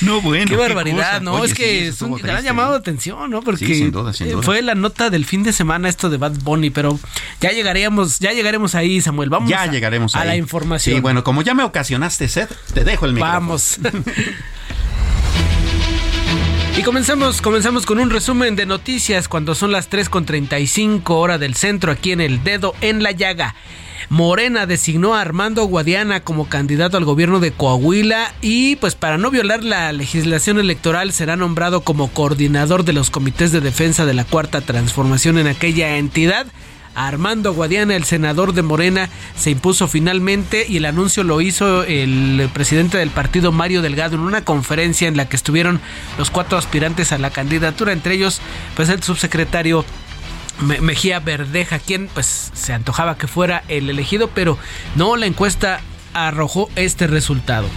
no, 0.00 0.20
bueno. 0.20 0.46
Qué 0.46 0.56
barbaridad, 0.56 1.20
¿no? 1.20 1.44
es 1.44 1.54
que 1.54 1.88
es 1.88 2.02
un 2.02 2.14
gran 2.16 2.42
llamado 2.44 2.72
de 2.72 2.78
atención, 2.78 3.30
¿no? 3.30 3.42
Porque 3.42 3.92
fue 4.42 4.62
la 4.62 4.74
nota 4.74 5.10
del 5.10 5.24
fin 5.24 5.42
de 5.42 5.52
semana 5.52 5.88
esto 5.88 6.10
de 6.10 6.16
Bad 6.16 6.38
Bunny, 6.42 6.70
pero 6.70 6.98
ya 7.40 7.50
llegaremos, 7.50 8.18
ya 8.18 8.32
llegaremos 8.32 8.74
ahí, 8.74 9.00
Samuel. 9.00 9.30
Vamos 9.30 9.50
ya 9.50 9.66
llegaremos 9.66 10.14
a 10.14 10.24
la 10.24 10.36
información. 10.36 10.96
Sí, 10.96 11.00
bueno, 11.00 11.24
como 11.24 11.42
ya 11.42 11.54
me 11.54 11.62
ocasionaste 11.62 12.28
sed, 12.28 12.48
te 12.74 12.84
dejo 12.84 13.06
el 13.06 13.14
micrófono. 13.14 13.40
Vamos. 13.40 13.78
Y 16.74 16.82
comenzamos, 16.82 17.42
comenzamos 17.42 17.84
con 17.84 17.98
un 17.98 18.08
resumen 18.08 18.56
de 18.56 18.64
noticias 18.64 19.28
cuando 19.28 19.54
son 19.54 19.72
las 19.72 19.90
3.35 19.90 21.02
hora 21.10 21.36
del 21.36 21.54
centro 21.54 21.92
aquí 21.92 22.12
en 22.12 22.20
el 22.22 22.42
dedo 22.42 22.74
en 22.80 23.02
la 23.02 23.10
llaga. 23.10 23.54
Morena 24.08 24.66
designó 24.66 25.14
a 25.14 25.20
Armando 25.20 25.64
Guadiana 25.64 26.20
como 26.20 26.48
candidato 26.48 26.96
al 26.96 27.04
gobierno 27.04 27.40
de 27.40 27.52
Coahuila 27.52 28.32
y 28.40 28.76
pues 28.76 28.94
para 28.94 29.18
no 29.18 29.30
violar 29.30 29.64
la 29.64 29.92
legislación 29.92 30.58
electoral 30.58 31.12
será 31.12 31.36
nombrado 31.36 31.82
como 31.82 32.08
coordinador 32.08 32.84
de 32.84 32.92
los 32.92 33.10
comités 33.10 33.52
de 33.52 33.60
defensa 33.60 34.06
de 34.06 34.14
la 34.14 34.24
cuarta 34.24 34.60
transformación 34.60 35.38
en 35.38 35.46
aquella 35.46 35.96
entidad. 35.96 36.46
Armando 36.94 37.54
Guadiana, 37.54 37.96
el 37.96 38.04
senador 38.04 38.52
de 38.52 38.60
Morena, 38.60 39.08
se 39.34 39.50
impuso 39.50 39.88
finalmente 39.88 40.66
y 40.68 40.76
el 40.76 40.84
anuncio 40.84 41.24
lo 41.24 41.40
hizo 41.40 41.84
el 41.84 42.50
presidente 42.52 42.98
del 42.98 43.08
partido 43.08 43.50
Mario 43.50 43.80
Delgado 43.80 44.16
en 44.16 44.20
una 44.20 44.44
conferencia 44.44 45.08
en 45.08 45.16
la 45.16 45.26
que 45.26 45.36
estuvieron 45.36 45.80
los 46.18 46.30
cuatro 46.30 46.58
aspirantes 46.58 47.12
a 47.12 47.18
la 47.18 47.30
candidatura, 47.30 47.92
entre 47.92 48.14
ellos 48.14 48.42
pues 48.76 48.90
el 48.90 49.02
subsecretario 49.02 49.86
Mejía 50.62 51.20
Verdeja, 51.20 51.78
quien 51.78 52.08
pues 52.08 52.50
se 52.54 52.72
antojaba 52.72 53.16
que 53.16 53.26
fuera 53.26 53.64
el 53.68 53.90
elegido, 53.90 54.28
pero 54.28 54.58
no, 54.94 55.16
la 55.16 55.26
encuesta 55.26 55.80
arrojó 56.14 56.70
este 56.76 57.06
resultado. 57.06 57.68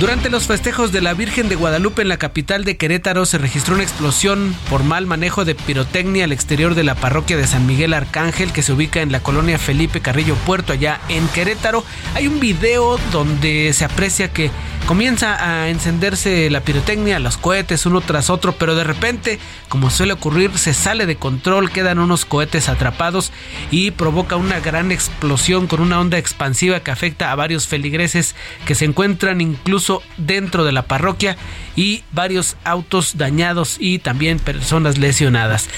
Durante 0.00 0.30
los 0.30 0.46
festejos 0.46 0.92
de 0.92 1.02
la 1.02 1.12
Virgen 1.12 1.50
de 1.50 1.56
Guadalupe 1.56 2.00
en 2.00 2.08
la 2.08 2.16
capital 2.16 2.64
de 2.64 2.78
Querétaro 2.78 3.26
se 3.26 3.36
registró 3.36 3.74
una 3.74 3.82
explosión 3.82 4.56
por 4.70 4.82
mal 4.82 5.04
manejo 5.04 5.44
de 5.44 5.54
pirotecnia 5.54 6.24
al 6.24 6.32
exterior 6.32 6.74
de 6.74 6.84
la 6.84 6.94
parroquia 6.94 7.36
de 7.36 7.46
San 7.46 7.66
Miguel 7.66 7.92
Arcángel 7.92 8.50
que 8.50 8.62
se 8.62 8.72
ubica 8.72 9.02
en 9.02 9.12
la 9.12 9.20
colonia 9.20 9.58
Felipe 9.58 10.00
Carrillo 10.00 10.36
Puerto 10.46 10.72
allá 10.72 11.02
en 11.10 11.28
Querétaro. 11.28 11.84
Hay 12.14 12.28
un 12.28 12.40
video 12.40 12.98
donde 13.12 13.74
se 13.74 13.84
aprecia 13.84 14.32
que 14.32 14.50
comienza 14.86 15.36
a 15.36 15.68
encenderse 15.68 16.48
la 16.48 16.62
pirotecnia, 16.62 17.18
los 17.18 17.36
cohetes 17.36 17.84
uno 17.84 18.00
tras 18.00 18.30
otro, 18.30 18.52
pero 18.52 18.74
de 18.74 18.84
repente, 18.84 19.38
como 19.68 19.90
suele 19.90 20.14
ocurrir, 20.14 20.56
se 20.56 20.72
sale 20.72 21.04
de 21.04 21.16
control, 21.16 21.70
quedan 21.70 21.98
unos 21.98 22.24
cohetes 22.24 22.70
atrapados 22.70 23.32
y 23.70 23.90
provoca 23.90 24.36
una 24.36 24.60
gran 24.60 24.92
explosión 24.92 25.66
con 25.66 25.80
una 25.80 26.00
onda 26.00 26.16
expansiva 26.16 26.80
que 26.80 26.90
afecta 26.90 27.30
a 27.30 27.36
varios 27.36 27.68
feligreses 27.68 28.34
que 28.64 28.74
se 28.74 28.86
encuentran 28.86 29.42
incluso 29.42 29.89
dentro 30.16 30.64
de 30.64 30.72
la 30.72 30.82
parroquia 30.82 31.36
y 31.76 32.02
varios 32.12 32.56
autos 32.64 33.16
dañados 33.16 33.76
y 33.78 33.98
también 33.98 34.38
personas 34.38 34.98
lesionadas. 34.98 35.68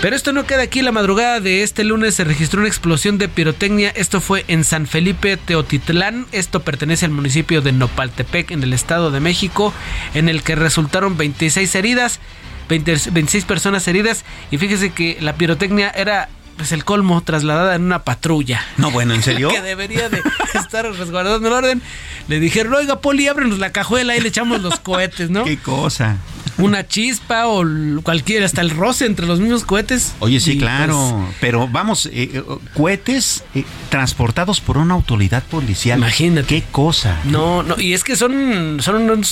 Pero 0.00 0.16
esto 0.16 0.32
no 0.32 0.46
queda 0.46 0.62
aquí. 0.62 0.82
La 0.82 0.92
madrugada 0.92 1.40
de 1.40 1.62
este 1.62 1.84
lunes 1.84 2.14
se 2.14 2.24
registró 2.24 2.60
una 2.60 2.68
explosión 2.68 3.18
de 3.18 3.28
pirotecnia. 3.28 3.90
Esto 3.90 4.20
fue 4.20 4.44
en 4.48 4.64
San 4.64 4.86
Felipe 4.86 5.36
Teotitlán. 5.36 6.26
Esto 6.32 6.60
pertenece 6.60 7.04
al 7.04 7.12
municipio 7.12 7.60
de 7.60 7.72
Nopaltepec 7.72 8.50
en 8.50 8.62
el 8.62 8.72
Estado 8.72 9.10
de 9.10 9.20
México, 9.20 9.72
en 10.14 10.28
el 10.28 10.42
que 10.42 10.54
resultaron 10.54 11.16
26 11.16 11.74
heridas. 11.74 12.20
26 12.68 13.44
personas 13.44 13.86
heridas 13.86 14.24
y 14.50 14.56
fíjese 14.56 14.92
que 14.92 15.18
la 15.20 15.34
pirotecnia 15.34 15.90
era 15.90 16.30
pues 16.56 16.72
el 16.72 16.84
colmo, 16.84 17.20
trasladada 17.22 17.74
en 17.74 17.82
una 17.82 18.04
patrulla. 18.04 18.62
No, 18.76 18.90
bueno, 18.90 19.14
¿en 19.14 19.22
serio? 19.24 19.48
que 19.48 19.62
debería 19.62 20.08
de 20.08 20.22
estar 20.54 20.84
resguardando 20.92 21.48
el 21.48 21.54
orden. 21.54 21.82
Le 22.28 22.40
dijeron, 22.40 22.74
oiga, 22.74 23.00
Poli, 23.00 23.28
ábrenos 23.28 23.58
la 23.58 23.72
cajuela 23.72 24.16
y 24.16 24.20
le 24.20 24.28
echamos 24.28 24.62
los 24.62 24.78
cohetes, 24.80 25.30
¿no? 25.30 25.44
Qué 25.52 25.58
cosa. 25.58 26.18
Una 26.58 26.86
chispa 26.86 27.46
o 27.46 27.64
cualquiera, 28.02 28.44
hasta 28.44 28.60
el 28.60 28.70
roce 28.70 29.06
entre 29.06 29.26
los 29.26 29.40
mismos 29.40 29.64
cohetes. 29.64 30.14
Oye, 30.18 30.38
sí, 30.38 30.58
claro. 30.58 31.24
Pues, 31.24 31.36
pero 31.40 31.66
vamos, 31.66 32.06
eh, 32.06 32.30
eh, 32.34 32.42
cohetes 32.74 33.42
eh, 33.54 33.64
transportados 33.88 34.60
por 34.60 34.76
una 34.76 34.92
autoridad 34.92 35.42
policial. 35.44 35.98
Imagínate. 35.98 36.46
Qué 36.46 36.62
cosa. 36.70 37.20
No, 37.24 37.62
no, 37.62 37.80
y 37.80 37.94
es 37.94 38.04
que 38.04 38.16
son, 38.16 38.78
son 38.80 39.24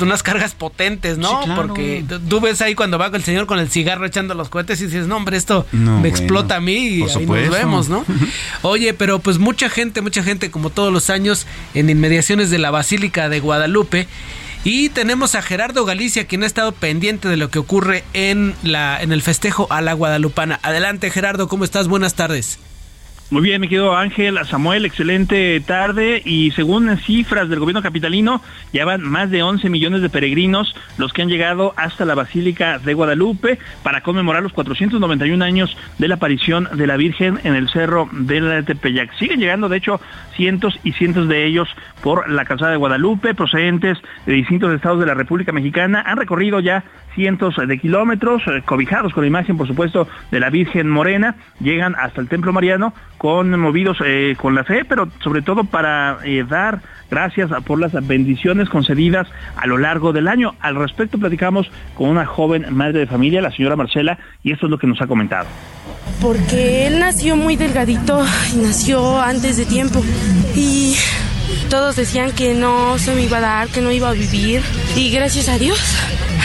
unas 0.00 0.22
cargas 0.22 0.54
potentes, 0.54 1.16
¿no? 1.16 1.40
Porque 1.56 2.04
tú 2.28 2.40
ves 2.40 2.60
ahí 2.60 2.74
cuando 2.74 2.98
va 2.98 3.06
el 3.06 3.24
señor 3.24 3.46
con 3.46 3.58
el 3.58 3.70
cigarro 3.70 4.04
echando 4.04 4.34
los 4.34 4.50
cohetes 4.50 4.80
y 4.82 4.84
dices, 4.86 5.06
no, 5.06 5.16
hombre, 5.16 5.38
esto 5.38 5.66
me 5.72 6.08
explota 6.08 6.49
a 6.50 6.60
mí 6.60 6.76
y 6.76 7.02
ahí 7.02 7.26
nos 7.26 7.50
vemos, 7.50 7.88
¿no? 7.88 8.04
Oye, 8.62 8.94
pero 8.94 9.18
pues 9.18 9.38
mucha 9.38 9.68
gente, 9.68 10.00
mucha 10.00 10.22
gente, 10.22 10.50
como 10.50 10.70
todos 10.70 10.92
los 10.92 11.10
años, 11.10 11.46
en 11.74 11.90
inmediaciones 11.90 12.50
de 12.50 12.58
la 12.58 12.70
Basílica 12.70 13.28
de 13.28 13.40
Guadalupe. 13.40 14.08
Y 14.62 14.90
tenemos 14.90 15.34
a 15.34 15.42
Gerardo 15.42 15.86
Galicia, 15.86 16.26
quien 16.26 16.42
ha 16.42 16.46
estado 16.46 16.72
pendiente 16.72 17.28
de 17.28 17.38
lo 17.38 17.50
que 17.50 17.58
ocurre 17.58 18.04
en, 18.12 18.54
la, 18.62 19.00
en 19.02 19.10
el 19.10 19.22
festejo 19.22 19.66
a 19.70 19.80
la 19.80 19.94
Guadalupana. 19.94 20.60
Adelante, 20.62 21.10
Gerardo, 21.10 21.48
¿cómo 21.48 21.64
estás? 21.64 21.88
Buenas 21.88 22.14
tardes. 22.14 22.58
Muy 23.30 23.42
bien, 23.42 23.60
mi 23.60 23.68
querido 23.68 23.96
Ángel, 23.96 24.44
Samuel, 24.44 24.84
excelente 24.84 25.60
tarde 25.60 26.20
y 26.24 26.50
según 26.50 26.96
cifras 26.96 27.48
del 27.48 27.60
gobierno 27.60 27.80
capitalino, 27.80 28.42
ya 28.72 28.84
van 28.84 29.02
más 29.02 29.30
de 29.30 29.44
11 29.44 29.70
millones 29.70 30.02
de 30.02 30.08
peregrinos 30.08 30.74
los 30.98 31.12
que 31.12 31.22
han 31.22 31.28
llegado 31.28 31.72
hasta 31.76 32.04
la 32.04 32.16
Basílica 32.16 32.80
de 32.80 32.92
Guadalupe 32.92 33.60
para 33.84 34.00
conmemorar 34.00 34.42
los 34.42 34.52
491 34.52 35.44
años 35.44 35.76
de 35.98 36.08
la 36.08 36.16
aparición 36.16 36.70
de 36.74 36.88
la 36.88 36.96
Virgen 36.96 37.38
en 37.44 37.54
el 37.54 37.68
Cerro 37.68 38.08
del 38.10 38.64
Tepeyac. 38.64 39.16
Siguen 39.16 39.38
llegando, 39.38 39.68
de 39.68 39.76
hecho, 39.76 40.00
cientos 40.34 40.80
y 40.82 40.90
cientos 40.90 41.28
de 41.28 41.46
ellos 41.46 41.68
por 42.02 42.28
la 42.28 42.44
calzada 42.44 42.72
de 42.72 42.78
Guadalupe, 42.78 43.36
procedentes 43.36 43.96
de 44.26 44.32
distintos 44.32 44.74
estados 44.74 44.98
de 44.98 45.06
la 45.06 45.14
República 45.14 45.52
Mexicana. 45.52 46.02
Han 46.04 46.16
recorrido 46.16 46.58
ya 46.58 46.82
cientos 47.14 47.54
de 47.56 47.78
kilómetros, 47.78 48.42
eh, 48.46 48.62
cobijados 48.64 49.12
con 49.12 49.22
la 49.22 49.28
imagen, 49.28 49.56
por 49.56 49.66
supuesto, 49.66 50.08
de 50.30 50.40
la 50.40 50.50
Virgen 50.50 50.88
Morena, 50.88 51.36
llegan 51.60 51.94
hasta 51.96 52.20
el 52.20 52.28
Templo 52.28 52.52
Mariano 52.52 52.92
con 53.20 53.50
movidos 53.60 53.98
eh, 54.02 54.34
con 54.40 54.54
la 54.54 54.64
fe, 54.64 54.86
pero 54.86 55.06
sobre 55.22 55.42
todo 55.42 55.64
para 55.64 56.20
eh, 56.24 56.42
dar 56.48 56.80
gracias 57.10 57.50
por 57.66 57.78
las 57.78 57.92
bendiciones 58.06 58.70
concedidas 58.70 59.28
a 59.56 59.66
lo 59.66 59.76
largo 59.76 60.14
del 60.14 60.26
año. 60.26 60.54
Al 60.58 60.76
respecto 60.76 61.18
platicamos 61.18 61.70
con 61.94 62.08
una 62.08 62.24
joven 62.24 62.74
madre 62.74 63.00
de 63.00 63.06
familia, 63.06 63.42
la 63.42 63.50
señora 63.50 63.76
Marcela, 63.76 64.18
y 64.42 64.52
esto 64.52 64.68
es 64.68 64.70
lo 64.70 64.78
que 64.78 64.86
nos 64.86 65.02
ha 65.02 65.06
comentado. 65.06 65.46
Porque 66.22 66.86
él 66.86 66.98
nació 66.98 67.36
muy 67.36 67.56
delgadito 67.56 68.24
y 68.54 68.56
nació 68.56 69.20
antes 69.20 69.58
de 69.58 69.66
tiempo. 69.66 70.02
Y 70.56 70.96
todos 71.68 71.96
decían 71.96 72.32
que 72.32 72.54
no 72.54 72.96
se 72.96 73.14
me 73.14 73.24
iba 73.24 73.36
a 73.36 73.40
dar, 73.42 73.68
que 73.68 73.82
no 73.82 73.92
iba 73.92 74.08
a 74.08 74.12
vivir. 74.14 74.62
Y 74.96 75.10
gracias 75.10 75.50
a 75.50 75.58
Dios, 75.58 75.78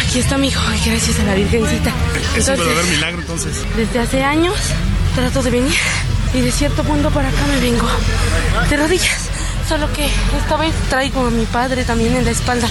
aquí 0.05 0.19
está 0.19 0.37
mi 0.37 0.49
hijo, 0.49 0.61
gracias 0.85 1.21
a 1.21 1.23
la 1.23 1.35
Virgencita. 1.35 1.93
Es 2.35 2.49
un 2.49 2.57
verdadero 2.57 2.87
milagro 2.87 3.21
entonces. 3.21 3.65
Desde 3.77 3.99
hace 3.99 4.25
años 4.25 4.75
trato 5.15 5.41
de 5.41 5.49
venir 5.49 5.73
y 6.33 6.41
de 6.41 6.51
cierto 6.51 6.83
punto 6.83 7.09
para 7.09 7.29
acá 7.29 7.47
me 7.47 7.61
vengo 7.61 7.87
de 8.69 8.77
rodillas. 8.77 9.29
Solo 9.65 9.91
que 9.93 10.05
esta 10.05 10.57
vez 10.57 10.75
traigo 10.89 11.25
a 11.25 11.31
mi 11.31 11.45
padre 11.45 11.85
también 11.85 12.15
en 12.17 12.25
la 12.25 12.31
espalda. 12.31 12.67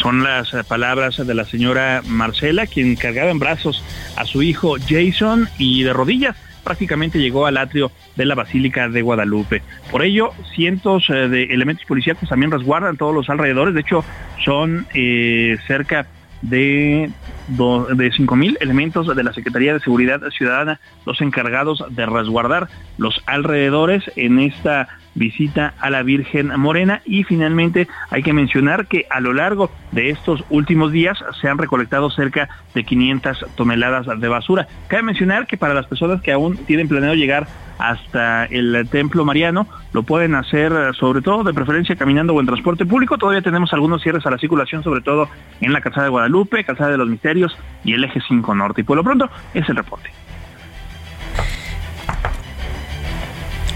Son 0.00 0.22
las 0.22 0.54
eh, 0.54 0.62
palabras 0.62 1.16
de 1.26 1.34
la 1.34 1.44
señora 1.44 2.02
Marcela, 2.06 2.66
quien 2.66 2.94
cargaba 2.94 3.30
en 3.30 3.40
brazos 3.40 3.82
a 4.16 4.24
su 4.24 4.42
hijo 4.42 4.76
Jason 4.88 5.48
y 5.58 5.82
de 5.82 5.92
rodillas 5.92 6.36
prácticamente 6.62 7.18
llegó 7.18 7.46
al 7.46 7.58
atrio 7.58 7.90
de 8.16 8.24
la 8.24 8.34
Basílica 8.34 8.88
de 8.88 9.02
Guadalupe. 9.02 9.62
Por 9.90 10.02
ello, 10.02 10.30
cientos 10.54 11.10
eh, 11.10 11.28
de 11.28 11.44
elementos 11.44 11.84
policíacos 11.84 12.28
también 12.28 12.50
resguardan 12.50 12.96
todos 12.96 13.14
los 13.14 13.28
alrededores. 13.28 13.74
De 13.74 13.80
hecho, 13.80 14.04
son 14.44 14.86
eh, 14.94 15.58
cerca 15.66 16.06
de, 16.44 17.10
de 17.48 17.56
5.000 17.56 18.56
elementos 18.60 19.14
de 19.14 19.22
la 19.22 19.32
Secretaría 19.32 19.74
de 19.74 19.80
Seguridad 19.80 20.20
Ciudadana 20.30 20.80
los 21.06 21.20
encargados 21.20 21.84
de 21.90 22.06
resguardar 22.06 22.68
los 22.98 23.22
alrededores 23.26 24.04
en 24.16 24.38
esta 24.38 24.88
visita 25.14 25.74
a 25.80 25.90
la 25.90 26.02
Virgen 26.02 26.48
Morena 26.58 27.02
y 27.04 27.24
finalmente 27.24 27.88
hay 28.10 28.22
que 28.22 28.32
mencionar 28.32 28.86
que 28.86 29.06
a 29.10 29.20
lo 29.20 29.32
largo 29.32 29.70
de 29.92 30.10
estos 30.10 30.44
últimos 30.50 30.92
días 30.92 31.18
se 31.40 31.48
han 31.48 31.58
recolectado 31.58 32.10
cerca 32.10 32.48
de 32.74 32.84
500 32.84 33.46
toneladas 33.54 34.06
de 34.20 34.28
basura. 34.28 34.66
Cabe 34.88 35.02
mencionar 35.02 35.46
que 35.46 35.56
para 35.56 35.74
las 35.74 35.86
personas 35.86 36.20
que 36.22 36.32
aún 36.32 36.56
tienen 36.56 36.88
planeado 36.88 37.14
llegar 37.14 37.46
hasta 37.78 38.44
el 38.46 38.88
Templo 38.90 39.24
Mariano, 39.24 39.66
lo 39.92 40.04
pueden 40.04 40.34
hacer 40.34 40.72
sobre 40.94 41.22
todo 41.22 41.42
de 41.42 41.52
preferencia 41.52 41.96
caminando 41.96 42.34
o 42.34 42.40
en 42.40 42.46
transporte 42.46 42.86
público. 42.86 43.18
Todavía 43.18 43.42
tenemos 43.42 43.72
algunos 43.72 44.02
cierres 44.02 44.24
a 44.26 44.30
la 44.30 44.38
circulación, 44.38 44.82
sobre 44.82 45.00
todo 45.00 45.28
en 45.60 45.72
la 45.72 45.80
Calzada 45.80 46.04
de 46.04 46.10
Guadalupe, 46.10 46.64
Calzada 46.64 46.90
de 46.90 46.98
los 46.98 47.08
Misterios 47.08 47.56
y 47.84 47.94
el 47.94 48.04
Eje 48.04 48.20
5 48.26 48.54
Norte. 48.54 48.82
Y 48.82 48.84
por 48.84 48.96
lo 48.96 49.02
pronto 49.02 49.28
es 49.54 49.68
el 49.68 49.76
reporte. 49.76 50.10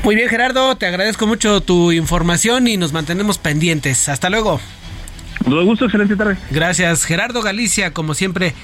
Muy 0.08 0.16
bien, 0.16 0.30
Gerardo, 0.30 0.74
te 0.74 0.86
agradezco 0.86 1.26
mucho 1.26 1.60
tu 1.60 1.92
información 1.92 2.66
y 2.66 2.78
nos 2.78 2.94
mantenemos 2.94 3.36
pendientes. 3.36 4.08
Hasta 4.08 4.30
luego. 4.30 4.58
Todo 5.44 5.62
gusto, 5.66 5.84
excelente 5.84 6.16
tarde. 6.16 6.38
Gracias, 6.50 7.04
Gerardo 7.04 7.42
Galicia, 7.42 7.92
como 7.92 8.14
siempre, 8.14 8.54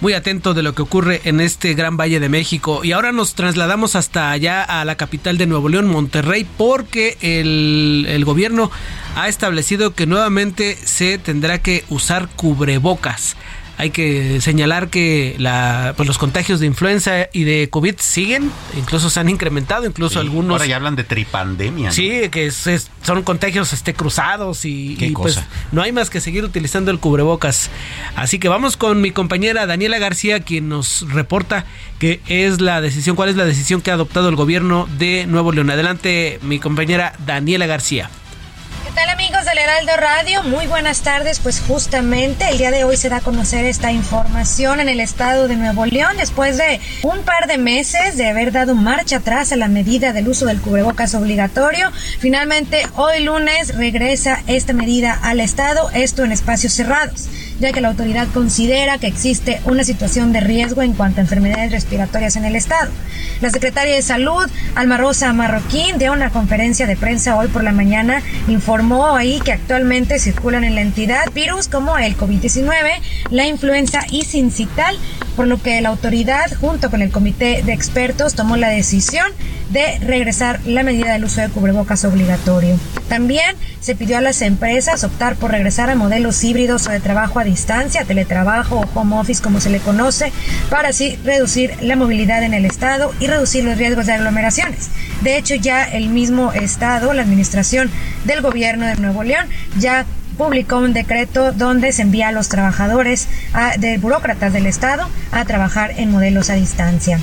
muy 0.00 0.14
atento 0.14 0.54
de 0.54 0.62
lo 0.62 0.74
que 0.74 0.80
ocurre 0.80 1.20
en 1.24 1.42
este 1.42 1.74
gran 1.74 1.98
valle 1.98 2.20
de 2.20 2.30
México. 2.30 2.82
Y 2.84 2.92
ahora 2.92 3.12
nos 3.12 3.34
trasladamos 3.34 3.96
hasta 3.96 4.30
allá 4.30 4.62
a 4.62 4.82
la 4.86 4.94
capital 4.94 5.36
de 5.36 5.46
Nuevo 5.46 5.68
León, 5.68 5.88
Monterrey, 5.88 6.46
porque 6.56 7.18
el, 7.20 8.06
el 8.08 8.24
gobierno 8.24 8.70
ha 9.14 9.28
establecido 9.28 9.94
que 9.94 10.06
nuevamente 10.06 10.74
se 10.74 11.18
tendrá 11.18 11.58
que 11.58 11.84
usar 11.90 12.30
cubrebocas. 12.34 13.36
Hay 13.76 13.90
que 13.90 14.40
señalar 14.40 14.88
que 14.88 15.34
la, 15.38 15.94
pues 15.96 16.06
los 16.06 16.16
contagios 16.16 16.60
de 16.60 16.66
influenza 16.66 17.28
y 17.32 17.44
de 17.44 17.68
COVID 17.70 17.96
siguen, 17.98 18.50
incluso 18.76 19.10
se 19.10 19.18
han 19.18 19.28
incrementado, 19.28 19.84
incluso 19.84 20.20
algunos... 20.20 20.52
Ahora 20.52 20.66
ya 20.66 20.76
hablan 20.76 20.94
de 20.94 21.02
tripandemia. 21.04 21.90
Sí, 21.90 22.28
que 22.30 22.50
son 22.50 23.22
contagios 23.22 23.72
este, 23.72 23.94
cruzados 23.94 24.64
y, 24.64 25.12
pues 25.16 25.40
no 25.72 25.82
hay 25.82 25.92
más 25.92 26.08
que 26.08 26.20
seguir 26.20 26.44
utilizando 26.44 26.90
el 26.90 26.98
cubrebocas. 27.00 27.70
Así 28.14 28.38
que 28.38 28.48
vamos 28.48 28.76
con 28.76 29.00
mi 29.00 29.10
compañera 29.10 29.66
Daniela 29.66 29.98
García, 29.98 30.40
quien 30.40 30.68
nos 30.68 31.10
reporta 31.12 31.66
que 31.98 32.20
es 32.28 32.60
la 32.60 32.80
decisión, 32.80 33.16
cuál 33.16 33.28
es 33.28 33.36
la 33.36 33.44
decisión 33.44 33.80
que 33.80 33.90
ha 33.90 33.94
adoptado 33.94 34.28
el 34.28 34.36
gobierno 34.36 34.88
de 34.98 35.26
Nuevo 35.26 35.52
León. 35.52 35.70
Adelante, 35.70 36.38
mi 36.42 36.58
compañera 36.58 37.14
Daniela 37.26 37.66
García. 37.66 38.10
¿Qué 38.84 38.90
tal 38.90 39.08
amigos 39.08 39.46
del 39.46 39.56
Heraldo 39.56 39.96
Radio? 39.96 40.42
Muy 40.42 40.66
buenas 40.66 41.00
tardes. 41.00 41.38
Pues 41.38 41.58
justamente 41.66 42.50
el 42.50 42.58
día 42.58 42.70
de 42.70 42.84
hoy 42.84 42.98
se 42.98 43.08
da 43.08 43.16
a 43.16 43.20
conocer 43.22 43.64
esta 43.64 43.90
información 43.90 44.78
en 44.78 44.90
el 44.90 45.00
estado 45.00 45.48
de 45.48 45.56
Nuevo 45.56 45.86
León 45.86 46.18
después 46.18 46.58
de 46.58 46.80
un 47.02 47.22
par 47.22 47.46
de 47.46 47.56
meses 47.56 48.18
de 48.18 48.28
haber 48.28 48.52
dado 48.52 48.74
marcha 48.74 49.16
atrás 49.16 49.52
a 49.52 49.56
la 49.56 49.68
medida 49.68 50.12
del 50.12 50.28
uso 50.28 50.44
del 50.44 50.60
cubrebocas 50.60 51.14
obligatorio. 51.14 51.90
Finalmente 52.18 52.86
hoy 52.96 53.24
lunes 53.24 53.74
regresa 53.74 54.42
esta 54.48 54.74
medida 54.74 55.18
al 55.22 55.40
estado, 55.40 55.90
esto 55.94 56.22
en 56.22 56.32
espacios 56.32 56.74
cerrados 56.74 57.28
ya 57.60 57.72
que 57.72 57.80
la 57.80 57.88
autoridad 57.88 58.28
considera 58.32 58.98
que 58.98 59.06
existe 59.06 59.60
una 59.64 59.84
situación 59.84 60.32
de 60.32 60.40
riesgo 60.40 60.82
en 60.82 60.92
cuanto 60.92 61.20
a 61.20 61.22
enfermedades 61.22 61.72
respiratorias 61.72 62.36
en 62.36 62.44
el 62.44 62.56
estado. 62.56 62.90
La 63.40 63.50
secretaria 63.50 63.94
de 63.94 64.02
Salud, 64.02 64.48
Alma 64.74 64.96
Rosa 64.96 65.32
Marroquín, 65.32 65.98
dio 65.98 66.12
una 66.12 66.30
conferencia 66.30 66.86
de 66.86 66.96
prensa 66.96 67.36
hoy 67.36 67.48
por 67.48 67.64
la 67.64 67.72
mañana, 67.72 68.22
informó 68.48 69.14
ahí 69.16 69.40
que 69.40 69.52
actualmente 69.52 70.18
circulan 70.18 70.64
en 70.64 70.74
la 70.74 70.80
entidad 70.80 71.24
virus 71.34 71.68
como 71.68 71.98
el 71.98 72.16
COVID-19, 72.16 73.00
la 73.30 73.46
influenza 73.46 74.00
y 74.10 74.22
sincital, 74.22 74.96
por 75.36 75.46
lo 75.46 75.60
que 75.62 75.80
la 75.80 75.88
autoridad, 75.90 76.52
junto 76.60 76.90
con 76.90 77.02
el 77.02 77.10
comité 77.10 77.62
de 77.62 77.72
expertos, 77.72 78.34
tomó 78.34 78.56
la 78.56 78.68
decisión 78.68 79.26
de 79.70 79.98
regresar 80.00 80.60
la 80.66 80.82
medida 80.82 81.12
del 81.12 81.24
uso 81.24 81.40
de 81.40 81.48
cubrebocas 81.48 82.04
obligatorio. 82.04 82.78
También 83.08 83.56
se 83.80 83.94
pidió 83.94 84.18
a 84.18 84.20
las 84.20 84.42
empresas 84.42 85.04
optar 85.04 85.36
por 85.36 85.50
regresar 85.50 85.90
a 85.90 85.94
modelos 85.94 86.42
híbridos 86.44 86.86
o 86.86 86.90
de 86.90 87.00
trabajo 87.00 87.38
a 87.38 87.44
distancia, 87.44 88.04
teletrabajo 88.04 88.80
o 88.80 88.98
home 88.98 89.16
office 89.18 89.42
como 89.42 89.60
se 89.60 89.70
le 89.70 89.80
conoce, 89.80 90.32
para 90.70 90.88
así 90.88 91.18
reducir 91.24 91.72
la 91.82 91.96
movilidad 91.96 92.42
en 92.42 92.54
el 92.54 92.64
estado 92.64 93.12
y 93.20 93.26
reducir 93.26 93.64
los 93.64 93.76
riesgos 93.76 94.06
de 94.06 94.12
aglomeraciones. 94.12 94.88
De 95.22 95.36
hecho, 95.36 95.54
ya 95.54 95.84
el 95.84 96.08
mismo 96.08 96.52
estado, 96.52 97.12
la 97.12 97.22
administración 97.22 97.90
del 98.24 98.40
gobierno 98.40 98.86
de 98.86 98.96
Nuevo 98.96 99.22
León, 99.22 99.46
ya 99.78 100.06
publicó 100.34 100.78
un 100.78 100.92
decreto 100.92 101.52
donde 101.52 101.92
se 101.92 102.02
envía 102.02 102.28
a 102.28 102.32
los 102.32 102.48
trabajadores 102.48 103.28
de 103.78 103.98
burócratas 103.98 104.52
del 104.52 104.66
Estado 104.66 105.08
a 105.32 105.44
trabajar 105.44 105.92
en 105.96 106.10
modelos 106.10 106.50
a 106.50 106.54
distancia. 106.54 107.18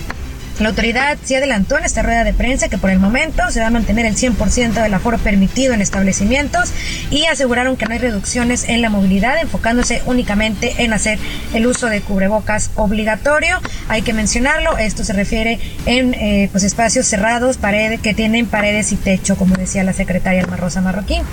La 0.61 0.69
autoridad 0.69 1.17
sí 1.23 1.33
adelantó 1.33 1.79
en 1.79 1.85
esta 1.85 2.03
rueda 2.03 2.23
de 2.23 2.33
prensa 2.33 2.69
que 2.69 2.77
por 2.77 2.91
el 2.91 2.99
momento 2.99 3.41
se 3.49 3.61
va 3.61 3.67
a 3.67 3.69
mantener 3.71 4.05
el 4.05 4.15
100% 4.15 4.73
del 4.73 4.93
aforo 4.93 5.17
permitido 5.17 5.73
en 5.73 5.81
establecimientos 5.81 6.71
y 7.09 7.25
aseguraron 7.25 7.77
que 7.77 7.87
no 7.87 7.93
hay 7.93 7.97
reducciones 7.97 8.69
en 8.69 8.83
la 8.83 8.91
movilidad, 8.91 9.41
enfocándose 9.41 10.03
únicamente 10.05 10.83
en 10.83 10.93
hacer 10.93 11.17
el 11.55 11.65
uso 11.65 11.87
de 11.87 12.01
cubrebocas 12.01 12.69
obligatorio. 12.75 13.59
Hay 13.87 14.03
que 14.03 14.13
mencionarlo, 14.13 14.77
esto 14.77 15.03
se 15.03 15.13
refiere 15.13 15.59
en 15.87 16.13
eh, 16.13 16.47
pues 16.51 16.63
espacios 16.63 17.07
cerrados, 17.07 17.57
paredes 17.57 17.99
que 17.99 18.13
tienen 18.13 18.45
paredes 18.45 18.91
y 18.91 18.97
techo, 18.97 19.37
como 19.37 19.55
decía 19.55 19.83
la 19.83 19.93
secretaria 19.93 20.43
Alma 20.43 20.59
Marroquín. 20.83 21.23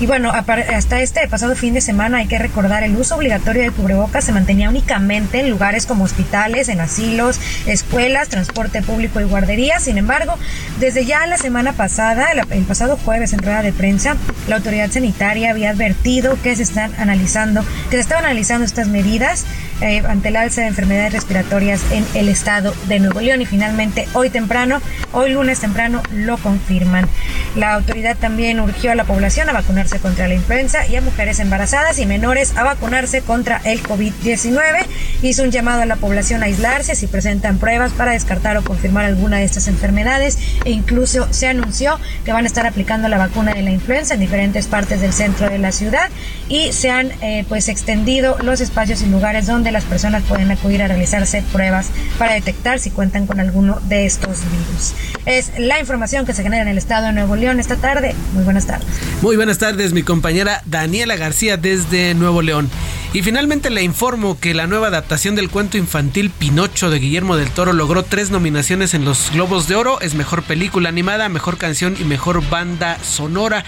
Y 0.00 0.06
bueno, 0.06 0.32
hasta 0.32 1.02
este 1.02 1.28
pasado 1.28 1.54
fin 1.56 1.74
de 1.74 1.82
semana 1.82 2.18
hay 2.18 2.26
que 2.26 2.38
recordar 2.38 2.84
el 2.84 2.96
uso 2.96 3.16
obligatorio 3.16 3.64
de 3.64 3.70
cubrebocas 3.70 4.24
se 4.24 4.32
mantenía 4.32 4.70
únicamente 4.70 5.40
en 5.40 5.50
lugares 5.50 5.84
como 5.84 6.04
hospitales, 6.04 6.70
en 6.70 6.80
asilos, 6.80 7.38
escuelas, 7.66 8.30
transporte 8.30 8.77
público 8.82 9.20
y 9.20 9.24
guarderías. 9.24 9.84
Sin 9.84 9.98
embargo, 9.98 10.34
desde 10.80 11.04
ya 11.04 11.26
la 11.26 11.38
semana 11.38 11.72
pasada, 11.72 12.28
el 12.50 12.64
pasado 12.64 12.96
jueves 12.96 13.32
en 13.32 13.40
rueda 13.40 13.62
de 13.62 13.72
prensa, 13.72 14.16
la 14.48 14.56
autoridad 14.56 14.90
sanitaria 14.90 15.50
había 15.50 15.70
advertido 15.70 16.36
que 16.42 16.56
se 16.56 16.62
están 16.62 16.92
analizando, 16.98 17.64
que 17.90 17.96
se 17.96 18.00
estaban 18.00 18.24
analizando 18.24 18.64
estas 18.64 18.88
medidas 18.88 19.44
eh, 19.80 20.02
ante 20.08 20.28
el 20.28 20.36
alza 20.36 20.62
de 20.62 20.68
enfermedades 20.68 21.12
respiratorias 21.12 21.82
en 21.92 22.04
el 22.14 22.28
estado 22.28 22.74
de 22.86 23.00
Nuevo 23.00 23.20
León 23.20 23.40
y 23.42 23.46
finalmente 23.46 24.08
hoy 24.12 24.30
temprano, 24.30 24.80
hoy 25.12 25.32
lunes 25.32 25.60
temprano, 25.60 26.02
lo 26.12 26.36
confirman. 26.38 27.06
La 27.54 27.74
autoridad 27.74 28.16
también 28.16 28.60
urgió 28.60 28.92
a 28.92 28.94
la 28.94 29.04
población 29.04 29.48
a 29.48 29.52
vacunarse 29.52 29.98
contra 29.98 30.28
la 30.28 30.34
influenza 30.34 30.86
y 30.86 30.96
a 30.96 31.00
mujeres 31.00 31.40
embarazadas 31.40 31.98
y 31.98 32.06
menores 32.06 32.56
a 32.56 32.64
vacunarse 32.64 33.22
contra 33.22 33.60
el 33.64 33.82
COVID-19. 33.82 34.86
Hizo 35.22 35.42
un 35.42 35.50
llamado 35.50 35.82
a 35.82 35.86
la 35.86 35.96
población 35.96 36.42
a 36.42 36.46
aislarse 36.46 36.94
si 36.94 37.06
presentan 37.06 37.58
pruebas 37.58 37.92
para 37.92 38.12
descartar 38.12 38.56
o 38.56 38.64
confirmar 38.64 39.04
alguna 39.04 39.38
de 39.38 39.44
estas 39.44 39.68
enfermedades 39.68 40.38
e 40.64 40.70
incluso 40.70 41.32
se 41.32 41.46
anunció 41.46 41.98
que 42.24 42.32
van 42.32 42.44
a 42.44 42.46
estar 42.46 42.66
aplicando 42.66 43.08
la 43.08 43.18
vacuna 43.18 43.54
de 43.54 43.62
la 43.62 43.70
influenza 43.70 44.14
en 44.14 44.20
diferentes 44.20 44.66
partes 44.66 45.00
del 45.00 45.12
centro 45.12 45.48
de 45.48 45.58
la 45.58 45.72
ciudad 45.72 46.10
y 46.48 46.72
se 46.72 46.90
han 46.90 47.12
eh, 47.22 47.44
pues 47.48 47.68
extendido 47.68 48.36
los 48.42 48.60
espacios 48.60 49.02
y 49.02 49.06
lugares 49.06 49.46
donde 49.46 49.67
las 49.72 49.84
personas 49.84 50.22
pueden 50.22 50.50
acudir 50.50 50.82
a 50.82 50.88
realizarse 50.88 51.42
pruebas 51.52 51.90
para 52.18 52.34
detectar 52.34 52.78
si 52.78 52.90
cuentan 52.90 53.26
con 53.26 53.40
alguno 53.40 53.80
de 53.88 54.06
estos 54.06 54.40
virus. 54.50 54.94
Es 55.26 55.52
la 55.58 55.80
información 55.80 56.26
que 56.26 56.34
se 56.34 56.42
genera 56.42 56.62
en 56.62 56.68
el 56.68 56.78
estado 56.78 57.06
de 57.06 57.12
Nuevo 57.12 57.36
León 57.36 57.60
esta 57.60 57.76
tarde. 57.76 58.14
Muy 58.32 58.44
buenas 58.44 58.66
tardes. 58.66 58.88
Muy 59.22 59.36
buenas 59.36 59.58
tardes, 59.58 59.92
mi 59.92 60.02
compañera 60.02 60.62
Daniela 60.66 61.16
García 61.16 61.56
desde 61.56 62.14
Nuevo 62.14 62.42
León. 62.42 62.70
Y 63.12 63.22
finalmente 63.22 63.70
le 63.70 63.82
informo 63.82 64.38
que 64.38 64.52
la 64.52 64.66
nueva 64.66 64.88
adaptación 64.88 65.34
del 65.34 65.48
cuento 65.48 65.78
infantil 65.78 66.30
Pinocho 66.30 66.90
de 66.90 66.98
Guillermo 66.98 67.36
del 67.36 67.50
Toro 67.50 67.72
logró 67.72 68.02
tres 68.02 68.30
nominaciones 68.30 68.92
en 68.92 69.06
los 69.06 69.30
Globos 69.32 69.66
de 69.66 69.76
Oro. 69.76 70.00
Es 70.02 70.14
mejor 70.14 70.42
película 70.42 70.90
animada, 70.90 71.30
mejor 71.30 71.56
canción 71.56 71.96
y 71.98 72.04
mejor 72.04 72.46
banda 72.50 72.98
sonora. 73.02 73.64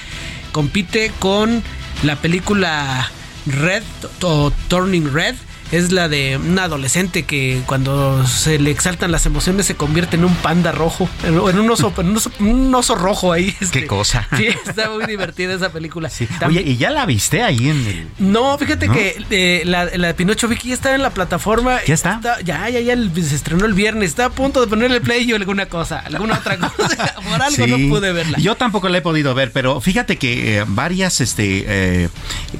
Compite 0.52 1.10
con 1.18 1.62
la 2.02 2.16
película 2.16 3.10
Red 3.46 3.82
o 4.22 4.52
Turning 4.68 5.12
Red 5.12 5.36
es 5.72 5.92
la 5.92 6.08
de 6.08 6.36
un 6.36 6.58
adolescente 6.58 7.24
que 7.24 7.62
cuando 7.66 8.26
se 8.26 8.58
le 8.58 8.70
exaltan 8.70 9.12
las 9.12 9.26
emociones 9.26 9.66
se 9.66 9.76
convierte 9.76 10.16
en 10.16 10.24
un 10.24 10.34
panda 10.36 10.72
rojo, 10.72 11.08
en 11.24 11.38
un 11.38 11.70
oso, 11.70 11.92
un 12.40 12.74
oso, 12.74 12.94
rojo 12.94 13.32
ahí. 13.32 13.52
Qué 13.52 13.64
este. 13.64 13.86
cosa. 13.86 14.26
Sí, 14.40 14.46
está 14.46 14.88
muy 14.90 15.04
divertida 15.04 15.52
esa 15.52 15.70
película. 15.70 16.10
Oye, 16.46 16.62
¿y 16.62 16.76
ya 16.78 16.90
la 16.90 17.04
viste 17.04 17.42
ahí 17.42 17.68
en 17.68 17.86
el...? 17.86 18.08
No, 18.18 18.56
fíjate 18.56 18.88
que 18.88 19.22
eh, 19.30 19.62
la, 19.66 19.86
de 19.86 20.14
Pinocho 20.14 20.48
Vicky 20.48 20.68
ya 20.68 20.74
está 20.74 20.94
en 20.94 21.02
la 21.02 21.10
plataforma. 21.10 21.80
¿Ya 21.86 21.92
está? 21.92 22.20
ya, 22.42 22.68
ya, 22.70 22.80
ya 22.80 22.96
se 22.96 23.34
estrenó 23.34 23.66
el 23.66 23.74
viernes. 23.74 24.10
Está 24.10 24.26
a 24.26 24.30
punto 24.30 24.62
de 24.62 24.66
ponerle 24.66 25.02
play 25.02 25.30
o 25.32 25.36
alguna 25.36 25.66
cosa, 25.66 25.98
alguna 25.98 26.38
otra 26.38 26.56
cosa. 26.56 27.14
Por 27.28 27.42
algo 27.42 27.66
no 27.66 27.76
pude 27.90 28.12
verla. 28.12 28.38
Yo 28.38 28.54
tampoco 28.54 28.88
la 28.88 28.98
he 28.98 29.02
podido 29.02 29.34
ver, 29.34 29.52
pero 29.52 29.80
fíjate 29.80 30.16
que 30.16 30.58
eh, 30.58 30.64
varias 30.66 31.20
este, 31.20 31.64
eh, 31.66 32.08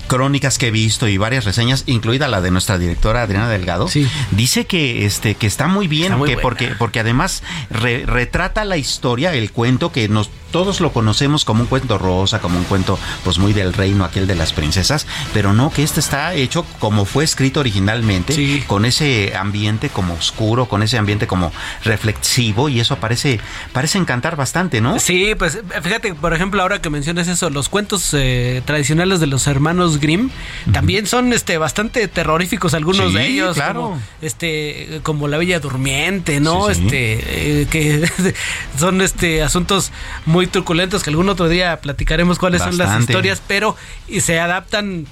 crónicas 0.06 0.58
que 0.58 0.68
he 0.68 0.70
visto 0.70 1.08
y 1.08 1.16
varias 1.16 1.44
reseñas, 1.44 1.84
incluida 1.86 2.28
la 2.28 2.42
de 2.42 2.50
nuestra 2.50 2.76
directora 2.76 2.99
Adriana 3.08 3.48
Delgado, 3.48 3.88
dice 4.30 4.66
que 4.66 5.04
este 5.06 5.34
que 5.34 5.46
está 5.46 5.66
muy 5.66 5.88
bien, 5.88 6.22
que 6.24 6.36
porque 6.36 6.74
porque 6.78 7.00
además 7.00 7.42
retrata 7.70 8.64
la 8.64 8.76
historia, 8.76 9.34
el 9.34 9.50
cuento 9.52 9.92
que 9.92 10.08
nos 10.08 10.30
todos 10.50 10.80
lo 10.80 10.92
conocemos 10.92 11.44
como 11.44 11.62
un 11.62 11.66
cuento 11.66 11.98
rosa, 11.98 12.40
como 12.40 12.58
un 12.58 12.64
cuento 12.64 12.98
pues 13.24 13.38
muy 13.38 13.52
del 13.52 13.72
reino, 13.72 14.04
aquel 14.04 14.26
de 14.26 14.34
las 14.34 14.52
princesas, 14.52 15.06
pero 15.32 15.52
no, 15.52 15.72
que 15.72 15.82
este 15.82 16.00
está 16.00 16.34
hecho 16.34 16.64
como 16.78 17.04
fue 17.04 17.24
escrito 17.24 17.60
originalmente, 17.60 18.64
con 18.66 18.84
ese 18.84 19.32
ambiente 19.36 19.88
como 19.88 20.14
oscuro, 20.14 20.66
con 20.66 20.82
ese 20.82 20.98
ambiente 20.98 21.26
como 21.26 21.52
reflexivo 21.84 22.68
y 22.68 22.80
eso 22.80 22.96
parece, 22.96 23.40
parece 23.72 23.98
encantar 23.98 24.36
bastante, 24.36 24.80
¿no? 24.80 24.98
Sí, 24.98 25.34
pues 25.38 25.58
fíjate, 25.82 26.14
por 26.14 26.34
ejemplo, 26.34 26.62
ahora 26.62 26.80
que 26.80 26.90
mencionas 26.90 27.28
eso, 27.28 27.50
los 27.50 27.68
cuentos 27.68 28.10
eh, 28.12 28.62
tradicionales 28.64 29.20
de 29.20 29.26
los 29.26 29.46
hermanos 29.46 30.00
Grimm 30.00 30.30
también 30.72 31.06
son 31.06 31.32
este 31.32 31.58
bastante 31.58 32.08
terroríficos 32.08 32.74
algunos 32.74 32.89
de 32.92 33.26
ellos, 33.26 33.54
claro. 33.54 33.82
como, 33.82 34.02
este 34.20 35.00
como 35.02 35.28
La 35.28 35.38
Bella 35.38 35.60
Durmiente, 35.60 36.40
¿no? 36.40 36.70
Este 36.70 37.60
eh, 37.62 37.66
que 37.70 38.10
son 38.78 39.00
este 39.00 39.42
asuntos 39.42 39.92
muy 40.26 40.40
muy 40.40 40.46
truculentos 40.46 41.02
que 41.02 41.10
algún 41.10 41.28
otro 41.28 41.50
día 41.50 41.80
platicaremos 41.82 42.38
cuáles 42.38 42.62
son 42.62 42.78
las 42.78 42.98
historias, 42.98 43.42
pero 43.46 43.76
y 44.08 44.22
se 44.22 44.40
adaptan 44.40 45.06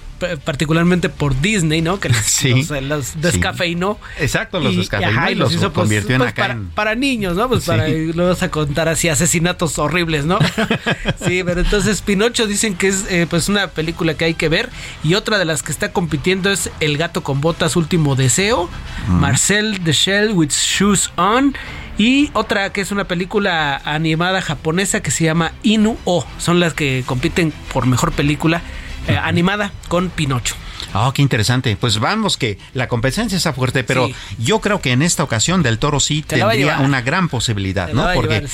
particularmente 0.45 1.09
por 1.09 1.41
Disney, 1.41 1.83
¿no? 1.83 2.01
Que 2.01 2.09
los, 2.83 3.21
descafeinó. 3.21 3.99
Exacto, 4.19 4.61
los 4.61 4.77
descafeinó 4.77 5.31
y, 5.31 5.35
los, 5.35 5.53
hizo, 5.53 5.73
pues, 5.73 5.85
convirtió 5.85 6.17
en 6.17 6.21
pues, 6.21 6.31
acá 6.31 6.43
para, 6.49 6.61
para, 6.75 6.95
niños, 6.95 7.37
¿no? 7.37 7.49
Pues 7.49 7.65
para 7.65 7.89
lo 7.89 8.29
vas 8.29 8.43
a 8.43 8.51
contar 8.51 8.89
así 8.89 9.09
asesinatos 9.09 9.79
horribles, 9.79 10.25
¿no? 10.25 10.39
sí, 11.27 11.43
pero 11.45 11.61
entonces 11.61 12.03
Pinocho 12.03 12.47
dicen 12.47 12.75
que 12.75 12.89
es 12.89 13.07
eh, 13.11 13.27
pues 13.29 13.49
una 13.49 13.69
película 13.69 14.15
que 14.15 14.25
hay 14.25 14.35
que 14.35 14.49
ver 14.49 14.71
y 15.05 15.15
otra 15.15 15.39
de 15.39 15.45
las 15.45 15.63
que 15.63 15.73
está 15.73 15.93
compitiendo 15.93 16.51
es 16.51 16.71
El 16.81 16.99
gato 16.99 17.23
con 17.23 17.41
botas 17.41 17.77
último 17.77 18.17
deseo, 18.17 18.69
Marcel 19.09 19.81
the 19.85 19.93
Shell 19.93 20.33
with 20.33 20.51
Shoes 20.51 21.13
On 21.17 21.55
y 21.99 22.31
otra 22.33 22.73
que 22.73 22.81
es 22.81 22.93
una 22.93 23.05
película 23.05 23.81
animada 23.85 24.41
japonesa 24.41 25.03
que 25.03 25.11
se 25.11 25.25
llama 25.25 25.53
Inu 25.65 25.97
O. 26.05 26.25
Son 26.39 26.61
las 26.61 26.73
que 26.75 27.03
compiten 27.05 27.53
por 27.73 27.87
mejor 27.87 28.13
película 28.13 28.63
eh, 29.09 29.17
animada 29.17 29.73
con 29.89 30.11
Pinocho. 30.11 30.55
Oh, 30.95 31.13
qué 31.13 31.23
interesante. 31.23 31.77
Pues 31.77 31.99
vamos 31.99 32.37
que 32.37 32.59
la 32.75 32.89
competencia 32.89 33.37
está 33.37 33.53
fuerte, 33.53 33.85
pero 33.85 34.09
yo 34.39 34.61
creo 34.61 34.81
que 34.81 34.93
en 34.93 35.03
esta 35.03 35.23
ocasión 35.23 35.63
Del 35.63 35.79
Toro 35.79 36.01
sí 36.01 36.23
tendría 36.23 36.79
una 36.81 37.03
gran 37.03 37.29
posibilidad, 37.29 37.93
¿no? 37.93 38.07
Porque 38.15 38.47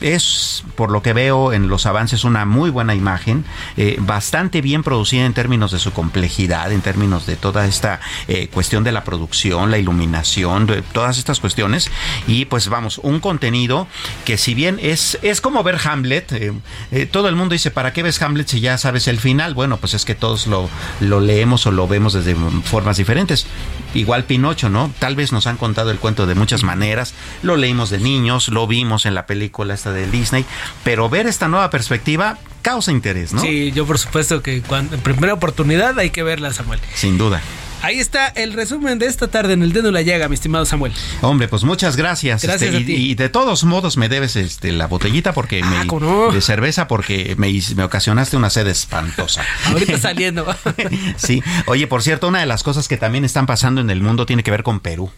es, 0.00 0.64
por 0.74 0.90
lo 0.90 1.02
que 1.02 1.12
veo 1.12 1.52
en 1.52 1.68
los 1.68 1.86
avances, 1.86 2.24
una 2.24 2.44
muy 2.44 2.70
buena 2.70 2.94
imagen, 2.94 3.44
eh, 3.76 3.96
bastante 4.00 4.60
bien 4.60 4.82
producida 4.82 5.26
en 5.26 5.34
términos 5.34 5.72
de 5.72 5.78
su 5.78 5.92
complejidad, 5.92 6.72
en 6.72 6.80
términos 6.80 7.26
de 7.26 7.36
toda 7.36 7.66
esta 7.66 8.00
eh, 8.28 8.48
cuestión 8.48 8.84
de 8.84 8.92
la 8.92 9.04
producción, 9.04 9.70
la 9.70 9.78
iluminación, 9.78 10.66
de 10.66 10.82
todas 10.82 11.18
estas 11.18 11.40
cuestiones. 11.40 11.90
Y 12.26 12.44
pues 12.46 12.68
vamos, 12.68 12.98
un 12.98 13.20
contenido 13.20 13.86
que 14.24 14.38
si 14.38 14.54
bien 14.54 14.78
es, 14.82 15.18
es 15.22 15.40
como 15.40 15.62
ver 15.62 15.78
Hamlet, 15.84 16.32
eh, 16.32 17.06
todo 17.06 17.28
el 17.28 17.36
mundo 17.36 17.52
dice, 17.52 17.70
¿para 17.70 17.92
qué 17.92 18.02
ves 18.02 18.20
Hamlet 18.22 18.48
si 18.48 18.60
ya 18.60 18.78
sabes 18.78 19.08
el 19.08 19.18
final? 19.18 19.54
Bueno, 19.54 19.78
pues 19.78 19.94
es 19.94 20.04
que 20.04 20.14
todos 20.14 20.46
lo, 20.46 20.68
lo 21.00 21.20
leemos 21.20 21.66
o 21.66 21.70
lo 21.70 21.88
vemos 21.88 22.12
desde 22.12 22.34
formas 22.64 22.96
diferentes. 22.96 23.46
Igual 23.94 24.24
Pinocho, 24.24 24.68
¿no? 24.68 24.92
Tal 24.98 25.16
vez 25.16 25.32
nos 25.32 25.46
han 25.46 25.56
contado 25.56 25.90
el 25.90 25.98
cuento 25.98 26.26
de 26.26 26.34
muchas 26.34 26.62
maneras, 26.62 27.14
lo 27.42 27.56
leímos 27.56 27.90
de 27.90 27.98
niños, 27.98 28.48
lo 28.48 28.66
vimos 28.66 29.06
en 29.06 29.14
la 29.14 29.26
película 29.26 29.74
esta 29.74 29.87
de 29.92 30.10
Disney, 30.10 30.44
pero 30.84 31.08
ver 31.08 31.26
esta 31.26 31.48
nueva 31.48 31.70
perspectiva 31.70 32.38
causa 32.62 32.90
interés, 32.90 33.32
¿no? 33.32 33.40
Sí, 33.40 33.72
yo 33.72 33.86
por 33.86 33.98
supuesto 33.98 34.42
que 34.42 34.62
cuando, 34.62 34.96
en 34.96 35.00
primera 35.00 35.34
oportunidad 35.34 35.98
hay 35.98 36.10
que 36.10 36.22
verla, 36.22 36.52
Samuel. 36.52 36.80
Sin 36.94 37.18
duda. 37.18 37.40
Ahí 37.80 38.00
está 38.00 38.26
el 38.28 38.54
resumen 38.54 38.98
de 38.98 39.06
esta 39.06 39.28
tarde 39.28 39.52
en 39.52 39.62
el 39.62 39.72
dedo 39.72 39.84
de 39.84 39.92
la 39.92 40.02
llaga, 40.02 40.28
mi 40.28 40.34
estimado 40.34 40.66
Samuel. 40.66 40.92
Hombre, 41.20 41.46
pues 41.46 41.62
muchas 41.62 41.96
gracias. 41.96 42.42
Gracias 42.42 42.74
este, 42.74 42.92
Y, 42.92 43.14
de 43.14 43.28
todos 43.28 43.62
modos 43.64 43.96
me 43.96 44.08
debes 44.08 44.34
este, 44.34 44.72
la 44.72 44.86
botellita 44.86 45.32
porque 45.32 45.60
ah, 45.62 45.84
me, 45.84 46.34
de 46.34 46.40
cerveza 46.40 46.88
porque 46.88 47.34
me, 47.38 47.52
me, 47.76 47.84
ocasionaste 47.84 48.36
una 48.36 48.50
sed 48.50 48.66
espantosa. 48.66 49.44
Ahorita 49.66 49.96
saliendo. 49.98 50.46
sí. 51.16 51.42
Oye, 51.66 51.86
por 51.86 52.02
cierto, 52.02 52.28
una 52.28 52.40
de 52.40 52.46
las 52.46 52.64
cosas 52.64 52.88
que 52.88 52.96
también 52.96 53.24
están 53.24 53.46
pasando 53.46 53.80
en 53.80 53.90
el 53.90 54.02
mundo 54.02 54.26
tiene 54.26 54.42
que 54.42 54.50
ver 54.50 54.64
con 54.64 54.80
Perú. 54.80 55.10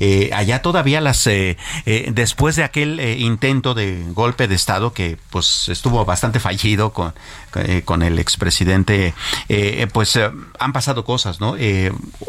Eh, 0.00 0.30
allá 0.32 0.60
todavía 0.62 1.00
las 1.00 1.26
eh, 1.26 1.56
eh, 1.86 2.10
después 2.12 2.56
de 2.56 2.64
aquel 2.64 3.00
intento 3.00 3.74
de 3.74 4.02
golpe 4.12 4.48
de 4.48 4.54
estado 4.54 4.92
que 4.92 5.18
pues 5.30 5.68
estuvo 5.68 6.04
bastante 6.04 6.40
fallido 6.40 6.92
con 6.92 7.14
con 7.84 8.02
el 8.02 8.18
expresidente 8.18 9.14
pues 9.92 10.18
han 10.58 10.72
pasado 10.72 11.04
cosas, 11.04 11.40
¿no? 11.40 11.56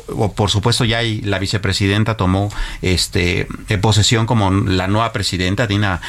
O 0.08 0.34
por 0.34 0.50
supuesto 0.50 0.86
ya 0.86 1.02
la 1.24 1.40
vicepresidenta 1.40 2.18
tomó 2.18 2.52
este 2.82 3.48
posesión 3.82 4.26
como 4.26 4.52
la 4.52 4.88
nueva 4.88 5.14
presidenta 5.14 5.68
Dina 5.68 6.02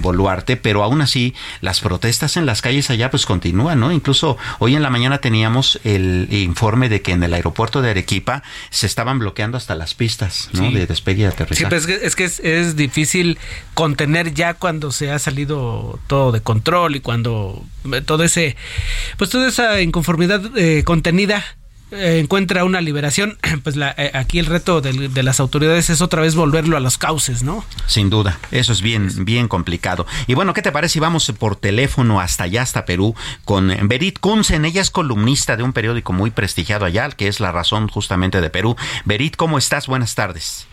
Boluarte, 0.00 0.56
pero 0.56 0.82
aún 0.82 1.02
así 1.02 1.34
las 1.60 1.80
protestas 1.80 2.36
en 2.36 2.46
las 2.46 2.62
calles 2.62 2.90
allá 2.90 3.10
pues 3.10 3.26
continúan, 3.26 3.80
¿no? 3.80 3.92
Incluso 3.92 4.36
hoy 4.58 4.74
en 4.74 4.82
la 4.82 4.90
mañana 4.90 5.18
teníamos 5.18 5.80
el 5.84 6.28
informe 6.30 6.88
de 6.88 7.02
que 7.02 7.12
en 7.12 7.22
el 7.22 7.34
aeropuerto 7.34 7.82
de 7.82 7.90
Arequipa 7.90 8.42
se 8.70 8.86
estaban 8.86 9.18
bloqueando 9.18 9.56
hasta 9.56 9.74
las 9.74 9.94
pistas, 9.94 10.48
¿no? 10.52 10.70
de 10.70 10.86
despegue 10.86 11.22
y 11.22 11.24
aterrizaje. 11.24 11.64
Sí, 11.64 11.86
pues 11.86 12.02
es 12.02 12.16
que, 12.16 12.24
es, 12.24 12.76
difícil 12.76 13.38
contener 13.74 14.34
ya 14.34 14.54
cuando 14.54 14.92
se 14.92 15.10
ha 15.10 15.18
salido 15.18 15.98
todo 16.06 16.32
de 16.32 16.40
control 16.40 16.96
y 16.96 17.00
cuando 17.00 17.64
eh, 17.92 18.00
todo 18.00 18.24
ese, 18.24 18.56
pues 19.18 19.30
toda 19.30 19.48
esa 19.48 19.80
inconformidad 19.80 20.56
eh, 20.56 20.84
contenida 20.84 21.44
eh, 21.92 22.18
encuentra 22.18 22.64
una 22.64 22.80
liberación, 22.80 23.38
pues 23.62 23.76
la, 23.76 23.94
eh, 23.96 24.10
aquí 24.14 24.38
el 24.38 24.46
reto 24.46 24.80
de, 24.80 25.22
las 25.22 25.40
autoridades 25.40 25.90
es 25.90 26.00
otra 26.00 26.22
vez 26.22 26.34
volverlo 26.34 26.76
a 26.76 26.80
los 26.80 26.98
cauces, 26.98 27.42
¿no? 27.42 27.64
Sin 27.86 28.10
duda, 28.10 28.38
eso 28.50 28.72
es 28.72 28.82
bien, 28.82 29.24
bien 29.24 29.48
complicado. 29.48 30.06
Y 30.26 30.34
bueno, 30.34 30.54
¿qué 30.54 30.62
te 30.62 30.72
parece 30.72 30.94
si 30.94 31.00
vamos 31.00 31.32
por 31.38 31.56
teléfono 31.56 32.20
hasta 32.20 32.44
allá, 32.44 32.62
hasta 32.62 32.84
Perú, 32.84 33.14
con 33.44 33.74
Berit 33.88 34.18
Kunzen? 34.18 34.64
Ella 34.64 34.82
es 34.82 34.90
columnista 34.90 35.56
de 35.56 35.62
un 35.62 35.72
periódico 35.72 36.12
muy 36.12 36.30
prestigiado 36.30 36.84
allá, 36.84 37.08
que 37.10 37.28
es 37.28 37.40
La 37.40 37.52
Razón 37.52 37.88
justamente 37.88 38.40
de 38.40 38.50
Perú. 38.50 38.76
Berit, 39.04 39.36
¿cómo 39.36 39.58
estás? 39.58 39.86
Buenas 39.86 40.14
tardes. 40.14 40.66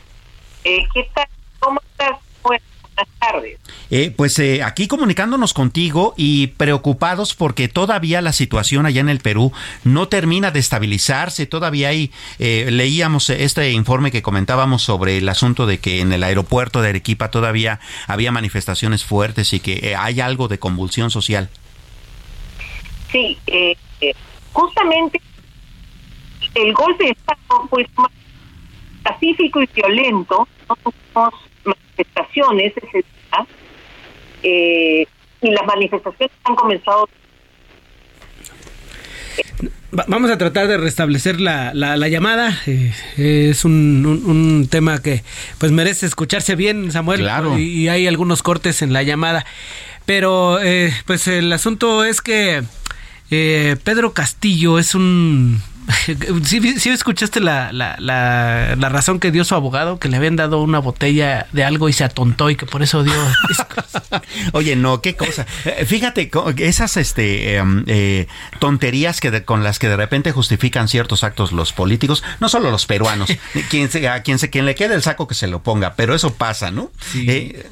Eh, 0.63 0.85
¿Qué 0.93 1.09
tal? 1.13 1.27
¿Cómo 1.59 1.79
estás? 1.91 2.17
buenas 2.43 2.78
tardes. 3.19 3.59
Eh, 3.89 4.13
pues 4.15 4.37
eh, 4.39 4.63
aquí 4.63 4.87
comunicándonos 4.87 5.53
contigo 5.53 6.13
y 6.17 6.47
preocupados 6.47 7.35
porque 7.35 7.67
todavía 7.67 8.21
la 8.21 8.33
situación 8.33 8.85
allá 8.85 9.01
en 9.01 9.09
el 9.09 9.19
Perú 9.19 9.51
no 9.83 10.07
termina 10.07 10.51
de 10.51 10.59
estabilizarse. 10.59 11.45
Todavía 11.45 11.89
hay, 11.89 12.11
eh, 12.39 12.67
leíamos 12.71 13.29
este 13.29 13.71
informe 13.71 14.11
que 14.11 14.21
comentábamos 14.21 14.83
sobre 14.83 15.17
el 15.17 15.29
asunto 15.29 15.65
de 15.65 15.79
que 15.79 16.01
en 16.01 16.13
el 16.13 16.23
aeropuerto 16.23 16.81
de 16.81 16.89
Arequipa 16.89 17.31
todavía 17.31 17.79
había 18.07 18.31
manifestaciones 18.31 19.03
fuertes 19.03 19.53
y 19.53 19.59
que 19.59 19.95
hay 19.97 20.21
algo 20.21 20.47
de 20.47 20.59
convulsión 20.59 21.11
social. 21.11 21.49
Sí, 23.11 23.37
justamente 24.53 25.19
el 26.55 26.73
golpe 26.73 27.05
de 27.05 27.11
Estado 27.11 27.67
fue 27.69 27.85
pacífico 29.03 29.61
y 29.61 29.69
violento. 29.73 30.47
No 30.67 31.31
manifestaciones 31.99 32.73
eh, 34.43 35.05
y 35.41 35.51
las 35.51 35.65
manifestaciones 35.65 36.31
han 36.43 36.55
comenzado 36.55 37.09
Vamos 39.91 40.29
a 40.29 40.37
tratar 40.37 40.67
de 40.67 40.77
restablecer 40.77 41.41
la, 41.41 41.73
la, 41.73 42.07
llamada. 42.09 42.55
Eh, 42.67 42.93
es 43.49 43.65
un, 43.65 44.05
un, 44.05 44.67
tema 44.69 45.01
que 45.01 45.23
pues 45.57 45.71
merece 45.71 46.05
escucharse 46.05 46.55
bien, 46.55 46.91
Samuel. 46.91 47.21
Claro. 47.21 47.57
Y, 47.57 47.87
hay 47.87 48.05
algunos 48.05 48.43
cortes 48.43 48.83
en 48.83 48.93
la 48.93 49.01
llamada. 49.01 49.47
Pero 50.05 50.61
eh, 50.61 50.93
pues 51.05 51.27
el 51.27 51.51
asunto 51.51 52.03
es 52.03 52.21
que 52.21 52.63
Pedro 53.29 54.13
Castillo 54.13 54.77
es 54.77 54.93
un 54.93 55.59
¿Sí, 56.45 56.89
escuchaste 56.89 57.39
la, 57.39 57.71
la, 57.71 57.95
la, 57.99 58.89
razón 58.89 59.19
que 59.19 59.31
dio 59.31 59.43
su 59.43 59.55
abogado? 59.55 59.99
Que 59.99 60.07
le 60.07 60.17
habían 60.17 60.35
dado 60.35 60.61
una 60.61 60.79
botella 60.79 61.47
de 61.51 61.63
algo 61.63 61.89
y 61.89 61.93
se 61.93 62.03
atontó 62.03 62.49
y 62.49 62.55
que 62.55 62.65
por 62.65 62.83
eso 62.83 63.03
dio... 63.03 63.13
Oye, 64.53 64.75
no, 64.75 65.01
qué 65.01 65.15
cosa. 65.15 65.45
Eh, 65.65 65.85
fíjate, 65.85 66.29
esas 66.57 66.97
este, 66.97 67.55
em, 67.55 67.83
eh, 67.87 68.27
tonterías 68.59 69.19
que 69.19 69.43
con 69.43 69.63
las 69.63 69.79
que 69.79 69.89
de 69.89 69.95
repente 69.95 70.31
justifican 70.31 70.87
ciertos 70.87 71.23
actos 71.23 71.51
los 71.51 71.73
políticos, 71.73 72.23
no 72.39 72.49
solo 72.49 72.71
los 72.71 72.85
peruanos, 72.85 73.29
quien, 73.69 73.89
a 74.07 74.21
quien, 74.21 74.39
se, 74.39 74.49
quien 74.49 74.65
le 74.65 74.75
quede 74.75 74.95
el 74.95 75.01
saco 75.01 75.27
que 75.27 75.35
se 75.35 75.47
lo 75.47 75.63
ponga, 75.63 75.95
pero 75.95 76.13
eso 76.13 76.33
pasa, 76.33 76.71
¿no? 76.71 76.91
Sí. 77.11 77.25
Eh, 77.27 77.69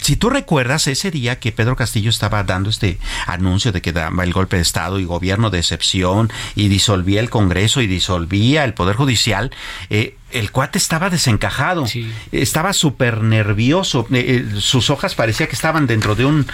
si 0.00 0.16
tú 0.16 0.30
recuerdas 0.30 0.86
ese 0.86 1.10
día 1.10 1.38
que 1.38 1.52
Pedro 1.52 1.76
Castillo 1.76 2.10
estaba 2.10 2.44
dando 2.44 2.70
este 2.70 2.98
anuncio 3.26 3.72
de 3.72 3.82
que 3.82 3.92
daba 3.92 4.24
el 4.24 4.32
golpe 4.32 4.56
de 4.56 4.62
Estado 4.62 5.00
y 5.00 5.04
gobierno 5.04 5.50
de 5.50 5.58
excepción 5.58 6.30
y 6.54 6.68
disolvía 6.68 7.20
el 7.20 7.30
Congreso 7.30 7.80
y 7.80 7.86
disolvía 7.86 8.64
el 8.64 8.74
Poder 8.74 8.96
Judicial, 8.96 9.50
eh, 9.90 10.16
el 10.30 10.52
cuate 10.52 10.76
estaba 10.76 11.08
desencajado, 11.08 11.86
estaba 12.32 12.74
súper 12.74 13.22
nervioso, 13.22 14.06
eh, 14.12 14.44
eh, 14.54 14.60
sus 14.60 14.90
hojas 14.90 15.14
parecía 15.14 15.46
que 15.46 15.54
estaban 15.54 15.86
dentro 15.86 16.14
de 16.14 16.26
un 16.26 16.46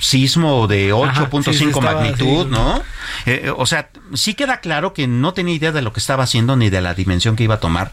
sismo 0.00 0.66
de 0.66 0.92
8.5 0.92 1.80
magnitud, 1.80 2.48
¿no? 2.48 2.82
o 3.56 3.66
sea, 3.66 3.90
sí 4.14 4.34
queda 4.34 4.60
claro 4.60 4.92
que 4.92 5.06
no 5.06 5.32
tenía 5.32 5.54
idea 5.54 5.72
de 5.72 5.80
lo 5.80 5.92
que 5.92 6.00
estaba 6.00 6.24
haciendo 6.24 6.56
ni 6.56 6.68
de 6.68 6.80
la 6.80 6.94
dimensión 6.94 7.36
que 7.36 7.44
iba 7.44 7.54
a 7.54 7.60
tomar, 7.60 7.92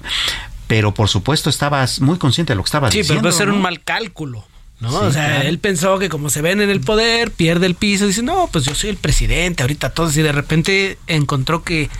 pero 0.74 0.92
por 0.92 1.08
supuesto 1.08 1.52
estabas 1.52 2.02
muy 2.02 2.18
consciente 2.18 2.54
de 2.54 2.56
lo 2.56 2.64
que 2.64 2.70
estaba 2.70 2.88
diciendo. 2.88 3.06
Sí, 3.06 3.10
pero 3.10 3.22
puede 3.22 3.34
ser 3.36 3.52
un 3.52 3.62
mal 3.62 3.84
cálculo. 3.84 4.44
¿no? 4.80 5.02
o 5.02 5.12
sea, 5.12 5.42
él 5.42 5.60
pensó 5.60 6.00
que 6.00 6.10
como 6.10 6.32
se 6.32 6.42
ven 6.42 6.62
en 6.62 6.72
el 6.72 6.82
poder, 6.82 7.30
pierde 7.30 7.68
el 7.68 7.76
piso, 7.76 8.08
dice, 8.08 8.24
no, 8.24 8.50
pues 8.52 8.66
yo 8.66 8.74
soy 8.74 8.90
el 8.90 8.98
presidente, 8.98 9.62
ahorita 9.62 9.92
todos, 9.92 10.18
y 10.18 10.24
de 10.24 10.32
repente 10.32 10.98
encontró 11.06 11.64
que 11.64 11.92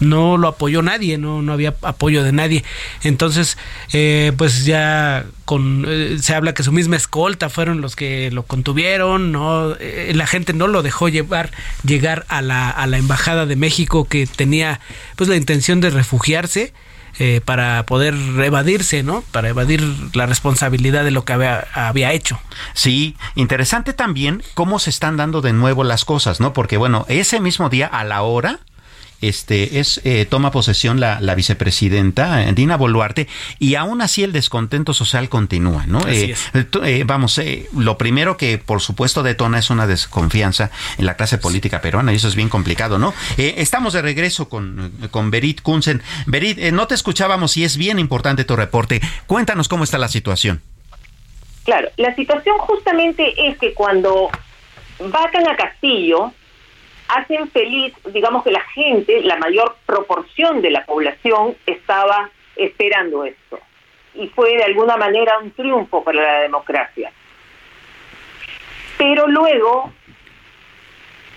no 0.00 0.38
lo 0.38 0.48
apoyó 0.48 0.80
nadie, 0.80 1.18
no, 1.18 1.42
no 1.42 1.52
había 1.52 1.74
apoyo 1.82 2.24
de 2.24 2.32
nadie. 2.32 2.64
Entonces, 3.02 3.58
eh, 3.92 4.32
pues 4.38 4.64
ya 4.64 5.26
con 5.44 5.84
eh, 5.86 6.16
se 6.18 6.34
habla 6.34 6.54
que 6.54 6.62
su 6.62 6.72
misma 6.72 6.96
escolta 6.96 7.50
fueron 7.50 7.82
los 7.82 7.96
que 7.96 8.30
lo 8.30 8.44
contuvieron, 8.44 9.30
no 9.30 9.74
eh, 9.78 10.12
la 10.14 10.26
gente 10.26 10.54
no 10.54 10.68
lo 10.68 10.82
dejó 10.82 11.10
llevar 11.10 11.50
llegar 11.84 12.24
a 12.28 12.40
la, 12.40 12.70
a 12.70 12.86
la 12.86 12.96
embajada 12.96 13.44
de 13.44 13.56
México 13.56 14.06
que 14.06 14.26
tenía 14.26 14.80
pues 15.16 15.28
la 15.28 15.36
intención 15.36 15.82
de 15.82 15.90
refugiarse 15.90 16.72
eh, 17.18 17.40
para 17.44 17.84
poder 17.86 18.14
evadirse, 18.14 19.02
¿no? 19.02 19.22
Para 19.32 19.48
evadir 19.48 19.82
la 20.14 20.26
responsabilidad 20.26 21.04
de 21.04 21.10
lo 21.10 21.24
que 21.24 21.32
había, 21.32 21.66
había 21.72 22.12
hecho. 22.12 22.38
Sí, 22.74 23.16
interesante 23.34 23.92
también 23.92 24.42
cómo 24.54 24.78
se 24.78 24.90
están 24.90 25.16
dando 25.16 25.40
de 25.40 25.52
nuevo 25.52 25.84
las 25.84 26.04
cosas, 26.04 26.40
¿no? 26.40 26.52
Porque 26.52 26.76
bueno, 26.76 27.06
ese 27.08 27.40
mismo 27.40 27.68
día 27.68 27.86
a 27.86 28.04
la 28.04 28.22
hora 28.22 28.60
este 29.20 29.78
es 29.80 30.00
eh, 30.04 30.26
toma 30.28 30.50
posesión 30.50 31.00
la, 31.00 31.34
vicepresidenta 31.34 32.44
eh, 32.44 32.52
Dina 32.52 32.76
Boluarte 32.76 33.28
y 33.58 33.74
aún 33.74 34.00
así 34.00 34.22
el 34.22 34.32
descontento 34.32 34.94
social 34.94 35.28
continúa, 35.28 35.86
¿no? 35.86 36.00
Eh, 36.08 36.34
vamos, 37.06 37.40
lo 37.76 37.98
primero 37.98 38.36
que 38.36 38.58
por 38.58 38.80
supuesto 38.80 39.22
detona 39.22 39.58
es 39.58 39.70
una 39.70 39.86
desconfianza 39.86 40.70
en 40.98 41.06
la 41.06 41.14
clase 41.14 41.38
política 41.38 41.80
peruana 41.80 42.12
y 42.12 42.16
eso 42.16 42.28
es 42.28 42.34
bien 42.34 42.48
complicado, 42.48 42.98
¿no? 42.98 43.14
estamos 43.36 43.92
de 43.92 44.02
regreso 44.02 44.48
con, 44.48 44.92
con 45.10 45.30
Berit 45.30 45.62
Kunzen. 45.62 46.02
Berit, 46.26 46.58
no 46.72 46.86
te 46.86 46.94
escuchábamos 46.94 47.56
y 47.56 47.64
es 47.64 47.76
bien 47.76 47.98
importante 47.98 48.44
tu 48.44 48.56
reporte. 48.56 49.00
Cuéntanos 49.26 49.68
cómo 49.68 49.84
está 49.84 49.98
la 49.98 50.08
situación. 50.08 50.62
Claro, 51.64 51.88
la 51.96 52.14
situación 52.14 52.56
justamente 52.58 53.48
es 53.48 53.58
que 53.58 53.74
cuando 53.74 54.30
vacan 54.98 55.48
a 55.48 55.56
Castillo, 55.56 56.32
hacen 57.08 57.48
feliz, 57.50 57.94
digamos 58.12 58.42
que 58.44 58.50
la 58.50 58.60
gente, 58.60 59.22
la 59.22 59.36
mayor 59.36 59.76
proporción 59.86 60.62
de 60.62 60.70
la 60.70 60.84
población 60.84 61.56
estaba 61.66 62.30
esperando 62.56 63.24
esto. 63.24 63.58
Y 64.14 64.28
fue 64.28 64.56
de 64.56 64.64
alguna 64.64 64.96
manera 64.96 65.38
un 65.38 65.50
triunfo 65.50 66.02
para 66.02 66.22
la 66.22 66.40
democracia. 66.40 67.12
Pero 68.98 69.26
luego, 69.28 69.92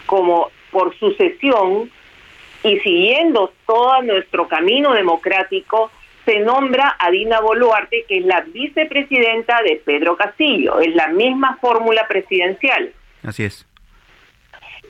como 0.06 0.50
por 0.72 0.98
sucesión 0.98 1.92
y 2.64 2.80
siguiendo 2.80 3.54
todo 3.66 4.02
nuestro 4.02 4.48
camino 4.48 4.94
democrático, 4.94 5.92
se 6.26 6.40
nombra 6.40 6.96
a 7.00 7.10
Dina 7.12 7.40
Boluarte, 7.42 8.06
que 8.08 8.20
es 8.20 8.26
la 8.26 8.42
vicepresidenta 8.42 9.62
de 9.64 9.82
Pedro 9.84 10.16
Castillo. 10.16 10.80
Es 10.80 10.94
la 10.96 11.08
misma 11.08 11.58
fórmula 11.60 12.08
presidencial. 12.08 12.94
Así 13.24 13.44
es. 13.44 13.69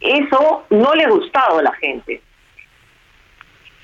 Eso 0.02 0.66
no 0.70 0.93
le 0.93 1.06
ha 1.06 1.10
gustado 1.10 1.60
a 1.60 1.64
la 1.64 1.74
gente. 1.74 2.22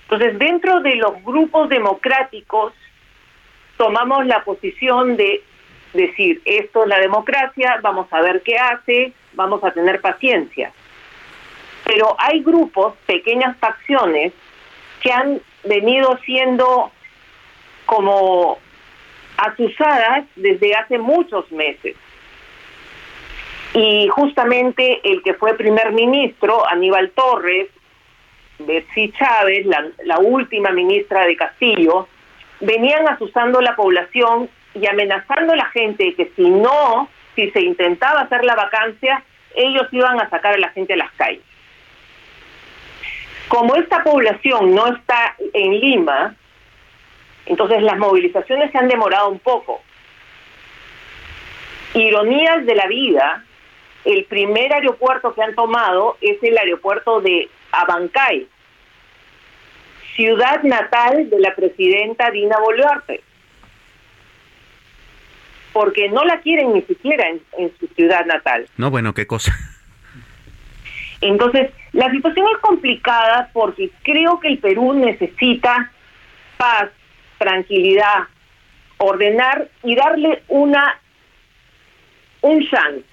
Entonces, 0.03 0.37
dentro 0.37 0.81
de 0.81 0.95
los 0.95 1.23
grupos 1.23 1.67
democráticos, 1.69 2.73
tomamos 3.77 4.25
la 4.25 4.43
posición 4.43 5.17
de 5.17 5.43
decir, 5.93 6.41
esto 6.45 6.83
es 6.83 6.89
la 6.89 6.99
democracia, 6.99 7.79
vamos 7.81 8.07
a 8.11 8.21
ver 8.21 8.41
qué 8.43 8.57
hace, 8.57 9.13
vamos 9.33 9.63
a 9.63 9.71
tener 9.71 10.01
paciencia. 10.01 10.71
Pero 11.85 12.15
hay 12.19 12.41
grupos, 12.41 12.95
pequeñas 13.05 13.57
facciones, 13.57 14.33
que 15.01 15.11
han 15.11 15.41
venido 15.63 16.17
siendo 16.25 16.91
como 17.85 18.57
asusadas 19.37 20.25
desde 20.35 20.75
hace 20.75 20.97
muchos 20.97 21.51
meses. 21.51 21.95
Y 23.75 24.07
justamente 24.07 25.01
el 25.03 25.21
que 25.21 25.33
fue 25.33 25.53
primer 25.55 25.91
ministro, 25.91 26.65
Aníbal 26.65 27.11
Torres, 27.11 27.67
Betsy 28.59 29.11
Chávez, 29.11 29.65
la, 29.65 30.17
última 30.19 30.69
ministra 30.69 31.25
de 31.25 31.35
Castillo, 31.35 32.07
venían 32.61 33.05
asusando 33.09 33.59
a 33.59 33.61
la 33.61 33.75
población 33.75 34.49
y 34.73 34.87
amenazando 34.87 35.51
a 35.51 35.57
la 35.57 35.65
gente 35.71 36.15
que 36.15 36.31
si 36.37 36.49
no, 36.49 37.09
si 37.35 37.51
se 37.51 37.59
intentaba 37.59 38.21
hacer 38.21 38.45
la 38.45 38.55
vacancia, 38.55 39.21
ellos 39.53 39.87
iban 39.91 40.21
a 40.21 40.29
sacar 40.29 40.53
a 40.53 40.57
la 40.57 40.69
gente 40.69 40.93
a 40.93 40.97
las 40.97 41.11
calles. 41.11 41.43
Como 43.49 43.75
esta 43.75 44.05
población 44.05 44.73
no 44.73 44.87
está 44.87 45.35
en 45.53 45.79
Lima, 45.81 46.33
entonces 47.45 47.81
las 47.83 47.97
movilizaciones 47.97 48.71
se 48.71 48.77
han 48.77 48.87
demorado 48.87 49.27
un 49.27 49.39
poco. 49.39 49.81
Ironías 51.93 52.65
de 52.65 52.75
la 52.75 52.87
vida, 52.87 53.44
el 54.05 54.25
primer 54.25 54.73
aeropuerto 54.73 55.33
que 55.33 55.41
han 55.41 55.55
tomado 55.55 56.17
es 56.21 56.41
el 56.43 56.57
aeropuerto 56.57 57.21
de 57.21 57.49
Abancay, 57.71 58.47
ciudad 60.15 60.63
natal 60.63 61.29
de 61.29 61.39
la 61.39 61.53
presidenta 61.55 62.31
Dina 62.31 62.57
Boluarte. 62.59 63.21
porque 65.73 66.07
no 66.07 66.23
la 66.23 66.39
quieren 66.39 66.71
ni 66.71 66.81
siquiera 66.83 67.27
en, 67.27 67.41
en 67.57 67.69
su 67.77 67.87
ciudad 67.87 68.25
natal. 68.25 68.65
No, 68.77 68.89
bueno, 68.89 69.13
qué 69.13 69.27
cosa. 69.27 69.53
Entonces, 71.19 71.69
la 71.91 72.09
situación 72.11 72.45
es 72.53 72.59
complicada 72.59 73.49
porque 73.51 73.91
creo 74.01 74.39
que 74.39 74.47
el 74.47 74.59
Perú 74.59 74.93
necesita 74.93 75.91
paz, 76.55 76.91
tranquilidad, 77.37 78.23
ordenar 78.99 79.67
y 79.83 79.95
darle 79.95 80.43
una 80.47 80.97
un 82.39 82.65
chance. 82.69 83.03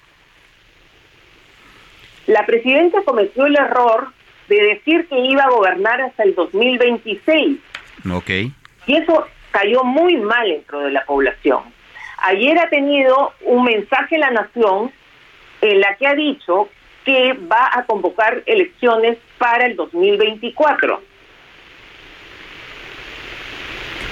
La 2.27 2.45
presidenta 2.45 3.01
cometió 3.03 3.45
el 3.45 3.55
error 3.55 4.11
de 4.47 4.61
decir 4.61 5.07
que 5.07 5.19
iba 5.19 5.43
a 5.43 5.49
gobernar 5.49 6.01
hasta 6.01 6.23
el 6.23 6.35
2026 6.35 7.57
Ok. 8.11 8.29
y 8.87 8.95
eso 8.95 9.27
cayó 9.51 9.83
muy 9.83 10.17
mal 10.17 10.47
dentro 10.47 10.79
de 10.81 10.91
la 10.91 11.05
población. 11.05 11.63
Ayer 12.19 12.57
ha 12.59 12.69
tenido 12.69 13.33
un 13.41 13.63
mensaje 13.65 14.15
en 14.15 14.21
la 14.21 14.31
nación 14.31 14.91
en 15.61 15.79
la 15.79 15.95
que 15.95 16.07
ha 16.07 16.15
dicho 16.15 16.69
que 17.05 17.33
va 17.33 17.69
a 17.73 17.85
convocar 17.85 18.43
elecciones 18.45 19.17
para 19.37 19.65
el 19.65 19.75
2024. 19.75 21.01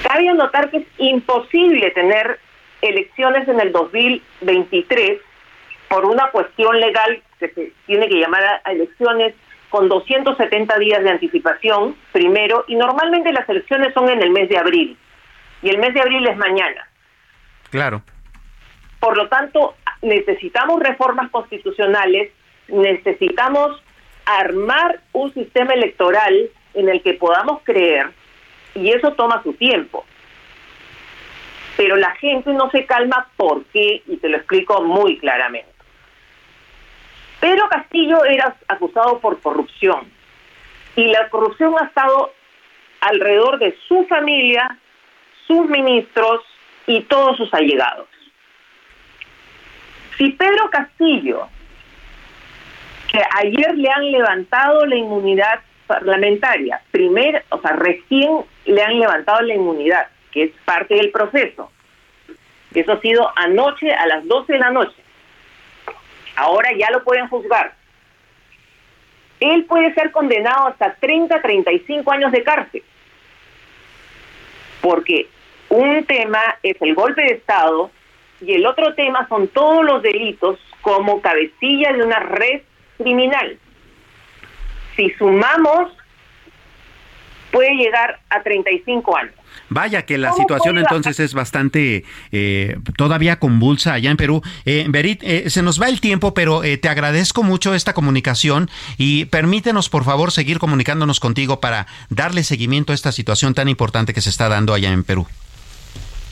Cabe 0.02 0.34
notar 0.34 0.70
que 0.70 0.78
es 0.78 0.86
imposible 0.98 1.90
tener 1.92 2.38
elecciones 2.82 3.48
en 3.48 3.60
el 3.60 3.72
2023 3.72 5.20
por 5.92 6.06
una 6.06 6.30
cuestión 6.30 6.80
legal 6.80 7.22
que 7.38 7.50
se 7.50 7.72
tiene 7.84 8.08
que 8.08 8.18
llamar 8.18 8.62
a 8.64 8.72
elecciones 8.72 9.34
con 9.68 9.90
270 9.90 10.78
días 10.78 11.02
de 11.02 11.10
anticipación, 11.10 11.94
primero, 12.12 12.64
y 12.66 12.76
normalmente 12.76 13.30
las 13.30 13.46
elecciones 13.46 13.92
son 13.92 14.08
en 14.08 14.22
el 14.22 14.30
mes 14.30 14.48
de 14.48 14.56
abril, 14.56 14.96
y 15.60 15.68
el 15.68 15.76
mes 15.76 15.92
de 15.92 16.00
abril 16.00 16.26
es 16.26 16.36
mañana. 16.38 16.88
Claro. 17.68 18.02
Por 19.00 19.18
lo 19.18 19.28
tanto, 19.28 19.74
necesitamos 20.00 20.80
reformas 20.80 21.30
constitucionales, 21.30 22.32
necesitamos 22.68 23.82
armar 24.24 25.00
un 25.12 25.34
sistema 25.34 25.74
electoral 25.74 26.48
en 26.72 26.88
el 26.88 27.02
que 27.02 27.14
podamos 27.14 27.60
creer, 27.64 28.06
y 28.74 28.92
eso 28.92 29.12
toma 29.12 29.42
su 29.42 29.52
tiempo. 29.52 30.06
Pero 31.76 31.96
la 31.96 32.12
gente 32.12 32.50
no 32.54 32.70
se 32.70 32.86
calma 32.86 33.28
¿por 33.36 33.64
qué? 33.66 34.02
Y 34.06 34.16
te 34.16 34.30
lo 34.30 34.38
explico 34.38 34.80
muy 34.82 35.18
claramente. 35.18 35.71
Pedro 37.42 37.68
Castillo 37.68 38.24
era 38.24 38.54
acusado 38.68 39.18
por 39.18 39.40
corrupción, 39.40 40.08
y 40.94 41.08
la 41.08 41.28
corrupción 41.28 41.74
ha 41.76 41.86
estado 41.86 42.32
alrededor 43.00 43.58
de 43.58 43.76
su 43.88 44.06
familia, 44.06 44.78
sus 45.48 45.68
ministros 45.68 46.42
y 46.86 47.00
todos 47.02 47.36
sus 47.36 47.52
allegados. 47.52 48.06
Si 50.16 50.30
Pedro 50.30 50.70
Castillo, 50.70 51.48
que 53.10 53.20
ayer 53.38 53.74
le 53.74 53.90
han 53.90 54.12
levantado 54.12 54.86
la 54.86 54.94
inmunidad 54.94 55.62
parlamentaria, 55.88 56.80
primer, 56.92 57.44
o 57.48 57.60
sea, 57.60 57.72
recién 57.72 58.44
le 58.66 58.84
han 58.84 59.00
levantado 59.00 59.40
la 59.40 59.54
inmunidad, 59.54 60.06
que 60.30 60.44
es 60.44 60.52
parte 60.64 60.94
del 60.94 61.10
proceso. 61.10 61.72
Eso 62.72 62.92
ha 62.92 63.00
sido 63.00 63.32
anoche 63.34 63.92
a 63.92 64.06
las 64.06 64.28
12 64.28 64.52
de 64.52 64.58
la 64.60 64.70
noche. 64.70 65.01
Ahora 66.36 66.70
ya 66.76 66.90
lo 66.90 67.04
pueden 67.04 67.28
juzgar. 67.28 67.74
Él 69.40 69.64
puede 69.64 69.92
ser 69.94 70.12
condenado 70.12 70.68
hasta 70.68 70.94
30, 70.94 71.42
35 71.42 72.12
años 72.12 72.32
de 72.32 72.42
cárcel. 72.44 72.82
Porque 74.80 75.28
un 75.68 76.04
tema 76.04 76.40
es 76.62 76.76
el 76.80 76.94
golpe 76.94 77.22
de 77.22 77.32
Estado 77.34 77.90
y 78.40 78.54
el 78.54 78.66
otro 78.66 78.94
tema 78.94 79.26
son 79.28 79.48
todos 79.48 79.84
los 79.84 80.02
delitos 80.02 80.58
como 80.80 81.20
cabecilla 81.20 81.92
de 81.92 82.02
una 82.02 82.18
red 82.18 82.62
criminal. 82.98 83.58
Si 84.96 85.10
sumamos, 85.10 85.96
puede 87.72 87.84
llegar 87.84 88.20
a 88.30 88.42
35 88.42 89.16
años. 89.16 89.34
Vaya 89.68 90.02
que 90.02 90.18
la 90.18 90.30
¿Cómo 90.30 90.42
situación 90.42 90.78
entonces 90.78 91.18
es 91.20 91.34
bastante 91.34 92.04
eh, 92.30 92.76
todavía 92.96 93.38
convulsa 93.38 93.94
allá 93.94 94.10
en 94.10 94.16
Perú. 94.16 94.42
Eh, 94.64 94.84
Berit, 94.88 95.22
eh, 95.22 95.48
se 95.50 95.62
nos 95.62 95.80
va 95.80 95.88
el 95.88 96.00
tiempo, 96.00 96.34
pero 96.34 96.62
eh, 96.62 96.76
te 96.76 96.88
agradezco 96.88 97.42
mucho 97.42 97.74
esta 97.74 97.94
comunicación 97.94 98.70
y 98.98 99.26
permítenos 99.26 99.88
por 99.88 100.04
favor 100.04 100.32
seguir 100.32 100.58
comunicándonos 100.58 101.20
contigo 101.20 101.60
para 101.60 101.86
darle 102.10 102.44
seguimiento 102.44 102.92
a 102.92 102.94
esta 102.94 103.12
situación 103.12 103.54
tan 103.54 103.68
importante 103.68 104.12
que 104.12 104.20
se 104.20 104.30
está 104.30 104.48
dando 104.48 104.74
allá 104.74 104.90
en 104.90 105.04
Perú. 105.04 105.26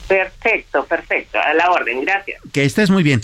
Perfecto, 0.07 0.85
perfecto. 0.85 1.39
A 1.39 1.53
la 1.53 1.71
orden, 1.71 2.01
gracias. 2.01 2.41
Que 2.51 2.65
estés 2.65 2.89
muy 2.89 3.01
bien. 3.01 3.21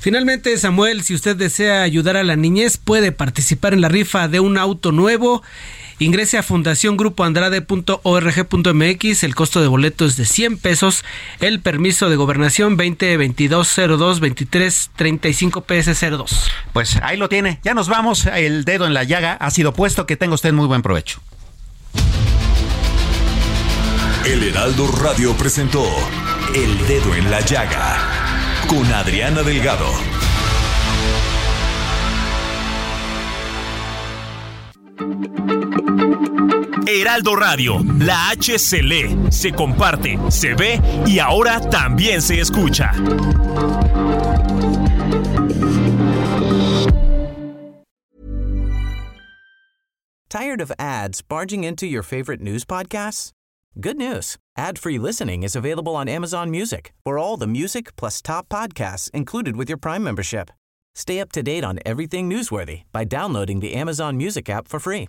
Finalmente, 0.00 0.56
Samuel, 0.56 1.02
si 1.02 1.14
usted 1.14 1.36
desea 1.36 1.82
ayudar 1.82 2.16
a 2.16 2.24
la 2.24 2.36
niñez, 2.36 2.78
puede 2.78 3.12
participar 3.12 3.74
en 3.74 3.80
la 3.80 3.88
rifa 3.88 4.28
de 4.28 4.40
un 4.40 4.58
auto 4.58 4.92
nuevo. 4.92 5.42
Ingrese 6.00 6.36
a 6.38 6.42
fundaciongrupoandrade.org.mx. 6.42 9.22
El 9.22 9.34
costo 9.34 9.60
de 9.60 9.68
boleto 9.68 10.06
es 10.06 10.16
de 10.16 10.24
100 10.24 10.56
pesos. 10.56 11.04
El 11.40 11.60
permiso 11.60 12.08
de 12.08 12.16
gobernación 12.16 12.78
202202 12.78 14.20
2335 14.20 15.66
PS02. 15.66 16.50
Pues 16.72 16.96
ahí 17.02 17.18
lo 17.18 17.28
tiene. 17.28 17.60
Ya 17.62 17.74
nos 17.74 17.88
vamos. 17.88 18.24
El 18.26 18.64
dedo 18.64 18.86
en 18.86 18.94
la 18.94 19.04
llaga 19.04 19.34
ha 19.34 19.50
sido 19.50 19.74
puesto. 19.74 20.06
Que 20.06 20.16
tenga 20.16 20.34
usted 20.34 20.54
muy 20.54 20.66
buen 20.66 20.80
provecho. 20.80 21.20
El 24.24 24.42
Heraldo 24.42 24.90
Radio 25.02 25.34
presentó 25.34 25.84
El 26.54 26.78
Dedo 26.86 27.14
en 27.14 27.30
la 27.30 27.40
Llaga 27.40 27.98
con 28.68 28.90
Adriana 28.92 29.42
Delgado. 29.42 30.19
Heraldo 36.86 37.36
Radio, 37.36 37.78
la 37.98 38.30
H 38.30 38.58
se 38.58 38.82
lee, 38.82 39.16
se 39.30 39.52
comparte, 39.52 40.18
se 40.30 40.54
ve 40.54 40.80
y 41.06 41.18
ahora 41.18 41.60
también 41.60 42.20
se 42.20 42.40
escucha. 42.40 42.92
Tired 50.28 50.60
of 50.60 50.72
ads 50.78 51.22
barging 51.22 51.64
into 51.64 51.86
your 51.86 52.02
favorite 52.02 52.40
news 52.40 52.64
podcasts? 52.64 53.32
Good 53.80 53.96
news. 53.96 54.36
Ad-free 54.56 54.98
listening 54.98 55.42
is 55.42 55.54
available 55.54 55.94
on 55.94 56.08
Amazon 56.08 56.50
Music 56.50 56.92
for 57.04 57.18
all 57.18 57.36
the 57.36 57.46
music 57.46 57.94
plus 57.96 58.20
top 58.20 58.48
podcasts 58.48 59.10
included 59.12 59.56
with 59.56 59.68
your 59.68 59.78
Prime 59.78 60.02
membership. 60.02 60.50
Stay 60.94 61.20
up 61.20 61.30
to 61.32 61.42
date 61.42 61.64
on 61.64 61.78
everything 61.86 62.28
newsworthy 62.28 62.82
by 62.92 63.04
downloading 63.04 63.60
the 63.60 63.74
Amazon 63.74 64.16
Music 64.16 64.48
app 64.48 64.66
for 64.66 64.80
free 64.80 65.08